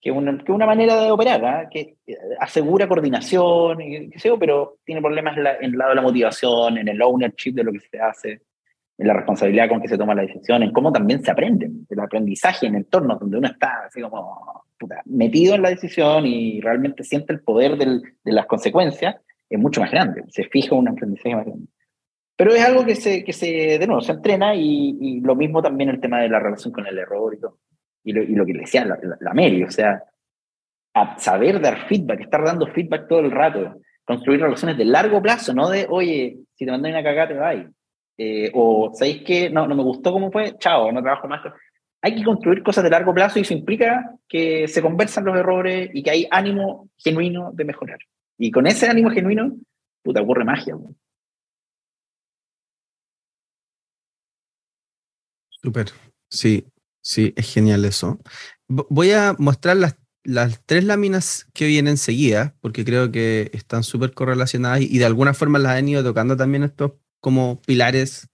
Que 0.00 0.12
una, 0.12 0.38
que 0.44 0.52
una 0.52 0.66
manera 0.66 1.00
de 1.00 1.10
operar, 1.10 1.44
¿ah? 1.44 1.68
que 1.68 1.96
eh, 2.06 2.16
asegura 2.38 2.86
coordinación, 2.86 3.80
y, 3.80 4.10
qué 4.10 4.18
sé 4.18 4.28
yo, 4.28 4.38
pero 4.38 4.76
tiene 4.84 5.00
problemas 5.00 5.36
en, 5.36 5.46
en 5.46 5.72
el 5.72 5.78
lado 5.78 5.90
de 5.90 5.96
la 5.96 6.02
motivación, 6.02 6.78
en 6.78 6.86
el 6.86 7.02
ownership 7.02 7.52
de 7.52 7.64
lo 7.64 7.72
que 7.72 7.80
se 7.80 7.98
hace, 7.98 8.42
en 8.98 9.06
la 9.06 9.14
responsabilidad 9.14 9.68
con 9.68 9.80
que 9.80 9.88
se 9.88 9.98
toma 9.98 10.14
la 10.14 10.22
decisión, 10.22 10.62
en 10.62 10.72
cómo 10.72 10.92
también 10.92 11.22
se 11.24 11.32
aprende, 11.32 11.68
el 11.88 12.00
aprendizaje 12.00 12.66
en 12.66 12.76
entornos 12.76 13.18
donde 13.18 13.38
uno 13.38 13.48
está 13.48 13.86
así 13.86 14.00
como 14.00 14.64
metido 15.06 15.56
en 15.56 15.62
la 15.62 15.70
decisión 15.70 16.26
y 16.26 16.60
realmente 16.60 17.02
siente 17.02 17.32
el 17.32 17.40
poder 17.40 17.76
del, 17.76 18.02
de 18.24 18.32
las 18.32 18.46
consecuencias, 18.46 19.16
es 19.50 19.58
mucho 19.58 19.80
más 19.80 19.90
grande, 19.90 20.24
se 20.28 20.44
fija 20.44 20.76
un 20.76 20.88
aprendizaje 20.88 21.34
más 21.34 21.46
grande. 21.46 21.66
Pero 22.38 22.54
es 22.54 22.64
algo 22.64 22.86
que 22.86 22.94
se, 22.94 23.24
que 23.24 23.32
se 23.32 23.80
de 23.80 23.86
nuevo, 23.88 24.00
se 24.00 24.12
entrena 24.12 24.54
y, 24.54 25.20
lo 25.20 25.34
mismo 25.34 25.60
también 25.60 25.90
el 25.90 26.00
tema 26.00 26.20
de 26.20 26.28
la 26.28 26.38
relación 26.38 26.72
con 26.72 26.86
el 26.86 26.96
error 26.96 27.34
y 27.34 27.40
todo. 27.40 27.58
Y 28.04 28.12
lo, 28.12 28.22
y 28.22 28.32
lo 28.36 28.46
que 28.46 28.52
le 28.52 28.60
decía 28.60 28.84
la, 28.84 28.96
la, 29.18 29.34
Mary, 29.34 29.64
o 29.64 29.70
sea, 29.70 30.04
a 30.94 31.18
saber 31.18 31.60
dar 31.60 31.88
feedback, 31.88 32.20
estar 32.20 32.44
dando 32.44 32.68
feedback 32.68 33.08
todo 33.08 33.18
el 33.18 33.32
rato, 33.32 33.80
construir 34.04 34.40
relaciones 34.40 34.78
de 34.78 34.84
largo 34.84 35.20
plazo, 35.20 35.52
no 35.52 35.68
de, 35.68 35.88
oye, 35.90 36.38
si 36.54 36.64
te 36.64 36.70
mandan 36.70 36.92
una 36.92 37.02
cagada 37.02 37.28
te 37.28 37.34
vas. 37.34 37.56
Eh, 38.16 38.52
o, 38.54 38.92
¿sabéis 38.94 39.22
que 39.24 39.50
no, 39.50 39.66
no 39.66 39.74
me 39.74 39.82
gustó 39.82 40.12
cómo 40.12 40.30
fue? 40.30 40.56
Chao, 40.58 40.92
no 40.92 41.02
trabajo 41.02 41.26
más 41.26 41.42
hay 42.00 42.14
que 42.14 42.24
construir 42.24 42.62
cosas 42.62 42.84
de 42.84 42.90
largo 42.90 43.12
plazo 43.12 43.38
y 43.38 43.42
eso 43.42 43.54
implica 43.54 44.14
que 44.28 44.68
se 44.68 44.82
conversan 44.82 45.24
los 45.24 45.36
errores 45.36 45.90
y 45.92 46.02
que 46.02 46.10
hay 46.10 46.28
ánimo 46.30 46.88
genuino 46.96 47.50
de 47.52 47.64
mejorar. 47.64 47.98
Y 48.38 48.50
con 48.50 48.66
ese 48.66 48.88
ánimo 48.88 49.10
genuino, 49.10 49.56
puta, 50.02 50.22
ocurre 50.22 50.44
magia. 50.44 50.76
Súper, 55.62 55.90
sí, 56.30 56.66
sí, 57.02 57.32
es 57.36 57.52
genial 57.52 57.84
eso. 57.84 58.18
Voy 58.68 59.10
a 59.12 59.34
mostrar 59.38 59.76
las, 59.76 59.96
las 60.24 60.64
tres 60.64 60.84
láminas 60.84 61.46
que 61.54 61.66
vienen 61.66 61.96
seguidas, 61.96 62.52
porque 62.60 62.84
creo 62.84 63.10
que 63.10 63.50
están 63.52 63.82
súper 63.82 64.12
correlacionadas 64.12 64.82
y, 64.82 64.98
de 64.98 65.04
alguna 65.04 65.34
forma 65.34 65.58
las 65.58 65.72
han 65.72 65.88
ido 65.88 66.02
tocando 66.02 66.36
también 66.36 66.64
estos 66.64 66.92
como 67.20 67.60
pilares 67.62 68.28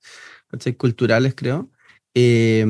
culturales, 0.77 1.35
creo. 1.35 1.70
Eh, 2.14 2.64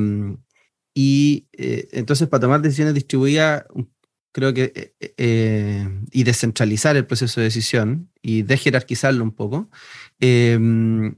y 0.94 1.48
eh, 1.52 1.88
entonces 1.92 2.28
para 2.28 2.42
tomar 2.42 2.62
decisiones 2.62 2.94
distribuidas, 2.94 3.64
creo 4.32 4.54
que, 4.54 4.72
eh, 5.00 5.14
eh, 5.16 5.88
y 6.12 6.24
descentralizar 6.24 6.96
el 6.96 7.06
proceso 7.06 7.40
de 7.40 7.46
decisión 7.46 8.10
y 8.22 8.42
desjerarquizarlo 8.42 9.24
un 9.24 9.32
poco, 9.32 9.70
em, 10.20 11.16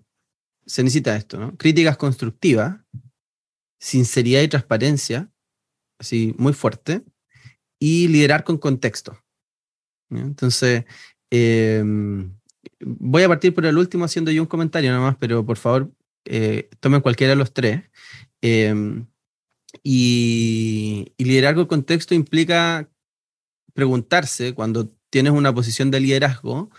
se 0.67 0.83
necesita 0.83 1.17
esto, 1.17 1.39
¿no? 1.39 1.57
Críticas 1.57 1.97
constructivas, 1.97 2.77
sinceridad 3.79 4.43
y 4.43 4.49
transparencia, 4.49 5.31
así 5.99 6.35
muy 6.39 6.53
fuerte, 6.53 7.03
y 7.79 8.09
liderar 8.09 8.45
con 8.45 8.59
contexto. 8.59 9.19
Entonces, 10.11 10.85
em, 11.31 12.33
voy 12.81 13.23
a 13.23 13.29
partir 13.29 13.55
por 13.55 13.67
el 13.67 13.79
último 13.79 14.05
haciendo 14.05 14.31
yo 14.31 14.43
un 14.43 14.49
comentario 14.49 14.91
nada 14.91 15.03
más, 15.03 15.17
pero 15.19 15.45
por 15.45 15.57
favor, 15.57 15.93
tomen 16.81 17.01
cualquiera 17.01 17.33
de 17.33 17.37
los 17.37 17.53
tres. 17.53 17.83
Em, 18.43 19.07
y, 19.83 21.13
liderazgo 21.19 21.63
de 21.63 21.69
contexto 21.69 22.15
implica 22.15 22.89
preguntarse 23.75 24.55
cuando 24.55 24.91
tienes 25.11 25.33
una 25.33 25.55
posición 25.55 25.91
de 25.91 26.01
liderazgo, 26.01 26.71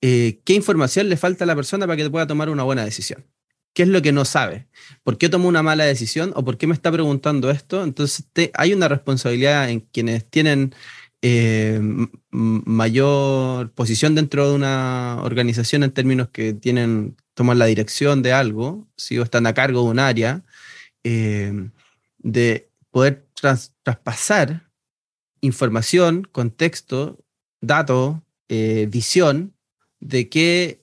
eh, 0.00 0.40
¿qué 0.44 0.54
información 0.54 1.08
le 1.08 1.16
falta 1.16 1.44
a 1.44 1.46
la 1.46 1.56
persona 1.56 1.86
para 1.86 1.96
que 1.96 2.10
pueda 2.10 2.26
tomar 2.26 2.50
una 2.50 2.62
buena 2.62 2.84
decisión? 2.84 3.24
¿Qué 3.74 3.84
es 3.84 3.88
lo 3.88 4.02
que 4.02 4.12
no 4.12 4.24
sabe? 4.24 4.66
¿Por 5.02 5.18
qué 5.18 5.28
tomó 5.28 5.48
una 5.48 5.62
mala 5.62 5.84
decisión 5.84 6.32
o 6.36 6.44
por 6.44 6.58
qué 6.58 6.66
me 6.66 6.74
está 6.74 6.92
preguntando 6.92 7.50
esto? 7.50 7.82
Entonces 7.82 8.26
hay 8.54 8.74
una 8.74 8.88
responsabilidad 8.88 9.70
en 9.70 9.80
quienes 9.80 10.28
tienen 10.28 10.74
eh, 11.22 11.80
mayor 12.30 13.72
posición 13.72 14.14
dentro 14.14 14.48
de 14.48 14.54
una 14.56 15.18
organización 15.22 15.84
en 15.84 15.92
términos 15.92 16.28
que 16.30 16.52
tienen, 16.52 17.16
toman 17.34 17.58
la 17.58 17.66
dirección 17.66 18.22
de 18.22 18.32
algo, 18.32 18.86
si 18.96 19.16
están 19.18 19.46
a 19.46 19.54
cargo 19.54 19.82
de 19.84 19.88
un 19.88 19.98
área. 19.98 20.42
Eh, 21.04 21.70
de 22.22 22.70
poder 22.90 23.26
traspasar 23.82 24.70
información, 25.40 26.22
contexto, 26.30 27.18
dato, 27.60 28.22
eh, 28.48 28.86
visión 28.90 29.54
de 30.00 30.28
qué, 30.28 30.81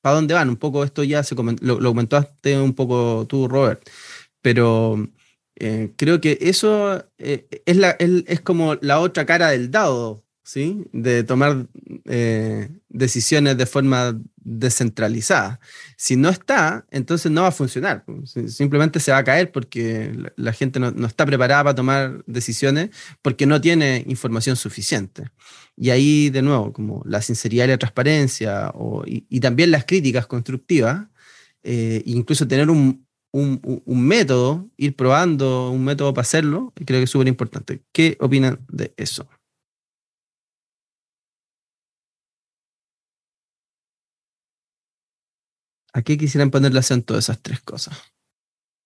para 0.00 0.16
dónde 0.16 0.34
van. 0.34 0.48
Un 0.48 0.56
poco 0.56 0.84
esto 0.84 1.04
ya 1.04 1.22
se 1.22 1.34
lo, 1.34 1.78
comentaste 1.78 2.58
un 2.58 2.74
poco 2.74 3.26
tú, 3.28 3.48
Robert, 3.48 3.88
pero 4.42 5.08
eh, 5.56 5.92
creo 5.96 6.20
que 6.20 6.38
eso 6.40 7.04
eh, 7.18 7.46
es, 7.66 7.76
la, 7.76 7.90
es, 7.98 8.40
como 8.40 8.76
la 8.76 9.00
otra 9.00 9.26
cara 9.26 9.50
del 9.50 9.70
dado. 9.70 10.24
¿sí? 10.42 10.84
De 10.92 11.22
tomar 11.22 11.66
eh, 12.06 12.70
decisiones 12.88 13.56
de 13.56 13.66
forma 13.66 14.20
descentralizada. 14.36 15.60
Si 16.02 16.16
no 16.16 16.30
está, 16.30 16.86
entonces 16.90 17.30
no 17.30 17.42
va 17.42 17.48
a 17.48 17.52
funcionar. 17.52 18.06
Simplemente 18.24 19.00
se 19.00 19.12
va 19.12 19.18
a 19.18 19.24
caer 19.24 19.52
porque 19.52 20.18
la 20.34 20.54
gente 20.54 20.80
no, 20.80 20.88
está 21.06 21.26
preparada 21.26 21.62
para 21.62 21.74
tomar 21.74 22.24
decisiones 22.26 22.88
porque 23.20 23.44
no 23.44 23.60
tiene 23.60 24.02
información 24.08 24.56
suficiente. 24.56 25.24
Y 25.76 25.90
ahí, 25.90 26.30
de 26.30 26.40
nuevo, 26.40 26.72
como 26.72 27.02
la 27.04 27.20
sinceridad 27.20 27.66
y 27.66 27.68
la 27.68 27.76
transparencia 27.76 28.72
y, 29.04 29.40
también 29.40 29.70
las 29.70 29.84
críticas 29.84 30.26
constructivas, 30.26 31.06
eh, 31.64 32.00
incluso 32.06 32.48
tener 32.48 32.70
un, 32.70 33.06
un, 33.32 34.02
método, 34.02 34.70
ir 34.78 34.96
probando 34.96 35.70
un 35.70 35.84
método 35.84 36.14
para 36.14 36.22
hacerlo, 36.22 36.72
creo 36.76 36.98
que 37.00 37.04
es 37.04 37.10
súper 37.10 37.28
importante. 37.28 37.82
¿Qué 37.92 38.16
opinan 38.20 38.58
de 38.70 38.94
eso? 38.96 39.28
¿A 45.92 46.02
qué 46.02 46.16
quisieran 46.16 46.50
ponerle 46.50 46.78
acento 46.78 47.18
esas 47.18 47.42
tres 47.42 47.60
cosas? 47.60 48.12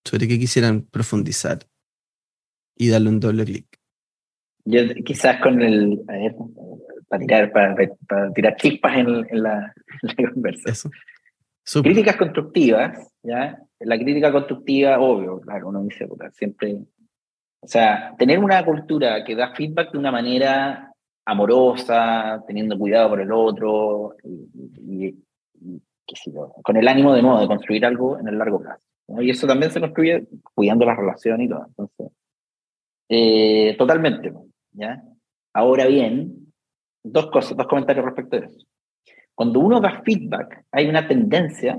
¿Sobre 0.03 0.27
qué 0.27 0.39
quisieran 0.39 0.83
profundizar 0.83 1.59
y 2.75 2.89
darle 2.89 3.09
un 3.09 3.19
doble 3.19 3.45
clic? 3.45 3.79
Yo 4.65 4.81
quizás 5.03 5.39
con 5.41 5.61
el... 5.61 6.01
para 7.07 7.19
tirar, 7.21 7.51
para, 7.51 7.75
tirar 8.33 8.55
chispas 8.55 8.97
en, 8.97 9.43
la, 9.43 9.73
conversación. 10.33 10.91
Críticas 11.83 12.15
constructivas, 12.15 13.11
¿ya? 13.23 13.59
La 13.79 13.97
crítica 13.97 14.31
constructiva, 14.31 14.99
obvio, 14.99 15.39
claro, 15.41 15.69
uno 15.69 15.83
dice, 15.83 16.07
siempre... 16.33 16.77
O 17.61 17.67
sea, 17.67 18.13
tener 18.17 18.37
una 18.37 18.63
cultura 18.63 19.23
que 19.23 19.35
da 19.35 19.55
feedback 19.55 19.91
de 19.91 19.97
una 19.97 20.11
manera 20.11 20.93
amorosa, 21.25 22.43
teniendo 22.45 22.77
cuidado 22.77 23.09
por 23.09 23.21
el 23.21 23.31
otro, 23.31 24.15
y, 24.23 25.15
con 26.63 26.77
el 26.77 26.87
ánimo 26.87 27.13
de 27.13 27.21
nuevo 27.21 27.39
de 27.39 27.47
construir 27.47 27.85
algo 27.85 28.19
en 28.19 28.27
el 28.27 28.37
largo 28.37 28.61
plazo. 28.61 28.85
Y 29.07 29.29
eso 29.29 29.47
también 29.47 29.71
se 29.71 29.79
construye 29.79 30.27
cuidando 30.53 30.85
la 30.85 30.95
relación 30.95 31.41
y 31.41 31.49
todo. 31.49 31.65
Entonces, 31.67 32.11
eh, 33.09 33.75
totalmente. 33.77 34.33
¿ya? 34.71 35.03
Ahora 35.53 35.85
bien, 35.85 36.53
dos 37.03 37.27
cosas, 37.27 37.55
dos 37.55 37.67
comentarios 37.67 38.05
respecto 38.05 38.37
a 38.37 38.39
eso. 38.39 38.65
Cuando 39.33 39.59
uno 39.59 39.79
da 39.79 40.01
feedback, 40.01 40.65
hay 40.71 40.87
una 40.87 41.07
tendencia, 41.07 41.77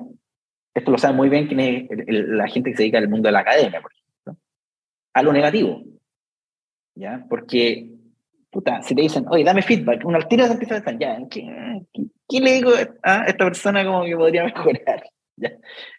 esto 0.75 0.91
lo 0.91 0.99
sabe 0.99 1.17
muy 1.17 1.29
bien 1.29 1.47
quien 1.47 1.61
es 1.61 1.89
la 2.09 2.49
gente 2.49 2.71
que 2.71 2.77
se 2.77 2.83
dedica 2.83 2.99
al 2.99 3.09
mundo 3.09 3.29
de 3.29 3.33
la 3.33 3.41
academia, 3.41 3.81
por 3.81 3.93
ejemplo, 3.93 4.37
a 5.15 5.23
lo 5.23 5.33
negativo. 5.33 5.83
¿ya? 6.95 7.27
Porque 7.29 7.96
si 8.83 8.95
te 8.95 9.03
dicen, 9.03 9.25
oye, 9.29 9.45
dame 9.45 9.63
feedback, 9.63 10.05
una 10.05 10.21
tira 10.21 10.47
se 10.47 10.53
empieza 10.53 10.77
a 10.77 10.81
pensar, 10.83 10.99
ya, 10.99 11.19
¿qué, 11.29 11.83
qué, 12.29 12.41
le 12.41 12.53
digo 12.55 12.71
a 13.03 13.25
esta 13.25 13.45
persona 13.45 13.85
como 13.85 14.05
que 14.05 14.17
podría 14.17 14.45
mejorar? 14.45 15.05
¿Ya? 15.37 15.53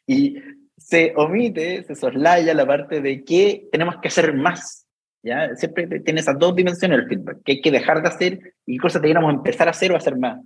Y 0.05 0.37
se 0.77 1.13
omite, 1.15 1.83
se 1.83 1.95
soslaya 1.95 2.53
la 2.53 2.65
parte 2.65 3.01
de 3.01 3.23
que 3.23 3.67
tenemos 3.71 3.97
que 4.01 4.07
hacer 4.07 4.33
más. 4.33 4.87
¿ya? 5.23 5.55
Siempre 5.55 5.99
tiene 5.99 6.21
esas 6.21 6.39
dos 6.39 6.55
dimensiones 6.55 6.99
el 6.99 7.07
feedback, 7.07 7.43
que 7.43 7.51
hay 7.53 7.61
que 7.61 7.71
dejar 7.71 8.01
de 8.01 8.07
hacer 8.07 8.53
y 8.65 8.77
qué 8.77 8.81
cosas 8.81 9.01
deberíamos 9.01 9.33
empezar 9.33 9.67
a 9.67 9.71
hacer 9.71 9.91
o 9.91 9.95
hacer 9.95 10.17
más. 10.17 10.39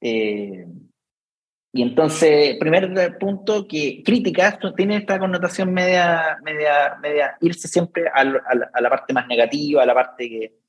Eh, 0.00 0.66
y 1.72 1.82
entonces, 1.82 2.56
primer 2.60 3.18
punto, 3.18 3.66
que 3.66 4.02
críticas 4.04 4.58
tiene 4.76 4.98
esta 4.98 5.18
connotación 5.18 5.72
media, 5.72 6.38
media, 6.44 6.96
media 7.02 7.36
irse 7.40 7.66
siempre 7.66 8.06
a, 8.06 8.20
a 8.20 8.80
la 8.80 8.90
parte 8.90 9.12
más 9.12 9.26
negativa, 9.26 9.82
a 9.82 9.86
la 9.86 9.94
parte 9.94 10.28
que, 10.28 10.63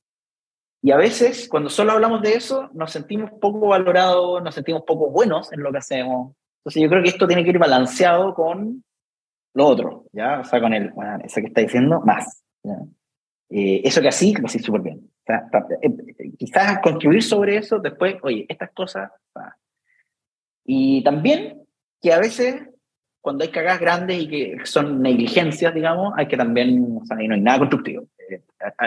y 0.86 0.91
a 0.91 0.97
veces, 0.97 1.49
cuando 1.49 1.71
solo 1.71 1.93
hablamos 1.93 2.21
de 2.21 2.36
eso, 2.36 2.69
nos 2.75 2.91
sentimos 2.91 3.31
poco 3.41 3.69
valorados, 3.69 4.43
nos 4.43 4.53
sentimos 4.53 4.83
poco 4.83 5.09
buenos 5.09 5.51
en 5.51 5.63
lo 5.63 5.71
que 5.71 5.79
hacemos. 5.79 6.36
Entonces 6.59 6.83
yo 6.83 6.89
creo 6.89 7.01
que 7.01 7.09
esto 7.09 7.25
tiene 7.25 7.43
que 7.43 7.49
ir 7.49 7.57
balanceado 7.57 8.36
con 8.36 8.83
lo 9.55 9.65
otro, 9.65 10.05
¿ya? 10.13 10.41
O 10.41 10.43
sea, 10.43 10.61
con 10.61 10.75
el, 10.75 10.91
bueno, 10.91 11.17
eso 11.23 11.41
que 11.41 11.47
está 11.47 11.61
diciendo, 11.61 12.01
más. 12.05 12.43
Eh, 13.49 13.81
eso 13.83 13.99
que 13.99 14.09
así, 14.09 14.36
lo 14.36 14.45
así 14.45 14.59
súper 14.59 14.81
bien. 14.81 15.09
Eh, 15.81 16.33
quizás 16.38 16.77
construir 16.83 17.23
sobre 17.23 17.57
eso 17.57 17.79
después, 17.79 18.17
oye, 18.21 18.45
estas 18.47 18.69
cosas. 18.69 19.09
Y 20.63 21.03
también 21.03 21.63
que 21.99 22.13
a 22.13 22.19
veces, 22.19 22.61
cuando 23.21 23.43
hay 23.43 23.49
cagadas 23.49 23.79
grandes 23.79 24.21
y 24.21 24.27
que 24.27 24.57
son 24.65 25.01
negligencias, 25.01 25.73
digamos, 25.73 26.13
hay 26.15 26.27
que 26.27 26.38
también, 26.38 26.99
o 27.01 27.05
sea, 27.07 27.17
ahí 27.17 27.27
no 27.27 27.33
hay 27.33 27.41
nada 27.41 27.57
constructivo. 27.57 28.05
Eh, 28.29 28.43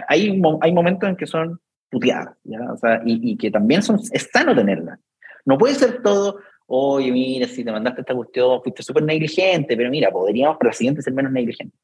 hay, 0.06 0.40
hay 0.60 0.72
momentos 0.72 1.08
en 1.08 1.16
que 1.16 1.26
son 1.26 1.60
puteadas, 1.90 2.36
¿ya? 2.44 2.60
O 2.72 2.76
sea, 2.76 3.02
y, 3.04 3.32
y, 3.32 3.36
que 3.36 3.50
también 3.50 3.82
son, 3.82 4.00
es 4.12 4.28
sano 4.32 4.54
tenerla. 4.54 4.98
No 5.44 5.56
puede 5.56 5.74
ser 5.74 6.02
todo, 6.02 6.40
oye, 6.66 7.10
mira, 7.10 7.46
si 7.46 7.64
te 7.64 7.72
mandaste 7.72 8.02
esta 8.02 8.14
cuestión, 8.14 8.62
fuiste 8.62 8.82
súper 8.82 9.02
negligente, 9.02 9.76
pero 9.76 9.90
mira, 9.90 10.10
podríamos 10.10 10.58
para 10.58 10.70
la 10.70 10.74
siguiente 10.74 11.02
ser 11.02 11.14
menos 11.14 11.32
negligente. 11.32 11.76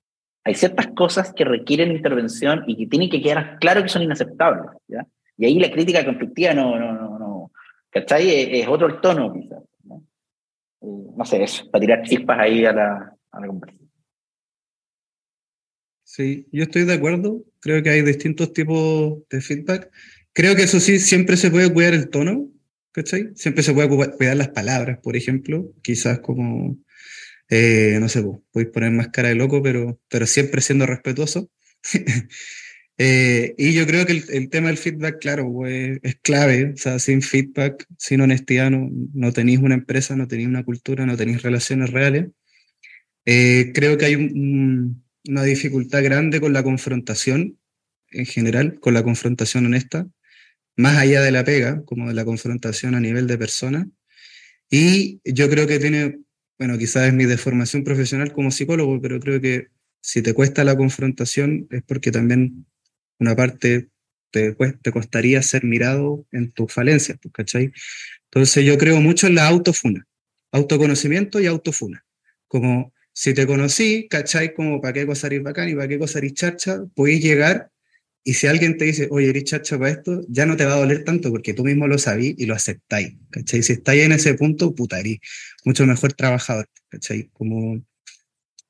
Hay 0.44 0.54
ciertas 0.54 0.88
cosas 0.88 1.32
que 1.32 1.44
requieren 1.44 1.90
intervención 1.90 2.64
y 2.66 2.76
que 2.76 2.86
tienen 2.86 3.08
que 3.08 3.22
quedar 3.22 3.58
claro 3.58 3.82
que 3.82 3.88
son 3.88 4.02
inaceptables, 4.02 4.70
¿ya? 4.88 5.06
Y 5.36 5.46
ahí 5.46 5.58
la 5.58 5.70
crítica 5.70 6.04
constructiva 6.04 6.54
no, 6.54 6.78
no, 6.78 6.92
no, 6.92 7.18
no 7.18 7.50
¿cachai? 7.90 8.60
Es, 8.60 8.68
otro 8.68 9.00
tono, 9.00 9.32
quizás. 9.32 9.62
¿no? 9.84 10.02
Eh, 10.82 11.12
no 11.16 11.24
sé, 11.24 11.42
eso, 11.42 11.70
para 11.70 11.80
tirar 11.80 12.02
chispas 12.02 12.38
ahí 12.38 12.64
a 12.64 12.72
la, 12.72 13.16
a 13.30 13.40
la 13.40 13.46
conversación. 13.46 13.90
Sí, 16.02 16.46
yo 16.52 16.64
estoy 16.64 16.84
de 16.84 16.94
acuerdo. 16.94 17.42
Creo 17.64 17.82
que 17.82 17.88
hay 17.88 18.02
distintos 18.02 18.52
tipos 18.52 19.26
de 19.30 19.40
feedback. 19.40 19.90
Creo 20.34 20.54
que 20.54 20.64
eso 20.64 20.80
sí, 20.80 20.98
siempre 20.98 21.38
se 21.38 21.50
puede 21.50 21.72
cuidar 21.72 21.94
el 21.94 22.10
tono, 22.10 22.50
¿cachai? 22.92 23.30
Siempre 23.36 23.62
se 23.62 23.72
puede 23.72 23.88
cuidar 23.88 24.36
las 24.36 24.50
palabras, 24.50 24.98
por 25.02 25.16
ejemplo. 25.16 25.72
Quizás 25.82 26.18
como, 26.18 26.76
eh, 27.48 27.96
no 28.00 28.10
sé, 28.10 28.22
podéis 28.52 28.70
poner 28.70 28.90
más 28.90 29.08
cara 29.08 29.30
de 29.30 29.36
loco, 29.36 29.62
pero, 29.62 29.98
pero 30.10 30.26
siempre 30.26 30.60
siendo 30.60 30.84
respetuoso. 30.84 31.50
eh, 32.98 33.54
y 33.56 33.72
yo 33.72 33.86
creo 33.86 34.04
que 34.04 34.12
el, 34.12 34.24
el, 34.28 34.50
tema 34.50 34.68
del 34.68 34.76
feedback, 34.76 35.18
claro, 35.18 35.66
es 35.66 36.16
clave. 36.20 36.74
O 36.74 36.76
sea, 36.76 36.98
sin 36.98 37.22
feedback, 37.22 37.86
sin 37.96 38.20
honestidad, 38.20 38.70
no, 38.70 38.90
no 39.14 39.32
tenéis 39.32 39.60
una 39.60 39.76
empresa, 39.76 40.16
no 40.16 40.28
tenéis 40.28 40.48
una 40.48 40.64
cultura, 40.64 41.06
no 41.06 41.16
tenéis 41.16 41.40
relaciones 41.40 41.92
reales. 41.92 42.26
Eh, 43.24 43.72
creo 43.74 43.96
que 43.96 44.04
hay 44.04 44.16
un 44.16 45.03
una 45.28 45.42
dificultad 45.42 46.02
grande 46.02 46.40
con 46.40 46.52
la 46.52 46.62
confrontación 46.62 47.58
en 48.10 48.26
general, 48.26 48.78
con 48.80 48.94
la 48.94 49.02
confrontación 49.02 49.66
honesta, 49.66 50.06
más 50.76 50.98
allá 50.98 51.22
de 51.22 51.30
la 51.30 51.44
pega, 51.44 51.84
como 51.84 52.08
de 52.08 52.14
la 52.14 52.24
confrontación 52.24 52.94
a 52.94 53.00
nivel 53.00 53.26
de 53.26 53.38
persona. 53.38 53.88
Y 54.70 55.20
yo 55.24 55.48
creo 55.48 55.66
que 55.66 55.78
tiene, 55.78 56.20
bueno, 56.58 56.78
quizás 56.78 57.08
es 57.08 57.14
mi 57.14 57.24
deformación 57.24 57.84
profesional 57.84 58.32
como 58.32 58.50
psicólogo, 58.50 59.00
pero 59.00 59.20
creo 59.20 59.40
que 59.40 59.68
si 60.00 60.22
te 60.22 60.34
cuesta 60.34 60.64
la 60.64 60.76
confrontación 60.76 61.66
es 61.70 61.82
porque 61.82 62.10
también 62.10 62.66
una 63.18 63.34
parte 63.34 63.88
te, 64.30 64.52
te 64.52 64.92
costaría 64.92 65.42
ser 65.42 65.64
mirado 65.64 66.26
en 66.32 66.52
tus 66.52 66.72
falencias, 66.72 67.18
pues, 67.22 67.32
¿cachai? 67.32 67.72
Entonces 68.24 68.64
yo 68.64 68.76
creo 68.78 69.00
mucho 69.00 69.28
en 69.28 69.36
la 69.36 69.46
autofuna, 69.46 70.06
autoconocimiento 70.50 71.40
y 71.40 71.46
autofuna. 71.46 72.04
Como 72.48 72.93
si 73.14 73.32
te 73.32 73.46
conocí, 73.46 74.08
¿cachai? 74.10 74.52
Como 74.54 74.80
para 74.80 74.92
qué 74.92 75.06
cosa 75.06 75.28
eres 75.28 75.42
bacán 75.42 75.68
y 75.70 75.74
para 75.74 75.88
qué 75.88 75.98
cosa 75.98 76.18
eres 76.18 76.34
charcha, 76.34 76.84
podéis 76.94 77.22
llegar 77.24 77.70
y 78.24 78.34
si 78.34 78.46
alguien 78.46 78.76
te 78.76 78.86
dice, 78.86 79.08
oye, 79.10 79.30
eres 79.30 79.44
charcha 79.44 79.78
para 79.78 79.90
esto, 79.90 80.22
ya 80.28 80.46
no 80.46 80.56
te 80.56 80.64
va 80.64 80.74
a 80.74 80.78
doler 80.78 81.04
tanto 81.04 81.30
porque 81.30 81.54
tú 81.54 81.64
mismo 81.64 81.86
lo 81.86 81.98
sabís 81.98 82.34
y 82.38 82.46
lo 82.46 82.54
aceptáis, 82.54 83.14
¿cachai? 83.30 83.62
Si 83.62 83.74
estáis 83.74 84.02
en 84.02 84.12
ese 84.12 84.34
punto, 84.34 84.74
puta, 84.74 84.98
mucho 85.64 85.86
mejor 85.86 86.12
trabajador, 86.14 86.68
¿cachai? 86.88 87.30
Como 87.32 87.82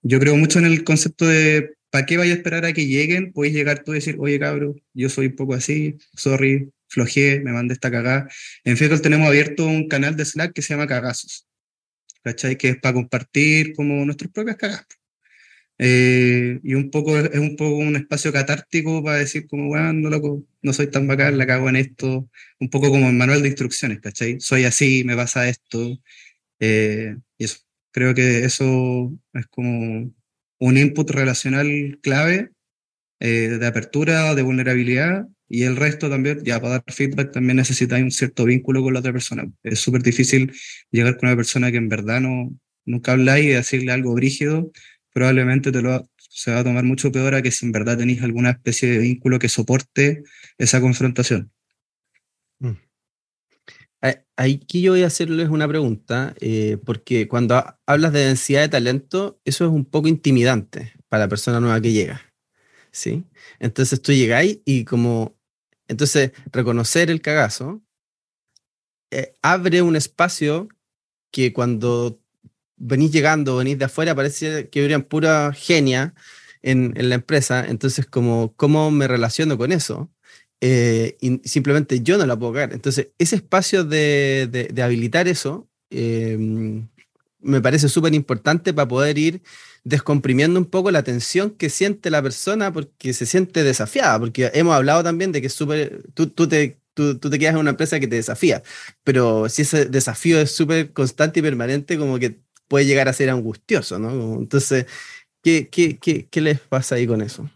yo 0.03 0.21
creo 0.21 0.37
mucho 0.37 0.59
en 0.59 0.67
el 0.67 0.85
concepto 0.85 1.27
de 1.27 1.75
¿para 1.95 2.07
qué 2.07 2.17
vaya 2.17 2.33
a 2.33 2.37
esperar 2.37 2.65
a 2.65 2.73
que 2.73 2.87
lleguen? 2.87 3.33
Puedes 3.33 3.55
llegar 3.55 3.85
tú 3.85 3.93
y 3.93 3.97
decir, 3.97 4.17
oye, 4.19 4.39
cabrón, 4.41 4.83
yo 4.95 5.09
soy 5.09 5.27
un 5.27 5.37
poco 5.37 5.55
así, 5.55 5.97
sorry, 6.17 6.69
flojé, 6.89 7.41
me 7.41 7.53
mandé 7.53 7.75
esta 7.75 7.89
cagada. 7.89 8.29
En 8.65 8.77
Facebook 8.77 9.01
tenemos 9.01 9.29
abierto 9.29 9.65
un 9.65 9.87
canal 9.87 10.17
de 10.17 10.25
Slack 10.25 10.53
que 10.53 10.63
se 10.63 10.75
llama 10.75 10.89
Cagazos. 10.89 11.47
¿Cachai? 12.25 12.57
Que 12.59 12.71
es 12.71 12.79
para 12.81 12.95
compartir 12.95 13.75
como 13.75 14.05
nuestras 14.05 14.33
propias 14.33 14.57
cagas. 14.57 14.87
Eh, 15.79 16.61
y 16.63 16.75
un 16.75 16.91
poco 16.91 17.19
es 17.19 17.39
un 17.39 17.57
poco 17.57 17.77
un 17.77 17.97
espacio 17.97 18.33
catártico 18.33 19.03
para 19.03 19.19
decir 19.19 19.47
como, 19.49 19.69
bueno, 19.69 19.93
no, 19.93 20.11
loco, 20.11 20.45
no 20.63 20.73
soy 20.73 20.89
tan 20.89 21.07
bacán, 21.09 21.37
la 21.37 21.47
cago 21.47 21.69
en 21.69 21.77
esto, 21.77 22.29
un 22.61 22.71
poco 22.71 22.91
como 22.91 23.09
el 23.09 23.15
manual 23.15 23.43
de 23.43 23.49
instrucciones, 23.49 24.01
¿cachai? 24.01 24.41
Soy 24.41 24.65
así, 24.65 25.03
me 25.05 25.17
pasa 25.17 25.49
esto, 25.49 25.99
eh, 26.61 27.17
y 27.39 27.45
eso. 27.45 27.59
Creo 27.93 28.15
que 28.15 28.45
eso 28.45 29.13
es 29.35 29.47
como 29.49 30.13
un 30.59 30.77
input 30.79 31.11
relacional 31.11 31.99
clave 32.03 32.51
eh, 33.21 33.59
de 33.61 33.67
apertura, 33.67 34.35
de 34.35 34.43
vulnerabilidad 34.43 35.29
y 35.49 35.65
el 35.65 35.77
resto 35.77 36.09
también, 36.11 36.43
ya 36.45 36.61
para 36.61 36.75
dar 36.75 36.85
feedback, 36.89 37.33
también 37.33 37.57
necesitáis 37.57 38.03
un 38.03 38.11
cierto 38.11 38.45
vínculo 38.45 38.83
con 38.83 38.95
la 38.95 39.01
otra 39.01 39.13
persona. 39.13 39.45
Es 39.63 39.81
súper 39.81 40.03
difícil 40.03 40.53
llegar 40.91 41.17
con 41.17 41.29
una 41.29 41.37
persona 41.37 41.71
que 41.71 41.77
en 41.77 41.89
verdad 41.89 42.21
no, 42.21 42.57
nunca 42.85 43.13
habláis 43.13 43.45
y 43.47 43.49
decirle 43.49 43.93
algo 43.93 44.15
brígido, 44.15 44.73
probablemente 45.13 45.71
se 46.19 46.53
va 46.53 46.61
a 46.61 46.65
tomar 46.65 46.85
mucho 46.85 47.13
peor 47.13 47.35
a 47.35 47.43
que 47.43 47.51
si 47.51 47.67
en 47.67 47.73
verdad 47.73 47.99
tenéis 47.99 48.23
alguna 48.23 48.51
especie 48.51 48.91
de 48.91 48.99
vínculo 48.99 49.39
que 49.39 49.49
soporte 49.49 50.25
esa 50.59 50.81
confrontación. 50.81 51.51
Aquí 54.37 54.83
yo 54.83 54.93
voy 54.93 55.03
a 55.03 55.07
hacerles 55.07 55.49
una 55.49 55.69
pregunta, 55.69 56.35
eh, 56.41 56.77
porque 56.85 57.29
cuando 57.29 57.65
hablas 57.87 58.13
de 58.13 58.27
densidad 58.27 58.63
de 58.63 58.69
talento, 58.69 59.41
eso 59.45 59.65
es 59.65 59.71
un 59.71 59.85
poco 59.85 60.09
intimidante 60.09 60.93
para 61.09 61.25
la 61.25 61.29
persona 61.29 61.61
nueva 61.61 61.81
que 61.81 61.93
llega. 61.93 62.34
¿Sí? 62.95 63.25
Entonces 63.59 64.01
tú 64.01 64.13
llegáis 64.13 64.61
y 64.65 64.85
como, 64.85 65.37
entonces 65.89 66.31
reconocer 66.53 67.11
el 67.11 67.21
cagazo 67.21 67.83
eh, 69.11 69.35
abre 69.43 69.83
un 69.83 69.97
espacio 69.97 70.69
que 71.33 71.53
cuando 71.53 72.21
venís 72.77 73.11
llegando, 73.11 73.57
venís 73.57 73.81
de 73.81 73.87
afuera, 73.87 74.15
parece 74.15 74.69
que 74.69 74.81
habrían 74.81 75.03
pura 75.03 75.53
genia 75.53 76.15
en, 76.63 76.95
en, 76.97 77.09
la 77.09 77.17
empresa. 77.17 77.67
Entonces, 77.67 78.07
como, 78.07 78.55
¿cómo 78.55 78.93
me 78.93 79.09
relaciono 79.09 79.59
con 79.59 79.73
eso? 79.73 80.13
Eh, 80.61 81.17
y 81.21 81.41
simplemente 81.49 82.01
yo 82.01 82.17
no 82.17 82.27
la 82.27 82.39
puedo 82.39 82.53
cagar. 82.53 82.73
Entonces, 82.75 83.09
ese 83.19 83.37
espacio 83.37 83.83
de, 83.83 84.49
de, 84.73 84.83
habilitar 84.83 85.27
eso 85.27 85.69
eh, 85.91 86.39
me 87.45 87.61
parece 87.61 87.89
súper 87.89 88.15
importante 88.15 88.73
para 88.75 88.89
poder 88.89 89.19
ir 89.19 89.43
descomprimiendo 89.85 90.59
un 90.59 90.67
poco 90.67 90.91
la 90.91 91.03
tensión 91.03 91.51
que 91.51 91.71
siente 91.71 92.11
la 92.11 92.23
persona 92.23 92.73
porque 92.73 93.13
se 93.13 93.27
siente 93.27 93.63
desafiada, 93.63 94.19
porque 94.19 94.51
hemos 94.55 94.75
hablado 94.75 95.05
también 95.05 95.31
de 95.33 95.41
que 95.41 95.49
es 95.49 95.53
súper, 95.53 96.03
tú, 96.15 96.29
tú, 96.29 96.49
te, 96.49 96.81
tú, 96.95 97.19
tú, 97.19 97.31
te 97.31 97.39
quedas 97.39 97.55
en 97.55 97.61
una 97.61 97.71
empresa 97.71 98.01
que 98.01 98.09
te 98.09 98.17
desafía, 98.17 98.63
pero 99.05 99.49
si 99.49 99.63
ese 99.63 99.87
desafío 99.87 100.41
es 100.41 100.51
súper 100.53 100.93
constante 100.93 101.41
y 101.41 101.43
permanente, 101.43 101.99
como 101.99 102.19
que 102.19 102.41
puede 102.69 102.87
llegar 102.87 103.09
a 103.09 103.13
ser 103.13 103.31
angustioso, 103.31 103.99
¿no? 103.99 104.39
Entonces, 104.41 104.87
¿qué, 105.43 105.69
qué, 105.71 105.99
qué, 105.99 106.27
qué 106.29 106.41
les 106.41 106.61
pasa 106.61 106.95
ahí 106.97 107.07
con 107.07 107.21
eso? 107.23 107.49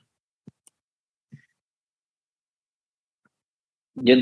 Yo, 4.03 4.15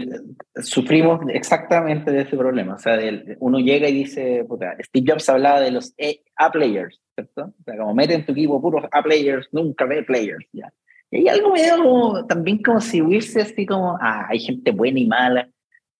sufrimos 0.62 1.20
exactamente 1.28 2.10
de 2.10 2.22
ese 2.22 2.36
problema. 2.36 2.74
O 2.74 2.78
sea, 2.78 2.98
uno 3.40 3.58
llega 3.58 3.88
y 3.88 3.94
dice, 3.94 4.44
puta, 4.48 4.76
Steve 4.80 5.12
Jobs 5.12 5.28
hablaba 5.28 5.60
de 5.60 5.70
los 5.70 5.94
A-players, 6.36 7.00
¿cierto? 7.14 7.54
O 7.60 7.62
sea, 7.64 7.76
como 7.76 7.94
mete 7.94 8.14
en 8.14 8.26
tu 8.26 8.32
equipo 8.32 8.60
puros 8.60 8.84
A-players, 8.90 9.48
nunca 9.52 9.84
B-players, 9.84 10.46
¿ya? 10.52 10.72
Y 11.10 11.18
hay 11.18 11.28
algo 11.28 11.52
medio 11.52 11.76
como, 11.76 12.26
también 12.26 12.62
como 12.62 12.80
si 12.80 13.00
hubiese 13.00 13.42
así 13.42 13.64
como, 13.64 13.96
ah, 14.00 14.26
hay 14.28 14.40
gente 14.40 14.70
buena 14.72 14.98
y 14.98 15.06
mala. 15.06 15.48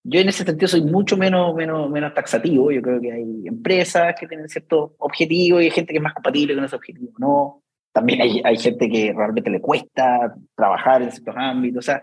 Yo 0.02 0.20
en 0.20 0.28
ese 0.28 0.44
sentido 0.44 0.68
soy 0.68 0.82
mucho 0.82 1.16
menos, 1.16 1.54
menos, 1.54 1.90
menos 1.90 2.14
taxativo. 2.14 2.70
Yo 2.70 2.82
creo 2.82 3.00
que 3.00 3.12
hay 3.12 3.46
empresas 3.46 4.14
que 4.18 4.26
tienen 4.26 4.48
ciertos 4.48 4.92
objetivos 4.98 5.62
y 5.62 5.66
hay 5.66 5.70
gente 5.70 5.92
que 5.92 5.98
es 5.98 6.02
más 6.02 6.14
compatible 6.14 6.54
con 6.54 6.64
esos 6.64 6.78
objetivos. 6.78 7.14
No, 7.18 7.62
también 7.92 8.20
hay, 8.20 8.40
hay 8.44 8.56
gente 8.56 8.88
que 8.88 9.12
realmente 9.16 9.50
le 9.50 9.60
cuesta 9.60 10.34
trabajar 10.54 11.02
en 11.02 11.10
ciertos 11.10 11.34
ámbitos. 11.36 11.78
O 11.78 11.86
sea, 11.86 12.02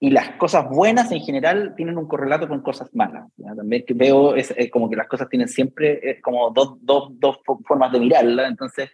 y 0.00 0.10
las 0.10 0.30
cosas 0.36 0.68
buenas 0.68 1.10
en 1.10 1.20
general 1.20 1.74
tienen 1.76 1.98
un 1.98 2.06
correlato 2.06 2.46
con 2.46 2.62
cosas 2.62 2.88
malas. 2.94 3.28
También 3.36 3.84
que 3.84 3.94
veo 3.94 4.36
es, 4.36 4.54
como 4.70 4.88
que 4.88 4.96
las 4.96 5.08
cosas 5.08 5.28
tienen 5.28 5.48
siempre 5.48 6.20
como 6.22 6.50
dos, 6.50 6.76
dos, 6.80 7.08
dos 7.18 7.38
formas 7.66 7.90
de 7.90 7.98
mirarla. 7.98 8.46
Entonces, 8.46 8.90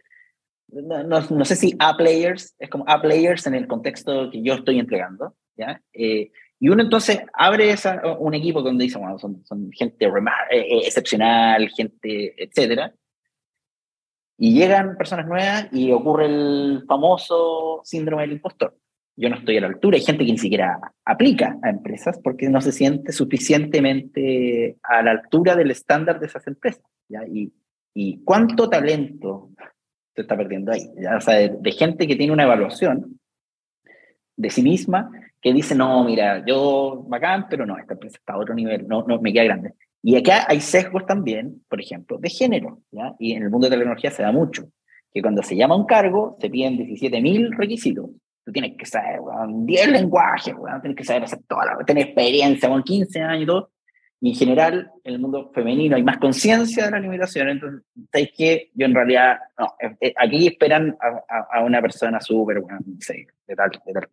no, 0.69 1.05
no, 1.05 1.45
sé 1.45 1.57
si 1.57 1.77
A 1.79 1.97
players 1.97 2.55
es 2.59 2.71
como 2.71 2.85
A 2.89 3.03
players 3.03 3.47
en 3.47 3.55
el 3.55 3.67
contexto 3.67 4.31
que 4.31 4.43
yo 4.43 4.55
estoy 4.55 4.79
entregando. 4.79 5.35
¿ya? 5.57 5.81
Eh, 5.93 6.31
y 6.59 6.69
uno 6.71 6.83
entonces 6.83 7.21
abre 7.35 7.71
esa, 7.71 8.01
un 8.19 8.33
equipo 8.33 8.63
donde 8.63 8.85
dice, 8.85 8.99
bueno, 8.99 9.19
son, 9.19 9.45
son 9.45 9.71
gente 9.73 10.07
eh, 10.07 10.11
eh, 10.51 10.81
excepcional, 10.87 11.69
gente, 11.69 12.35
etcétera. 12.43 12.95
Y 14.39 14.55
llegan 14.55 14.97
personas 14.97 15.27
nuevas 15.27 15.69
y 15.71 15.93
ocurre 15.93 16.27
el 16.27 16.85
famoso 16.89 17.83
síndrome 17.85 18.23
del 18.23 18.33
impostor 18.33 18.75
yo 19.17 19.29
no 19.29 19.37
estoy 19.37 19.57
a 19.59 19.61
la 19.62 19.69
altura. 19.69 19.97
Hay 19.97 20.03
gente 20.03 20.25
que 20.25 20.33
ni 20.33 20.39
siquiera 20.39 20.79
aplica 21.05 21.57
a 21.62 21.71
empresas 21.71 22.19
porque 22.23 22.49
no 22.49 22.61
se 22.61 22.73
siente 22.73 23.12
suficientemente 23.12 24.77
a 24.83 25.03
la 25.03 25.12
altura 25.12 25.55
del 25.57 25.71
estándar 25.71 26.21
de 26.21 26.27
esas 26.27 26.47
empresas. 26.47 26.85
Y, 27.31 27.53
y 27.95 28.23
cuánto 28.25 28.69
talento 28.69 29.51
se 30.15 30.23
está 30.23 30.37
perdiendo 30.37 30.73
ahí. 30.73 30.89
O 31.17 31.21
sea, 31.21 31.37
de, 31.37 31.73
gente 31.73 32.07
que 32.07 32.17
tiene 32.17 32.33
una 32.33 32.45
evaluación 32.45 33.21
de 34.37 34.51
sí 34.51 34.62
misma 34.62 35.11
que 35.41 35.53
dice, 35.53 35.75
no, 35.75 36.05
mira, 36.05 36.45
yo 36.47 37.05
bacán, 37.07 37.47
pero 37.49 37.67
no, 37.67 37.79
esta 37.79 37.95
empresa 37.95 38.17
está 38.19 38.33
a 38.33 38.39
otro 38.39 38.55
nivel, 38.55 38.89
no, 38.89 39.05
no 39.07 39.21
me 39.21 39.33
queda 39.33 39.45
grande. 39.45 39.75
Y 40.03 40.17
acá 40.17 40.45
hay 40.49 40.61
sesgos 40.61 41.07
también, 41.07 41.62
por 41.69 41.81
ejemplo, 41.81 42.19
de 42.19 42.31
género, 42.31 42.83
y 43.19 43.33
en 43.33 43.43
el 43.43 43.51
mundo 43.51 43.69
de 43.69 43.77
la 43.77 43.81
tecnología 43.81 44.11
se 44.11 44.23
da 44.23 44.33
mucho, 44.33 44.69
que 45.12 45.23
cuando 45.23 45.43
se 45.43 45.57
llama 45.57 45.77
un 45.77 45.87
cargo 45.87 46.37
se 46.41 46.51
piden 46.51 46.79
17.000 46.79 47.57
requisitos, 47.57 48.11
Tú 48.45 48.53
tienes 48.53 48.76
que 48.76 48.84
saber, 48.84 49.20
10 49.49 49.88
lenguajes, 49.88 50.55
tienes 50.82 50.97
que 50.97 51.05
saber 51.05 51.24
hacer 51.24 51.40
toda 51.49 51.78
tener 51.86 52.07
experiencia, 52.07 52.68
con 52.68 52.82
15 52.82 53.20
años 53.20 53.42
y 53.42 53.47
todo. 53.47 53.70
Y 54.20 54.30
en 54.30 54.36
general, 54.36 54.90
en 55.03 55.14
el 55.14 55.20
mundo 55.20 55.51
femenino 55.55 55.97
hay 55.97 56.03
más 56.03 56.18
conciencia 56.18 56.86
de 56.86 56.90
la 56.90 56.99
limitación. 56.99 57.49
Entonces, 57.49 57.82
¿sabes 58.11 58.30
que 58.36 58.70
Yo 58.74 58.86
en 58.86 58.95
realidad, 58.95 59.38
no, 59.59 59.74
eh, 59.80 59.97
eh, 60.01 60.14
aquí 60.16 60.47
esperan 60.47 60.97
a, 61.51 61.61
una 61.62 61.80
persona 61.82 62.20
súper, 62.20 62.61
bueno, 62.61 62.78
no 62.86 62.97
sé, 63.01 63.26
de 63.47 63.55
tal, 63.55 63.70
de 63.84 63.92
tal. 63.92 64.09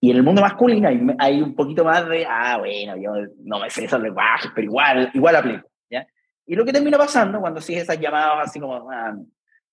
Y 0.00 0.10
en 0.10 0.16
el 0.16 0.22
mundo 0.22 0.42
masculino 0.42 0.88
hay, 1.18 1.40
un 1.40 1.54
poquito 1.54 1.84
más 1.84 2.08
de, 2.08 2.26
ah, 2.28 2.58
bueno, 2.58 2.96
yo 2.96 3.12
no 3.44 3.60
me 3.60 3.70
sé 3.70 3.84
esos 3.84 4.02
lenguajes, 4.02 4.50
pero 4.54 4.66
igual, 4.66 5.10
igual 5.14 5.36
aplico. 5.36 5.68
¿ya? 5.88 6.06
Y 6.44 6.54
lo 6.54 6.64
que 6.64 6.72
termina 6.72 6.98
pasando 6.98 7.40
cuando 7.40 7.60
sigues 7.60 7.84
esas 7.84 8.00
llamadas 8.00 8.48
así 8.48 8.58
como, 8.58 8.90
ah, 8.90 9.16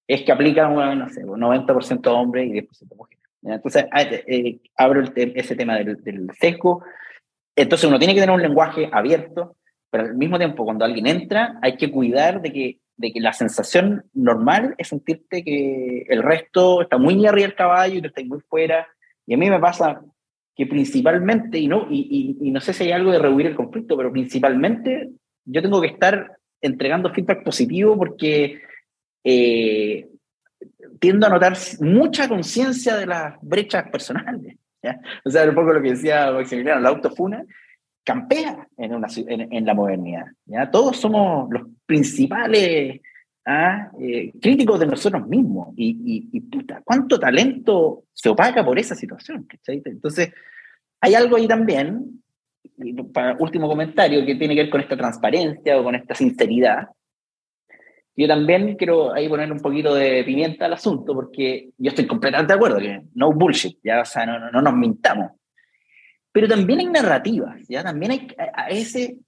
es 0.07 0.21
que 0.21 0.31
aplican, 0.31 0.73
bueno, 0.73 0.95
no 0.95 1.09
sé, 1.09 1.25
90% 1.25 2.07
hombres 2.07 2.47
y 2.47 2.51
10% 2.51 2.95
mujeres. 2.95 3.18
Entonces, 3.43 3.85
ah, 3.91 4.03
eh, 4.03 4.59
abro 4.75 5.03
ese 5.15 5.55
tema 5.55 5.77
del, 5.77 6.03
del, 6.03 6.29
sesgo. 6.39 6.83
Entonces, 7.55 7.87
uno 7.87 7.99
tiene 7.99 8.13
que 8.13 8.19
tener 8.19 8.35
un 8.35 8.41
lenguaje 8.41 8.89
abierto, 8.91 9.55
pero 9.89 10.05
al 10.05 10.15
mismo 10.15 10.37
tiempo, 10.37 10.65
cuando 10.65 10.85
alguien 10.85 11.07
entra, 11.07 11.57
hay 11.61 11.77
que 11.77 11.91
cuidar 11.91 12.41
de 12.41 12.51
que, 12.51 12.79
de 12.97 13.11
que 13.11 13.19
la 13.19 13.33
sensación 13.33 14.05
normal 14.13 14.75
es 14.77 14.89
sentirte 14.89 15.43
que 15.43 16.05
el 16.09 16.21
resto 16.21 16.81
está 16.81 16.97
muy 16.97 17.25
arriba 17.25 17.47
del 17.47 17.55
caballo 17.55 17.95
y 17.95 18.01
tú 18.01 18.07
estás 18.07 18.25
muy 18.25 18.39
fuera. 18.41 18.87
Y 19.25 19.33
a 19.33 19.37
mí 19.37 19.49
me 19.49 19.59
pasa 19.59 20.01
que 20.55 20.65
principalmente, 20.65 21.57
y 21.57 21.67
no, 21.67 21.87
y, 21.89 22.35
y, 22.41 22.51
no 22.51 22.59
sé 22.59 22.73
si 22.73 22.83
hay 22.83 22.91
algo 22.91 23.11
de 23.11 23.19
rehuir 23.19 23.45
el 23.45 23.55
conflicto, 23.55 23.95
pero 23.95 24.11
principalmente 24.11 25.09
yo 25.45 25.61
tengo 25.61 25.79
que 25.79 25.87
estar 25.87 26.37
entregando 26.61 27.13
feedback 27.13 27.43
positivo 27.43 27.97
porque 27.97 28.61
eh, 29.23 30.09
tiendo 30.99 31.27
a 31.27 31.29
notar 31.29 31.57
mucha 31.79 32.27
conciencia 32.27 32.95
de 32.97 33.05
las 33.05 33.35
brechas 33.41 33.89
personales. 33.89 34.57
O 35.25 35.29
sea, 35.29 35.47
un 35.47 35.55
poco 35.55 35.73
lo 35.73 35.81
que 35.81 35.91
decía 35.91 36.31
Maximiliano, 36.31 36.79
la 36.81 36.89
autofuna 36.89 37.43
campea 38.03 38.67
en, 38.77 38.95
una, 38.95 39.07
en, 39.27 39.65
la 39.65 39.73
modernidad. 39.73 40.25
¿ya? 40.45 40.71
Todos 40.71 40.97
somos 40.97 41.47
los 41.51 41.63
principales 41.85 43.01
¿ah? 43.45 43.91
eh, 43.99 44.31
críticos 44.41 44.79
de 44.79 44.87
nosotros 44.87 45.27
mismos. 45.27 45.73
Y, 45.75 46.27
y, 46.31 46.39
puta, 46.41 46.81
¿cuánto 46.83 47.19
talento 47.19 48.05
se 48.13 48.29
opaca 48.29 48.65
por 48.65 48.79
esa 48.79 48.95
situación? 48.95 49.47
Entonces, 49.67 50.33
hay 51.01 51.13
algo 51.13 51.35
ahí 51.35 51.47
también, 51.47 52.23
para 53.13 53.37
último 53.37 53.67
comentario, 53.67 54.25
que 54.25 54.35
tiene 54.35 54.55
que 54.55 54.63
ver 54.63 54.69
con 54.71 54.81
esta 54.81 54.97
transparencia 54.97 55.79
o 55.79 55.83
con 55.83 55.95
esta 55.95 56.15
sinceridad, 56.15 56.87
yo 58.19 58.27
también 58.27 58.75
quiero 58.75 59.13
ahí 59.13 59.29
poner 59.29 59.49
un 59.49 59.61
poquito 59.61 59.95
de 59.95 60.25
pimienta 60.25 60.65
al 60.65 60.73
asunto, 60.73 61.13
porque 61.13 61.69
yo 61.77 61.87
estoy 61.87 62.05
completamente 62.05 62.51
de 62.51 62.57
acuerdo 62.57 62.77
que 62.77 63.03
no 63.15 63.31
bullshit, 63.31 63.79
ya, 63.81 64.01
o 64.01 64.05
sea, 64.05 64.25
no, 64.25 64.51
no, 64.51 64.61
nos 64.61 64.73
mintamos. 64.75 65.31
Pero 66.33 66.45
también 66.45 66.79
hay 66.79 66.87
narrativas, 66.87 67.65
ya, 67.69 67.81
también 67.81 68.11
hay 68.11 68.27
a 68.53 68.67
ese 68.67 69.19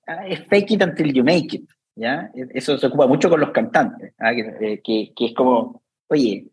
fake 0.49 0.71
it 0.71 0.83
until 0.83 1.13
you 1.13 1.23
make 1.23 1.55
it, 1.55 1.69
ya. 1.95 2.29
Eso 2.53 2.77
se 2.77 2.87
ocupa 2.87 3.07
mucho 3.07 3.29
con 3.29 3.39
los 3.39 3.51
cantantes, 3.51 4.13
¿ah? 4.19 4.33
eh, 4.33 4.81
que, 4.83 5.13
que, 5.15 5.25
es 5.27 5.33
como, 5.33 5.81
oye, 6.07 6.49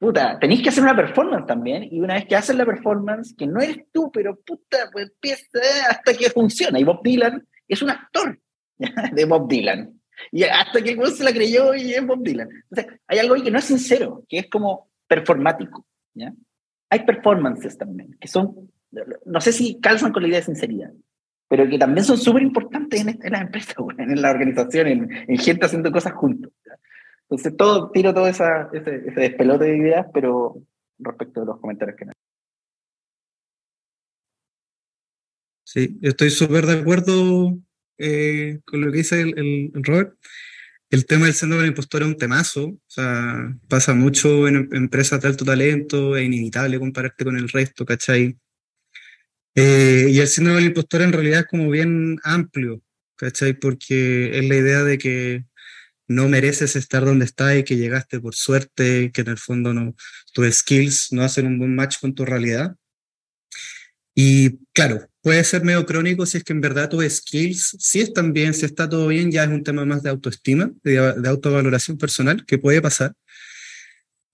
puta, 0.00 0.36
tenéis 0.40 0.62
que 0.62 0.70
hacer 0.70 0.82
una 0.82 0.96
performance 0.96 1.46
también, 1.46 1.86
y 1.88 2.00
una 2.00 2.14
vez 2.14 2.26
que 2.26 2.34
haces 2.34 2.56
la 2.56 2.66
performance, 2.66 3.36
que 3.38 3.46
no 3.46 3.60
eres 3.60 3.84
tú, 3.92 4.10
pero 4.12 4.36
puta, 4.40 4.78
pues 4.90 5.12
empieza 5.12 5.60
hasta 5.88 6.12
que 6.12 6.28
funciona. 6.30 6.80
Y 6.80 6.82
Bob 6.82 7.04
Dylan 7.04 7.46
es 7.68 7.82
un 7.82 7.90
actor 7.90 8.36
de 9.12 9.24
Bob 9.26 9.48
Dylan. 9.48 9.97
Y 10.32 10.44
hasta 10.44 10.82
que 10.82 10.90
el 10.90 11.06
se 11.08 11.24
la 11.24 11.32
creyó 11.32 11.74
y 11.74 11.92
es 11.92 12.06
Bob 12.06 12.22
Dylan. 12.22 12.48
Entonces, 12.70 13.00
hay 13.06 13.18
algo 13.18 13.34
ahí 13.34 13.42
que 13.42 13.50
no 13.50 13.58
es 13.58 13.64
sincero, 13.64 14.24
que 14.28 14.38
es 14.38 14.48
como 14.48 14.90
performático. 15.06 15.86
¿ya? 16.14 16.32
Hay 16.90 17.04
performances 17.04 17.76
también, 17.76 18.16
que 18.20 18.28
son, 18.28 18.70
no 19.24 19.40
sé 19.40 19.52
si 19.52 19.80
calzan 19.80 20.12
con 20.12 20.22
la 20.22 20.28
idea 20.28 20.40
de 20.40 20.46
sinceridad, 20.46 20.92
pero 21.48 21.68
que 21.68 21.78
también 21.78 22.04
son 22.04 22.18
súper 22.18 22.42
importantes 22.42 23.00
en, 23.00 23.18
en, 23.22 23.32
las 23.32 23.42
empresas, 23.42 23.76
en 23.98 24.22
la 24.22 24.30
organización, 24.30 24.86
en, 24.86 25.10
en, 25.28 25.38
gente 25.38 25.66
haciendo 25.66 25.92
cosas 25.92 26.12
juntos. 26.12 26.52
Entonces, 27.22 27.56
todo, 27.56 27.90
tiro 27.90 28.14
todo 28.14 28.26
esa, 28.26 28.70
ese, 28.72 29.02
ese 29.06 29.20
despelote 29.20 29.64
de 29.66 29.76
ideas, 29.76 30.06
pero 30.14 30.62
respecto 30.98 31.42
a 31.42 31.44
los 31.44 31.60
comentarios 31.60 31.96
que 31.96 32.06
me 32.06 32.12
Sí, 35.64 35.98
estoy 36.00 36.30
súper 36.30 36.64
de 36.64 36.80
acuerdo 36.80 37.58
eh, 37.98 38.60
con 38.64 38.80
lo 38.80 38.90
que 38.90 38.98
dice 38.98 39.20
el, 39.20 39.38
el, 39.74 39.84
Robert. 39.84 40.14
El 40.90 41.04
tema 41.04 41.26
del 41.26 41.34
síndrome 41.34 41.62
del 41.62 41.72
impostor 41.72 42.02
es 42.02 42.08
un 42.08 42.16
temazo, 42.16 42.66
o 42.68 42.80
sea, 42.86 43.54
pasa 43.68 43.94
mucho 43.94 44.48
en 44.48 44.68
empresas 44.72 45.20
de 45.20 45.28
alto 45.28 45.44
talento, 45.44 46.16
es 46.16 46.24
inevitable 46.24 46.78
compararte 46.78 47.24
con 47.24 47.36
el 47.36 47.48
resto, 47.48 47.84
¿cachai? 47.84 48.38
Eh, 49.54 50.06
y 50.10 50.20
el 50.20 50.28
síndrome 50.28 50.60
del 50.60 50.68
impostor 50.68 51.02
en 51.02 51.12
realidad 51.12 51.40
es 51.40 51.46
como 51.46 51.68
bien 51.68 52.18
amplio, 52.22 52.80
¿cachai? 53.16 53.52
Porque 53.54 54.38
es 54.38 54.48
la 54.48 54.56
idea 54.56 54.82
de 54.84 54.98
que 54.98 55.44
no 56.08 56.28
mereces 56.28 56.74
estar 56.74 57.04
donde 57.04 57.26
estás 57.26 57.56
y 57.56 57.64
que 57.64 57.76
llegaste 57.76 58.20
por 58.20 58.34
suerte, 58.34 59.10
que 59.12 59.20
en 59.20 59.28
el 59.28 59.38
fondo 59.38 59.74
no, 59.74 59.94
tus 60.32 60.54
skills 60.54 61.12
no 61.12 61.22
hacen 61.22 61.46
un 61.46 61.58
buen 61.58 61.74
match 61.74 61.98
con 62.00 62.14
tu 62.14 62.24
realidad. 62.24 62.76
Y 64.20 64.58
claro, 64.72 65.08
puede 65.22 65.44
ser 65.44 65.62
medio 65.62 65.86
crónico 65.86 66.26
si 66.26 66.38
es 66.38 66.42
que 66.42 66.52
en 66.52 66.60
verdad 66.60 66.88
tus 66.88 67.04
skills 67.08 67.76
si 67.78 68.00
están 68.00 68.32
bien, 68.32 68.52
si 68.52 68.66
está 68.66 68.88
todo 68.88 69.06
bien, 69.06 69.30
ya 69.30 69.44
es 69.44 69.48
un 69.48 69.62
tema 69.62 69.84
más 69.84 70.02
de 70.02 70.10
autoestima, 70.10 70.72
de, 70.82 70.94
de 70.94 71.28
autovaloración 71.28 71.98
personal, 71.98 72.44
que 72.44 72.58
puede 72.58 72.82
pasar. 72.82 73.14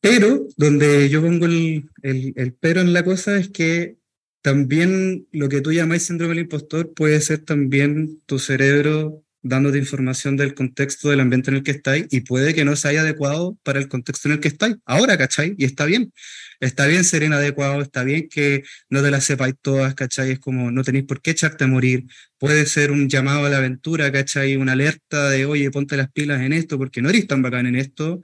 Pero 0.01 0.49
donde 0.57 1.11
yo 1.11 1.21
pongo 1.21 1.45
el, 1.45 1.91
el, 2.01 2.33
el, 2.35 2.55
pero 2.55 2.81
en 2.81 2.95
la 2.95 3.05
cosa 3.05 3.37
es 3.37 3.51
que 3.51 3.99
también 4.41 5.29
lo 5.33 5.51
que 5.51 5.61
tú 5.61 5.71
llamáis 5.71 6.05
síndrome 6.05 6.35
del 6.35 6.45
impostor 6.45 6.95
puede 6.95 7.21
ser 7.21 7.41
también 7.41 8.23
tu 8.25 8.39
cerebro 8.39 9.23
dándote 9.45 9.79
información 9.79 10.37
del 10.37 10.55
contexto 10.55 11.11
del 11.11 11.21
ambiente 11.21 11.51
en 11.51 11.59
el 11.59 11.63
que 11.63 11.71
estáis 11.71 12.07
y 12.11 12.23
puede 12.23 12.55
que 12.55 12.65
no 12.65 12.75
se 12.75 12.89
haya 12.89 13.03
adecuado 13.03 13.57
para 13.63 13.79
el 13.79 13.89
contexto 13.89 14.29
en 14.29 14.35
el 14.35 14.41
que 14.41 14.49
estáis. 14.49 14.77
Ahora, 14.87 15.17
¿cachai? 15.17 15.55
Y 15.59 15.65
está 15.65 15.85
bien. 15.85 16.13
Está 16.61 16.87
bien 16.87 17.05
ser 17.05 17.23
inadecuado, 17.23 17.83
está 17.83 18.05
bien 18.05 18.29
que 18.29 18.65
no 18.89 19.03
te 19.03 19.11
las 19.11 19.25
sepáis 19.25 19.55
todas, 19.61 19.95
¿cachai? 19.95 20.31
Es 20.33 20.39
como 20.39 20.71
no 20.71 20.83
tenéis 20.83 21.05
por 21.05 21.21
qué 21.21 21.33
echarte 21.33 21.65
a 21.65 21.67
morir. 21.67 22.07
Puede 22.39 22.65
ser 22.67 22.91
un 22.91 23.09
llamado 23.09 23.45
a 23.45 23.51
la 23.51 23.59
aventura, 23.59 24.11
¿cachai? 24.11 24.57
Una 24.57 24.73
alerta 24.73 25.29
de, 25.31 25.45
oye, 25.47 25.71
ponte 25.71 25.97
las 25.97 26.11
pilas 26.11 26.41
en 26.41 26.53
esto 26.53 26.79
porque 26.79 27.03
no 27.03 27.11
eres 27.11 27.27
tan 27.27 27.43
bacán 27.43 27.67
en 27.67 27.77
esto. 27.77 28.23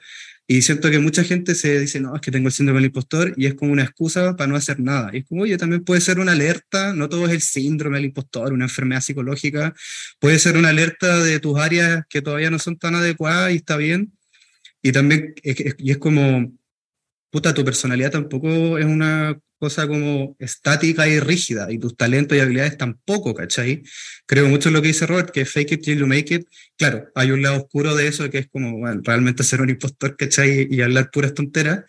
Y 0.53 0.62
siento 0.62 0.90
que 0.90 0.98
mucha 0.98 1.22
gente 1.22 1.55
se 1.55 1.78
dice, 1.78 2.01
no, 2.01 2.16
es 2.16 2.20
que 2.20 2.32
tengo 2.32 2.48
el 2.48 2.53
síndrome 2.53 2.80
del 2.80 2.86
impostor 2.86 3.34
y 3.36 3.46
es 3.46 3.55
como 3.55 3.70
una 3.70 3.84
excusa 3.84 4.34
para 4.34 4.48
no 4.48 4.57
hacer 4.57 4.80
nada. 4.80 5.11
Y 5.12 5.18
es 5.18 5.24
como, 5.24 5.42
oye, 5.42 5.57
también 5.57 5.84
puede 5.84 6.01
ser 6.01 6.18
una 6.18 6.32
alerta, 6.32 6.92
no 6.92 7.09
todo 7.09 7.26
es 7.26 7.30
el 7.30 7.40
síndrome 7.40 7.98
del 7.98 8.07
impostor, 8.07 8.53
una 8.53 8.64
enfermedad 8.64 9.01
psicológica, 9.01 9.72
puede 10.18 10.40
ser 10.40 10.57
una 10.57 10.70
alerta 10.70 11.22
de 11.22 11.38
tus 11.38 11.57
áreas 11.57 12.03
que 12.09 12.20
todavía 12.20 12.51
no 12.51 12.59
son 12.59 12.76
tan 12.76 12.96
adecuadas 12.96 13.53
y 13.53 13.57
está 13.59 13.76
bien. 13.76 14.12
Y 14.82 14.90
también, 14.90 15.34
y 15.44 15.92
es 15.92 15.98
como, 15.98 16.53
puta, 17.30 17.55
tu 17.55 17.64
personalidad 17.64 18.11
tampoco 18.11 18.76
es 18.76 18.86
una 18.86 19.38
cosa 19.61 19.86
como 19.86 20.36
estática 20.38 21.06
y 21.06 21.20
rígida, 21.20 21.70
y 21.70 21.78
tus 21.78 21.94
talentos 21.94 22.36
y 22.36 22.40
habilidades 22.40 22.78
tampoco, 22.78 23.34
¿cachai? 23.34 23.82
Creo 24.24 24.48
mucho 24.48 24.70
lo 24.70 24.80
que 24.80 24.88
dice 24.88 25.06
Robert, 25.06 25.30
que 25.30 25.44
fake 25.44 25.72
it 25.72 25.82
till 25.82 25.98
you 25.98 26.06
make 26.06 26.34
it. 26.34 26.46
Claro, 26.78 27.11
hay 27.14 27.30
un 27.30 27.42
lado 27.42 27.58
oscuro 27.58 27.94
de 27.94 28.08
eso, 28.08 28.30
que 28.30 28.38
es 28.38 28.48
como, 28.48 28.78
bueno, 28.78 29.02
realmente 29.04 29.44
ser 29.44 29.61
un 29.61 29.68
impostor, 29.68 30.16
¿cachai? 30.16 30.66
Y 30.70 30.80
hablar 30.80 31.11
puras 31.11 31.34
tonteras 31.34 31.84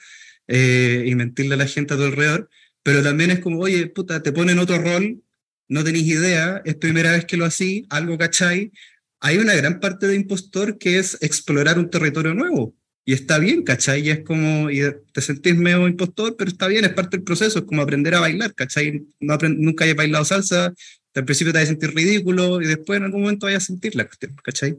eh, 0.48 1.06
y 1.08 1.16
mentirle 1.16 1.54
a 1.54 1.58
la 1.58 1.66
gente 1.66 1.94
a 1.94 1.98
tu 1.98 2.04
alrededor, 2.04 2.50
pero 2.84 3.02
también 3.02 3.32
es 3.32 3.40
como, 3.40 3.60
oye, 3.60 3.88
puta, 3.88 4.22
te 4.22 4.34
ponen 4.34 4.60
otro 4.60 4.78
rol, 4.78 5.24
no 5.70 5.84
tenéis 5.86 6.08
idea, 6.08 6.62
es 6.66 6.76
primera 6.76 7.14
vez 7.14 7.24
que 7.24 7.38
lo 7.38 7.46
así, 7.46 7.86
algo, 7.90 8.18
¿cachai? 8.18 8.74
Hay 9.22 9.38
una 9.38 9.56
gran 9.56 9.80
parte 9.80 10.08
de 10.08 10.16
impostor 10.16 10.78
que 10.78 11.00
es 11.00 11.18
explorar 11.22 11.80
un 11.80 11.90
territorio 11.90 12.34
nuevo, 12.34 12.76
y 13.04 13.14
está 13.14 13.40
bien, 13.40 13.64
¿cachai? 13.64 14.08
Y 14.08 14.12
es 14.12 14.24
como, 14.24 14.70
y 14.70 14.82
te 15.12 15.22
sentís 15.22 15.56
medio 15.56 15.88
impostor, 15.88 16.36
pero 16.38 16.52
está 16.52 16.68
bien, 16.68 16.86
es 16.86 16.94
parte 16.94 17.18
del 17.18 17.24
proceso, 17.24 17.60
es 17.60 17.66
como 17.66 17.82
aprender 17.82 18.14
a 18.16 18.20
bailar, 18.20 18.54
¿cachai? 18.54 19.06
No 19.20 19.38
nunca 19.38 19.86
hayas 19.86 19.96
bailado 19.96 20.24
salsa, 20.24 20.74
al 21.16 21.26
principio 21.26 21.52
te 21.52 21.60
vas 21.60 21.66
a 21.66 21.72
sentir 21.72 21.94
ridículo 21.94 22.62
y 22.62 22.68
después 22.68 22.98
en 22.98 23.06
algún 23.06 23.22
momento 23.22 23.48
vayas 23.48 23.64
a 23.64 23.68
sentir 23.68 23.96
la 23.96 24.06
cuestión, 24.06 24.36
¿cachai? 24.44 24.78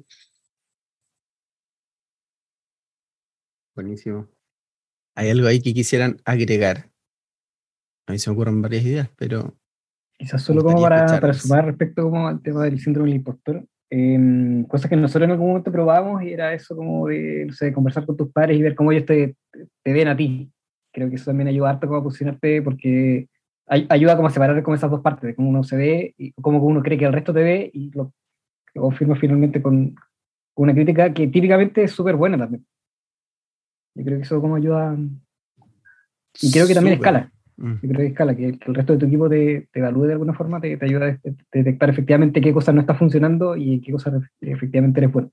Buenísimo. 3.75 4.29
¿Hay 5.15 5.31
algo 5.31 5.47
ahí 5.47 5.61
que 5.61 5.75
quisieran 5.75 6.21
agregar? 6.25 6.91
A 8.07 8.13
mí 8.13 8.19
se 8.19 8.31
me 8.31 8.35
ocurren 8.35 8.63
varias 8.63 8.85
ideas, 8.85 9.11
pero... 9.17 9.57
Quizás 10.19 10.43
solo 10.43 10.63
como 10.63 10.81
para, 10.81 11.21
para, 11.21 11.33
sumar 11.33 11.67
respecto 11.67 12.03
como 12.05 12.29
al 12.29 12.41
tema 12.41 12.65
del 12.65 12.79
síndrome 12.79 13.09
del 13.09 13.17
impostor, 13.17 13.67
eh, 13.95 14.65
cosas 14.69 14.89
que 14.89 14.97
nosotros 14.97 15.27
en 15.27 15.33
algún 15.33 15.49
momento 15.49 15.71
probamos 15.71 16.23
y 16.23 16.33
era 16.33 16.55
eso 16.55 16.75
como 16.75 17.09
de, 17.09 17.45
no 17.47 17.53
sé, 17.53 17.75
conversar 17.75 18.07
con 18.07 18.17
tus 18.17 18.33
padres 18.33 18.57
y 18.57 18.63
ver 18.63 18.75
cómo 18.75 18.91
ellos 18.91 19.05
te, 19.05 19.37
te 19.83 19.93
ven 19.93 20.09
a 20.09 20.17
ti. 20.17 20.51
Creo 20.95 21.11
que 21.11 21.17
eso 21.17 21.27
también 21.27 21.49
ayuda 21.49 21.69
harto 21.69 21.87
como 21.87 21.99
a 21.99 22.03
posicionarte 22.03 22.63
porque 22.63 23.29
ayuda 23.67 24.17
como 24.17 24.29
a 24.29 24.31
separar 24.31 24.63
como 24.63 24.77
esas 24.77 24.91
dos 24.91 25.03
partes, 25.03 25.25
de 25.25 25.35
cómo 25.35 25.51
uno 25.51 25.63
se 25.63 25.77
ve 25.77 26.15
y 26.17 26.33
cómo 26.33 26.59
uno 26.65 26.83
cree 26.83 26.97
que 26.97 27.05
el 27.05 27.13
resto 27.13 27.35
te 27.35 27.43
ve 27.43 27.71
y 27.75 27.91
lo, 27.91 28.15
lo 28.73 28.83
confirma 28.83 29.15
finalmente 29.15 29.61
con, 29.61 29.95
con, 30.55 30.65
una 30.65 30.75
crítica 30.75 31.13
que 31.13 31.27
típicamente 31.27 31.85
es 31.85 31.93
súper 31.93 32.17
buena 32.17 32.39
también. 32.39 32.65
Yo 33.95 34.05
creo 34.05 34.17
que 34.17 34.25
eso 34.25 34.41
como 34.41 34.57
ayuda 34.57 34.97
y 36.41 36.51
creo 36.51 36.67
que 36.67 36.75
también 36.75 36.95
escala. 36.95 37.31
Mm. 37.63 37.75
Yo 37.81 37.89
creo 37.91 37.99
que 37.99 38.07
escala, 38.07 38.35
que, 38.35 38.47
el 38.47 38.75
resto 38.75 38.95
de 38.95 38.99
tu 38.99 39.07
equipo 39.07 39.29
te, 39.29 39.69
te 39.71 39.79
evalúe 39.79 40.07
de 40.07 40.13
alguna 40.15 40.35
forma, 40.35 40.61
te, 40.61 40.77
te 40.77 40.85
ayuda 40.85 41.07
a 41.07 41.19
detectar 41.53 41.91
efectivamente 41.91 42.41
qué 42.41 42.53
cosa 42.53 42.73
no 42.73 42.81
está 42.81 42.95
funcionando 42.95 43.57
y 43.57 43.81
qué 43.81 43.93
cosa 43.93 44.21
efectivamente 44.41 44.99
eres 44.99 45.13
bueno. 45.13 45.31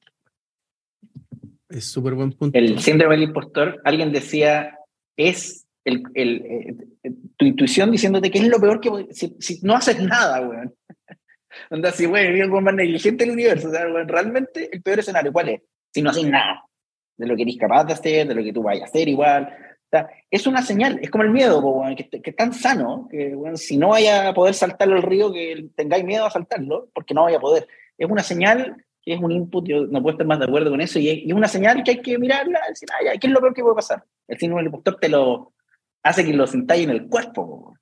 Es 1.70 1.86
súper 1.86 2.14
buen 2.14 2.32
punto. 2.34 2.56
El 2.56 2.78
síndrome 2.80 3.16
del 3.16 3.30
impostor, 3.30 3.82
alguien 3.84 4.12
decía, 4.12 4.78
es 5.18 5.66
el, 5.84 6.04
el, 6.14 6.46
eh, 7.04 7.14
tu 7.36 7.46
intuición 7.46 7.90
diciéndote 7.90 8.30
que 8.30 8.38
es 8.38 8.48
lo 8.48 8.60
peor 8.60 8.80
que... 8.80 9.08
Si, 9.10 9.36
si 9.40 9.60
no 9.64 9.74
haces 9.74 10.00
nada, 10.00 10.48
weón. 10.48 10.76
Onda 11.72 11.90
así, 11.90 12.06
güey, 12.06 12.40
el 12.40 12.50
más 12.50 12.76
negligente 12.76 13.26
del 13.26 13.34
universo. 13.34 13.70
O 13.70 13.72
sea, 13.72 13.86
realmente 14.06 14.70
el 14.72 14.84
peor 14.84 15.00
escenario, 15.00 15.34
¿cuál 15.34 15.50
es? 15.50 15.62
Si 15.92 16.04
no 16.04 16.12
haces 16.12 16.30
nada 16.30 16.64
de 17.18 17.26
lo 17.26 17.36
que 17.36 17.42
eres 17.42 17.58
capaz 17.58 17.86
de 17.86 17.94
hacer, 17.94 18.28
de 18.28 18.36
lo 18.36 18.44
que 18.44 18.54
tú 18.54 18.62
vayas 18.62 18.84
a 18.84 18.86
hacer 18.86 19.08
igual, 19.08 19.50
es 20.30 20.48
una 20.48 20.62
señal, 20.62 21.00
es 21.02 21.10
como 21.10 21.24
el 21.24 21.32
miedo, 21.32 21.64
que, 21.96 22.10
es 22.24 22.36
tan 22.36 22.54
sano, 22.54 23.08
que 23.10 23.36
si 23.56 23.78
no 23.78 23.90
vaya 23.90 24.30
a 24.30 24.34
poder 24.34 24.54
saltar 24.54 24.90
el 24.90 25.02
río, 25.02 25.32
que 25.32 25.70
tengáis 25.76 26.04
miedo 26.04 26.26
a 26.26 26.32
saltarlo, 26.32 26.90
porque 26.94 27.14
no 27.14 27.24
vaya 27.24 27.38
a 27.38 27.42
poder. 27.42 27.68
Es 27.98 28.10
una 28.10 28.24
señal 28.24 28.86
que 29.02 29.14
es 29.14 29.20
un 29.20 29.32
input, 29.32 29.66
yo 29.66 29.88
no 29.88 30.02
puedo 30.02 30.12
estar 30.12 30.28
más 30.28 30.40
de 30.40 30.46
acuerdo 30.46 30.70
con 30.70 30.82
eso, 30.82 31.00
y 31.00 31.10
es, 31.10 31.34
una 31.34 31.48
señal 31.48 31.84
que 31.84 31.92
hay 31.92 32.02
que 32.02 32.18
mirarla, 32.20 32.60
decir, 32.68 32.90
ay, 33.00 33.18
¿qué 33.18 33.28
es 33.28 33.34
lo 33.34 33.40
peor 33.40 33.54
que 33.54 33.62
puede 33.62 33.76
pasar? 33.76 34.04
El 34.28 34.38
síndrome 34.38 34.62
del 34.62 34.68
impostor 34.68 34.98
te 35.00 35.10
lo 35.10 35.54
hace 36.04 36.26
que 36.26 36.34
lo 36.34 36.46
sintáis 36.46 36.84
en 36.84 36.92
el 36.92 37.08
cuerpo. 37.08 37.76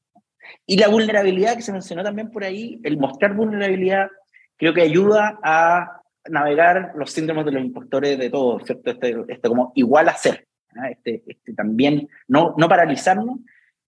Y 0.65 0.77
la 0.77 0.87
vulnerabilidad 0.87 1.55
que 1.55 1.61
se 1.61 1.73
mencionó 1.73 2.03
también 2.03 2.31
por 2.31 2.43
ahí, 2.43 2.79
el 2.83 2.97
mostrar 2.97 3.33
vulnerabilidad, 3.33 4.09
creo 4.55 4.73
que 4.73 4.81
ayuda 4.81 5.39
a 5.43 6.01
navegar 6.29 6.93
los 6.95 7.11
síndromes 7.11 7.45
de 7.45 7.51
los 7.51 7.63
impostores 7.63 8.17
de 8.17 8.29
todo, 8.29 8.59
¿cierto? 8.65 8.91
Este, 8.91 9.15
este 9.27 9.47
como 9.49 9.71
igual 9.75 10.09
a 10.09 10.15
ser. 10.15 10.47
Este, 10.89 11.23
este, 11.25 11.53
también 11.53 12.07
no, 12.27 12.53
no 12.57 12.69
paralizarnos, 12.69 13.39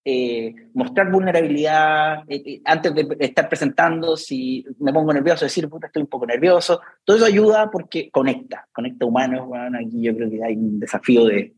eh, 0.03 0.55
mostrar 0.73 1.11
vulnerabilidad 1.11 2.23
eh, 2.27 2.41
eh, 2.45 2.61
antes 2.65 2.95
de 2.95 3.17
estar 3.19 3.47
presentando, 3.47 4.15
si 4.17 4.65
me 4.79 4.93
pongo 4.93 5.13
nervioso, 5.13 5.45
decir, 5.45 5.69
puta, 5.69 5.87
estoy 5.87 6.03
un 6.03 6.09
poco 6.09 6.25
nervioso, 6.25 6.81
todo 7.03 7.17
eso 7.17 7.25
ayuda 7.25 7.69
porque 7.69 8.09
conecta, 8.09 8.67
conecta 8.71 9.05
humanos, 9.05 9.47
bueno, 9.47 9.77
aquí 9.77 10.01
yo 10.01 10.15
creo 10.15 10.29
que 10.29 10.43
hay 10.43 10.55
un 10.55 10.79
desafío 10.79 11.25
de 11.25 11.53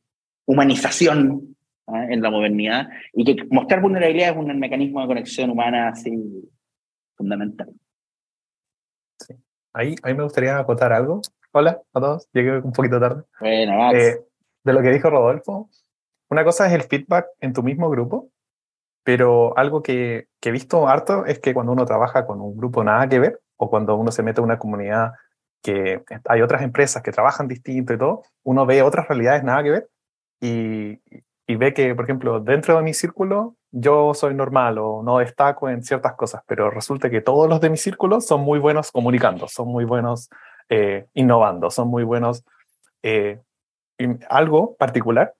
humanización 0.45 1.55
¿ah? 1.87 2.05
en 2.09 2.21
la 2.21 2.31
modernidad 2.31 2.89
y 3.13 3.23
que 3.23 3.45
mostrar 3.49 3.79
vulnerabilidad 3.79 4.31
es 4.31 4.37
un 4.37 4.59
mecanismo 4.59 5.01
de 5.01 5.07
conexión 5.07 5.49
humana 5.51 5.89
así 5.89 6.11
fundamental. 7.15 7.69
Ahí, 9.73 9.95
ahí 10.03 10.13
me 10.13 10.23
gustaría 10.23 10.57
acotar 10.57 10.91
algo. 10.91 11.21
Hola 11.53 11.79
a 11.93 11.99
todos, 11.99 12.27
llegué 12.33 12.57
un 12.57 12.73
poquito 12.73 12.99
tarde. 12.99 13.23
Bueno, 13.39 13.77
Max 13.77 14.19
de 14.63 14.73
lo 14.73 14.81
que 14.81 14.91
dijo 14.91 15.09
Rodolfo, 15.09 15.69
una 16.29 16.43
cosa 16.43 16.67
es 16.67 16.73
el 16.73 16.83
feedback 16.83 17.27
en 17.39 17.53
tu 17.53 17.63
mismo 17.63 17.89
grupo, 17.89 18.29
pero 19.03 19.57
algo 19.57 19.81
que, 19.81 20.27
que, 20.39 20.49
he 20.49 20.51
visto 20.51 20.87
harto 20.87 21.25
es 21.25 21.39
que 21.39 21.53
cuando 21.53 21.71
uno 21.71 21.85
trabaja 21.85 22.25
con 22.25 22.39
un 22.39 22.55
grupo 22.55 22.83
nada 22.83 23.09
que 23.09 23.19
ver, 23.19 23.41
o 23.57 23.69
cuando 23.69 23.95
uno 23.95 24.11
se 24.11 24.23
mete 24.23 24.41
en 24.41 24.45
una 24.45 24.59
comunidad 24.59 25.13
que 25.61 26.03
hay 26.25 26.41
otras 26.41 26.63
empresas 26.63 27.03
que 27.03 27.11
trabajan 27.11 27.47
distinto 27.47 27.93
y 27.93 27.97
todo, 27.97 28.23
uno 28.43 28.65
ve 28.65 28.81
otras 28.81 29.07
realidades 29.07 29.43
nada 29.43 29.63
que 29.63 29.71
ver 29.71 29.89
y, 30.39 30.99
y 31.47 31.55
ve 31.55 31.73
que, 31.73 31.93
por 31.93 32.05
ejemplo, 32.05 32.39
dentro 32.39 32.75
de 32.77 32.83
mi 32.83 32.93
círculo 32.93 33.55
yo 33.71 34.13
soy 34.13 34.33
normal 34.33 34.77
o 34.79 35.01
no 35.03 35.19
destaco 35.19 35.69
en 35.69 35.83
ciertas 35.83 36.13
cosas, 36.13 36.43
pero 36.45 36.69
resulta 36.69 37.09
que 37.09 37.21
todos 37.21 37.49
los 37.49 37.61
de 37.61 37.69
mi 37.69 37.77
círculo 37.77 38.19
son 38.19 38.41
muy 38.41 38.59
buenos 38.59 38.91
comunicando, 38.91 39.47
son 39.47 39.69
muy 39.69 39.85
buenos 39.85 40.29
eh, 40.69 41.07
innovando, 41.13 41.69
son 41.69 41.87
muy 41.87 42.03
buenos 42.03 42.43
eh, 43.03 43.39
algo 44.29 44.75
particular. 44.75 45.35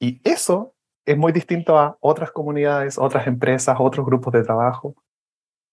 Y 0.00 0.20
eso 0.24 0.74
es 1.04 1.16
muy 1.16 1.32
distinto 1.32 1.78
a 1.78 1.96
otras 2.00 2.30
comunidades, 2.32 2.98
otras 2.98 3.26
empresas, 3.26 3.76
otros 3.78 4.04
grupos 4.04 4.32
de 4.32 4.42
trabajo. 4.42 4.94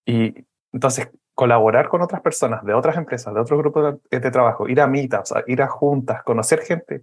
Y 0.06 0.46
entonces, 0.72 1.10
colaborar 1.34 1.88
con 1.88 2.02
otras 2.02 2.20
personas 2.20 2.64
de 2.64 2.74
otras 2.74 2.96
empresas, 2.96 3.34
de 3.34 3.40
otros 3.40 3.58
grupos 3.58 3.96
de, 4.10 4.30
trabajo, 4.30 4.68
ir 4.68 4.80
a 4.80 4.86
meetups, 4.86 5.34
ir 5.46 5.62
a 5.62 5.68
juntas, 5.68 6.22
conocer 6.22 6.60
gente 6.60 7.02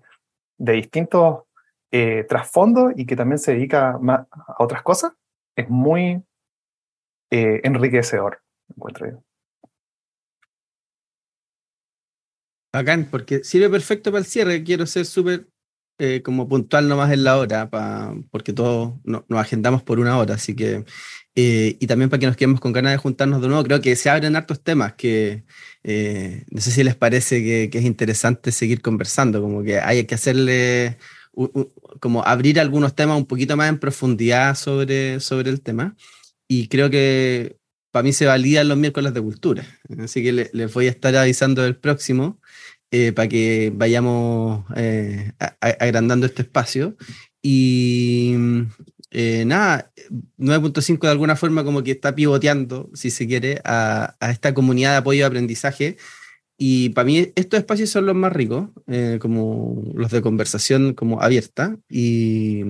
de 0.58 0.74
distintos 0.74 1.44
eh, 1.92 2.26
trasfondos 2.28 2.94
y 2.96 3.06
que 3.06 3.16
también 3.16 3.40
se 3.40 3.54
dedica 3.54 3.92
a 3.92 4.56
otras 4.60 4.82
cosas, 4.84 5.14
es 5.56 5.70
muy 5.70 6.24
eh, 7.30 7.62
enriquecedor, 7.64 8.42
encuentro 8.70 9.10
yo. 9.10 9.31
Bacán, 12.74 13.08
porque 13.12 13.44
sirve 13.44 13.70
perfecto 13.70 14.12
para 14.12 14.20
el 14.20 14.26
cierre. 14.26 14.64
Quiero 14.64 14.86
ser 14.86 15.06
súper 15.06 15.48
eh, 16.04 16.24
como 16.24 16.50
puntual 16.50 16.88
nomás 16.88 17.12
en 17.12 17.24
la 17.24 17.38
hora, 17.38 17.70
porque 18.32 18.54
todos 18.54 18.96
nos 19.04 19.24
agendamos 19.40 19.84
por 19.84 20.00
una 20.00 20.18
hora, 20.18 20.34
así 20.34 20.56
que, 20.56 20.84
eh, 21.36 21.78
y 21.80 21.86
también 21.86 22.10
para 22.10 22.20
que 22.20 22.26
nos 22.26 22.36
quedemos 22.36 22.60
con 22.60 22.72
ganas 22.74 22.94
de 22.94 22.98
juntarnos 22.98 23.40
de 23.40 23.48
nuevo, 23.48 23.64
creo 23.64 23.82
que 23.82 23.96
se 23.96 24.10
abren 24.10 24.36
hartos 24.36 24.64
temas 24.64 24.94
que 24.94 25.44
eh, 25.84 26.44
no 26.50 26.60
sé 26.60 26.72
si 26.72 26.84
les 26.84 26.96
parece 26.96 27.70
que, 27.70 27.78
es 27.78 27.86
interesante 27.86 28.52
seguir 28.52 28.82
conversando, 28.82 29.44
como 29.44 29.62
que 29.62 29.80
hay 29.80 30.06
que 30.08 30.16
hacerle, 30.16 30.98
como 32.00 32.26
abrir 32.26 32.60
algunos 32.60 32.96
temas 32.96 33.16
un 33.18 33.28
poquito 33.28 33.56
más 33.56 33.70
en 33.70 33.78
profundidad 33.78 34.56
sobre, 34.56 35.20
sobre 35.20 35.52
el 35.52 35.62
tema, 35.62 35.96
y 36.48 36.68
creo 36.68 36.90
que 36.90 37.58
para 37.92 38.02
mí 38.02 38.12
se 38.12 38.26
validan 38.26 38.70
los 38.70 38.78
miércoles 38.80 39.14
de 39.14 39.22
cultura, 39.22 39.68
así 40.00 40.24
que 40.24 40.50
les 40.52 40.74
voy 40.74 40.88
a 40.88 40.90
estar 40.90 41.16
avisando 41.16 41.62
del 41.62 41.76
próximo. 41.76 42.41
Eh, 42.94 43.14
para 43.14 43.30
que 43.30 43.72
vayamos 43.74 44.66
eh, 44.76 45.32
agrandando 45.62 46.26
este 46.26 46.42
espacio. 46.42 46.98
Y 47.42 48.36
eh, 49.12 49.46
nada, 49.46 49.94
9.5 50.38 51.00
de 51.00 51.10
alguna 51.10 51.38
forma 51.38 51.64
como 51.64 51.84
que 51.84 51.92
está 51.92 52.14
pivoteando, 52.14 52.90
si 52.94 53.10
se 53.10 53.28
quiere, 53.28 53.62
a, 53.64 54.18
esta 54.30 54.54
comunidad 54.54 54.92
de 54.92 54.98
apoyo 54.98 55.20
y 55.20 55.24
aprendizaje. 55.24 55.96
Y 56.58 56.90
para 56.90 57.06
mí 57.06 57.32
estos 57.36 57.60
espacios 57.60 57.90
son 57.90 58.06
los 58.08 58.16
más 58.16 58.34
ricos, 58.34 58.70
como 59.22 59.84
los 59.96 60.12
de 60.12 60.22
conversación 60.22 60.94
como 60.94 61.22
abierta. 61.22 61.78
Y 61.90 62.64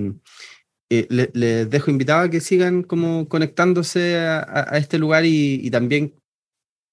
les 0.89 1.69
dejo 1.69 1.89
invitado 1.89 2.22
a 2.22 2.30
que 2.30 2.41
sigan 2.41 2.84
como 2.84 3.28
conectándose 3.28 4.17
a, 4.19 4.78
este 4.78 4.99
lugar 4.99 5.26
y, 5.26 5.59
y, 5.63 5.72
también 5.72 6.13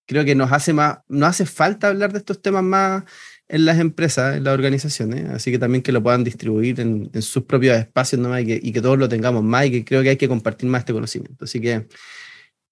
creo 0.08 0.24
que 0.24 0.34
nos 0.34 0.50
hace 0.50 0.72
más, 0.72 1.00
nos 1.06 1.28
hace 1.28 1.46
falta 1.46 1.88
hablar 1.88 2.12
de 2.12 2.18
estos 2.18 2.40
temas 2.40 2.64
más 2.64 3.04
en 3.46 3.66
las 3.66 3.78
empresas, 3.78 4.36
en 4.36 4.44
las 4.44 4.54
organizaciones, 4.54 5.28
así 5.30 5.52
que 5.52 5.58
también 5.58 5.82
que 5.82 5.92
lo 5.92 6.02
puedan 6.02 6.24
distribuir 6.24 6.80
en, 6.80 7.10
sus 7.22 7.44
propios 7.44 7.76
espacios 7.76 8.20
¿no? 8.20 8.36
y, 8.38 8.46
que, 8.46 8.60
y, 8.62 8.72
que, 8.72 8.80
todos 8.80 8.98
lo 8.98 9.08
tengamos 9.08 9.44
más 9.44 9.66
y 9.66 9.70
que 9.70 9.84
creo 9.84 10.02
que 10.02 10.08
hay 10.08 10.16
que 10.16 10.28
compartir 10.28 10.68
más 10.68 10.80
este 10.80 10.94
conocimiento. 10.94 11.44
Así 11.44 11.60
que 11.60 11.86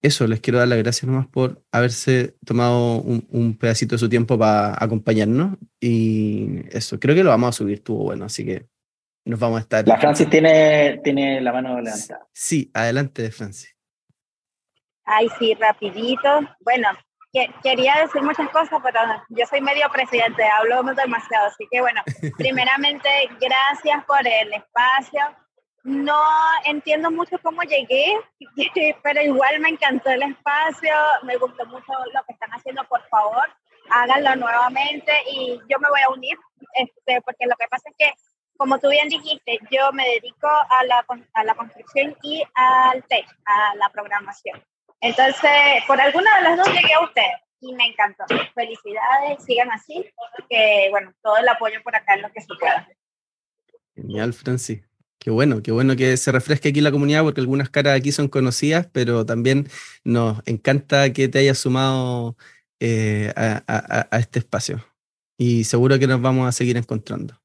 eso, 0.01 0.27
les 0.27 0.39
quiero 0.39 0.59
dar 0.59 0.67
las 0.67 0.79
gracias 0.79 1.07
nomás 1.09 1.27
por 1.27 1.63
haberse 1.71 2.35
tomado 2.43 3.01
un, 3.01 3.57
pedacito 3.57 3.95
de 3.95 3.99
su 3.99 4.09
tiempo 4.09 4.37
para 4.37 4.75
acompañarnos 4.83 5.57
y 5.79 6.61
eso, 6.75 6.99
creo 6.99 7.15
que 7.15 7.23
lo 7.23 7.29
vamos 7.29 7.49
a 7.49 7.57
subir, 7.57 7.75
estuvo 7.75 8.03
bueno, 8.03 8.25
así 8.25 8.43
que 8.43 8.67
nos 9.25 9.39
vamos 9.39 9.59
a 9.59 9.61
estar... 9.61 9.87
La 9.87 9.99
Francis 9.99 10.29
tiene, 10.29 11.01
tiene 11.03 11.39
la 11.41 11.53
mano 11.53 11.79
levantada. 11.81 12.27
Sí, 12.33 12.71
adelante 12.73 13.29
Francis. 13.29 13.75
Ay, 15.03 15.27
sí, 15.39 15.53
rapidito. 15.53 16.29
Bueno, 16.59 16.89
quería 17.63 17.95
decir 18.01 18.21
muchas 18.21 18.49
cosas, 18.49 18.79
pero 18.83 18.99
yo 19.29 19.45
soy 19.45 19.61
medio 19.61 19.89
presidente, 19.89 20.43
hablo 20.43 20.83
demasiado, 20.93 21.47
así 21.47 21.67
que 21.71 21.81
bueno, 21.81 22.01
primeramente 22.37 23.09
gracias 23.39 24.05
por 24.05 24.25
el 24.25 24.53
espacio. 24.53 25.21
No 25.83 26.21
entiendo 26.65 27.09
mucho 27.09 27.37
cómo 27.41 27.61
llegué, 27.61 28.19
pero 29.03 29.21
igual 29.21 29.59
me 29.61 29.69
encantó 29.69 30.09
el 30.09 30.23
espacio, 30.23 30.93
me 31.23 31.37
gustó 31.37 31.65
mucho 31.67 31.93
lo 32.13 32.23
que 32.25 32.33
están 32.33 32.51
haciendo, 32.51 32.83
por 32.85 33.01
favor, 33.07 33.45
háganlo 33.89 34.35
nuevamente 34.35 35.13
y 35.31 35.59
yo 35.69 35.79
me 35.79 35.89
voy 35.89 36.01
a 36.05 36.09
unir, 36.09 36.37
este, 36.73 37.21
porque 37.21 37.45
lo 37.45 37.55
que 37.55 37.67
pasa 37.69 37.89
es 37.89 37.95
que, 37.97 38.13
como 38.57 38.79
tú 38.79 38.89
bien 38.89 39.07
dijiste, 39.07 39.59
yo 39.71 39.91
me 39.93 40.03
dedico 40.09 40.47
a 40.47 40.83
la, 40.85 41.05
a 41.33 41.43
la 41.43 41.55
construcción 41.55 42.17
y 42.21 42.43
al 42.55 43.03
tech, 43.05 43.25
a 43.45 43.75
la 43.75 43.89
programación. 43.89 44.61
Entonces, 45.01 45.51
por 45.85 45.99
alguna 45.99 46.37
de 46.37 46.43
las 46.43 46.57
dos 46.57 46.67
llegué 46.67 46.93
a 46.93 47.03
usted 47.03 47.21
y 47.61 47.73
me 47.73 47.87
encantó. 47.87 48.23
Felicidades, 48.53 49.43
sigan 49.45 49.71
así, 49.71 50.05
que 50.49 50.87
bueno, 50.91 51.13
todo 51.21 51.37
el 51.37 51.47
apoyo 51.47 51.81
por 51.83 51.95
acá 51.95 52.15
en 52.15 52.23
lo 52.23 52.31
que 52.31 52.41
se 52.41 52.47
pueda. 52.59 52.87
Genial, 53.95 54.33
Francis. 54.33 54.81
Qué 55.19 55.31
bueno, 55.31 55.63
qué 55.63 55.71
bueno 55.71 55.95
que 55.95 56.15
se 56.15 56.31
refresque 56.31 56.69
aquí 56.69 56.79
la 56.79 56.91
comunidad 56.91 57.23
porque 57.23 57.41
algunas 57.41 57.69
caras 57.69 57.97
aquí 57.97 58.11
son 58.11 58.27
conocidas, 58.27 58.87
pero 58.91 59.25
también 59.25 59.67
nos 60.03 60.41
encanta 60.45 61.11
que 61.11 61.27
te 61.27 61.39
hayas 61.39 61.57
sumado 61.57 62.37
eh, 62.79 63.33
a, 63.35 64.07
a 64.11 64.19
este 64.19 64.39
espacio. 64.39 64.85
Y 65.37 65.63
seguro 65.63 65.99
que 65.99 66.07
nos 66.07 66.21
vamos 66.21 66.47
a 66.47 66.51
seguir 66.51 66.77
encontrando. 66.77 67.39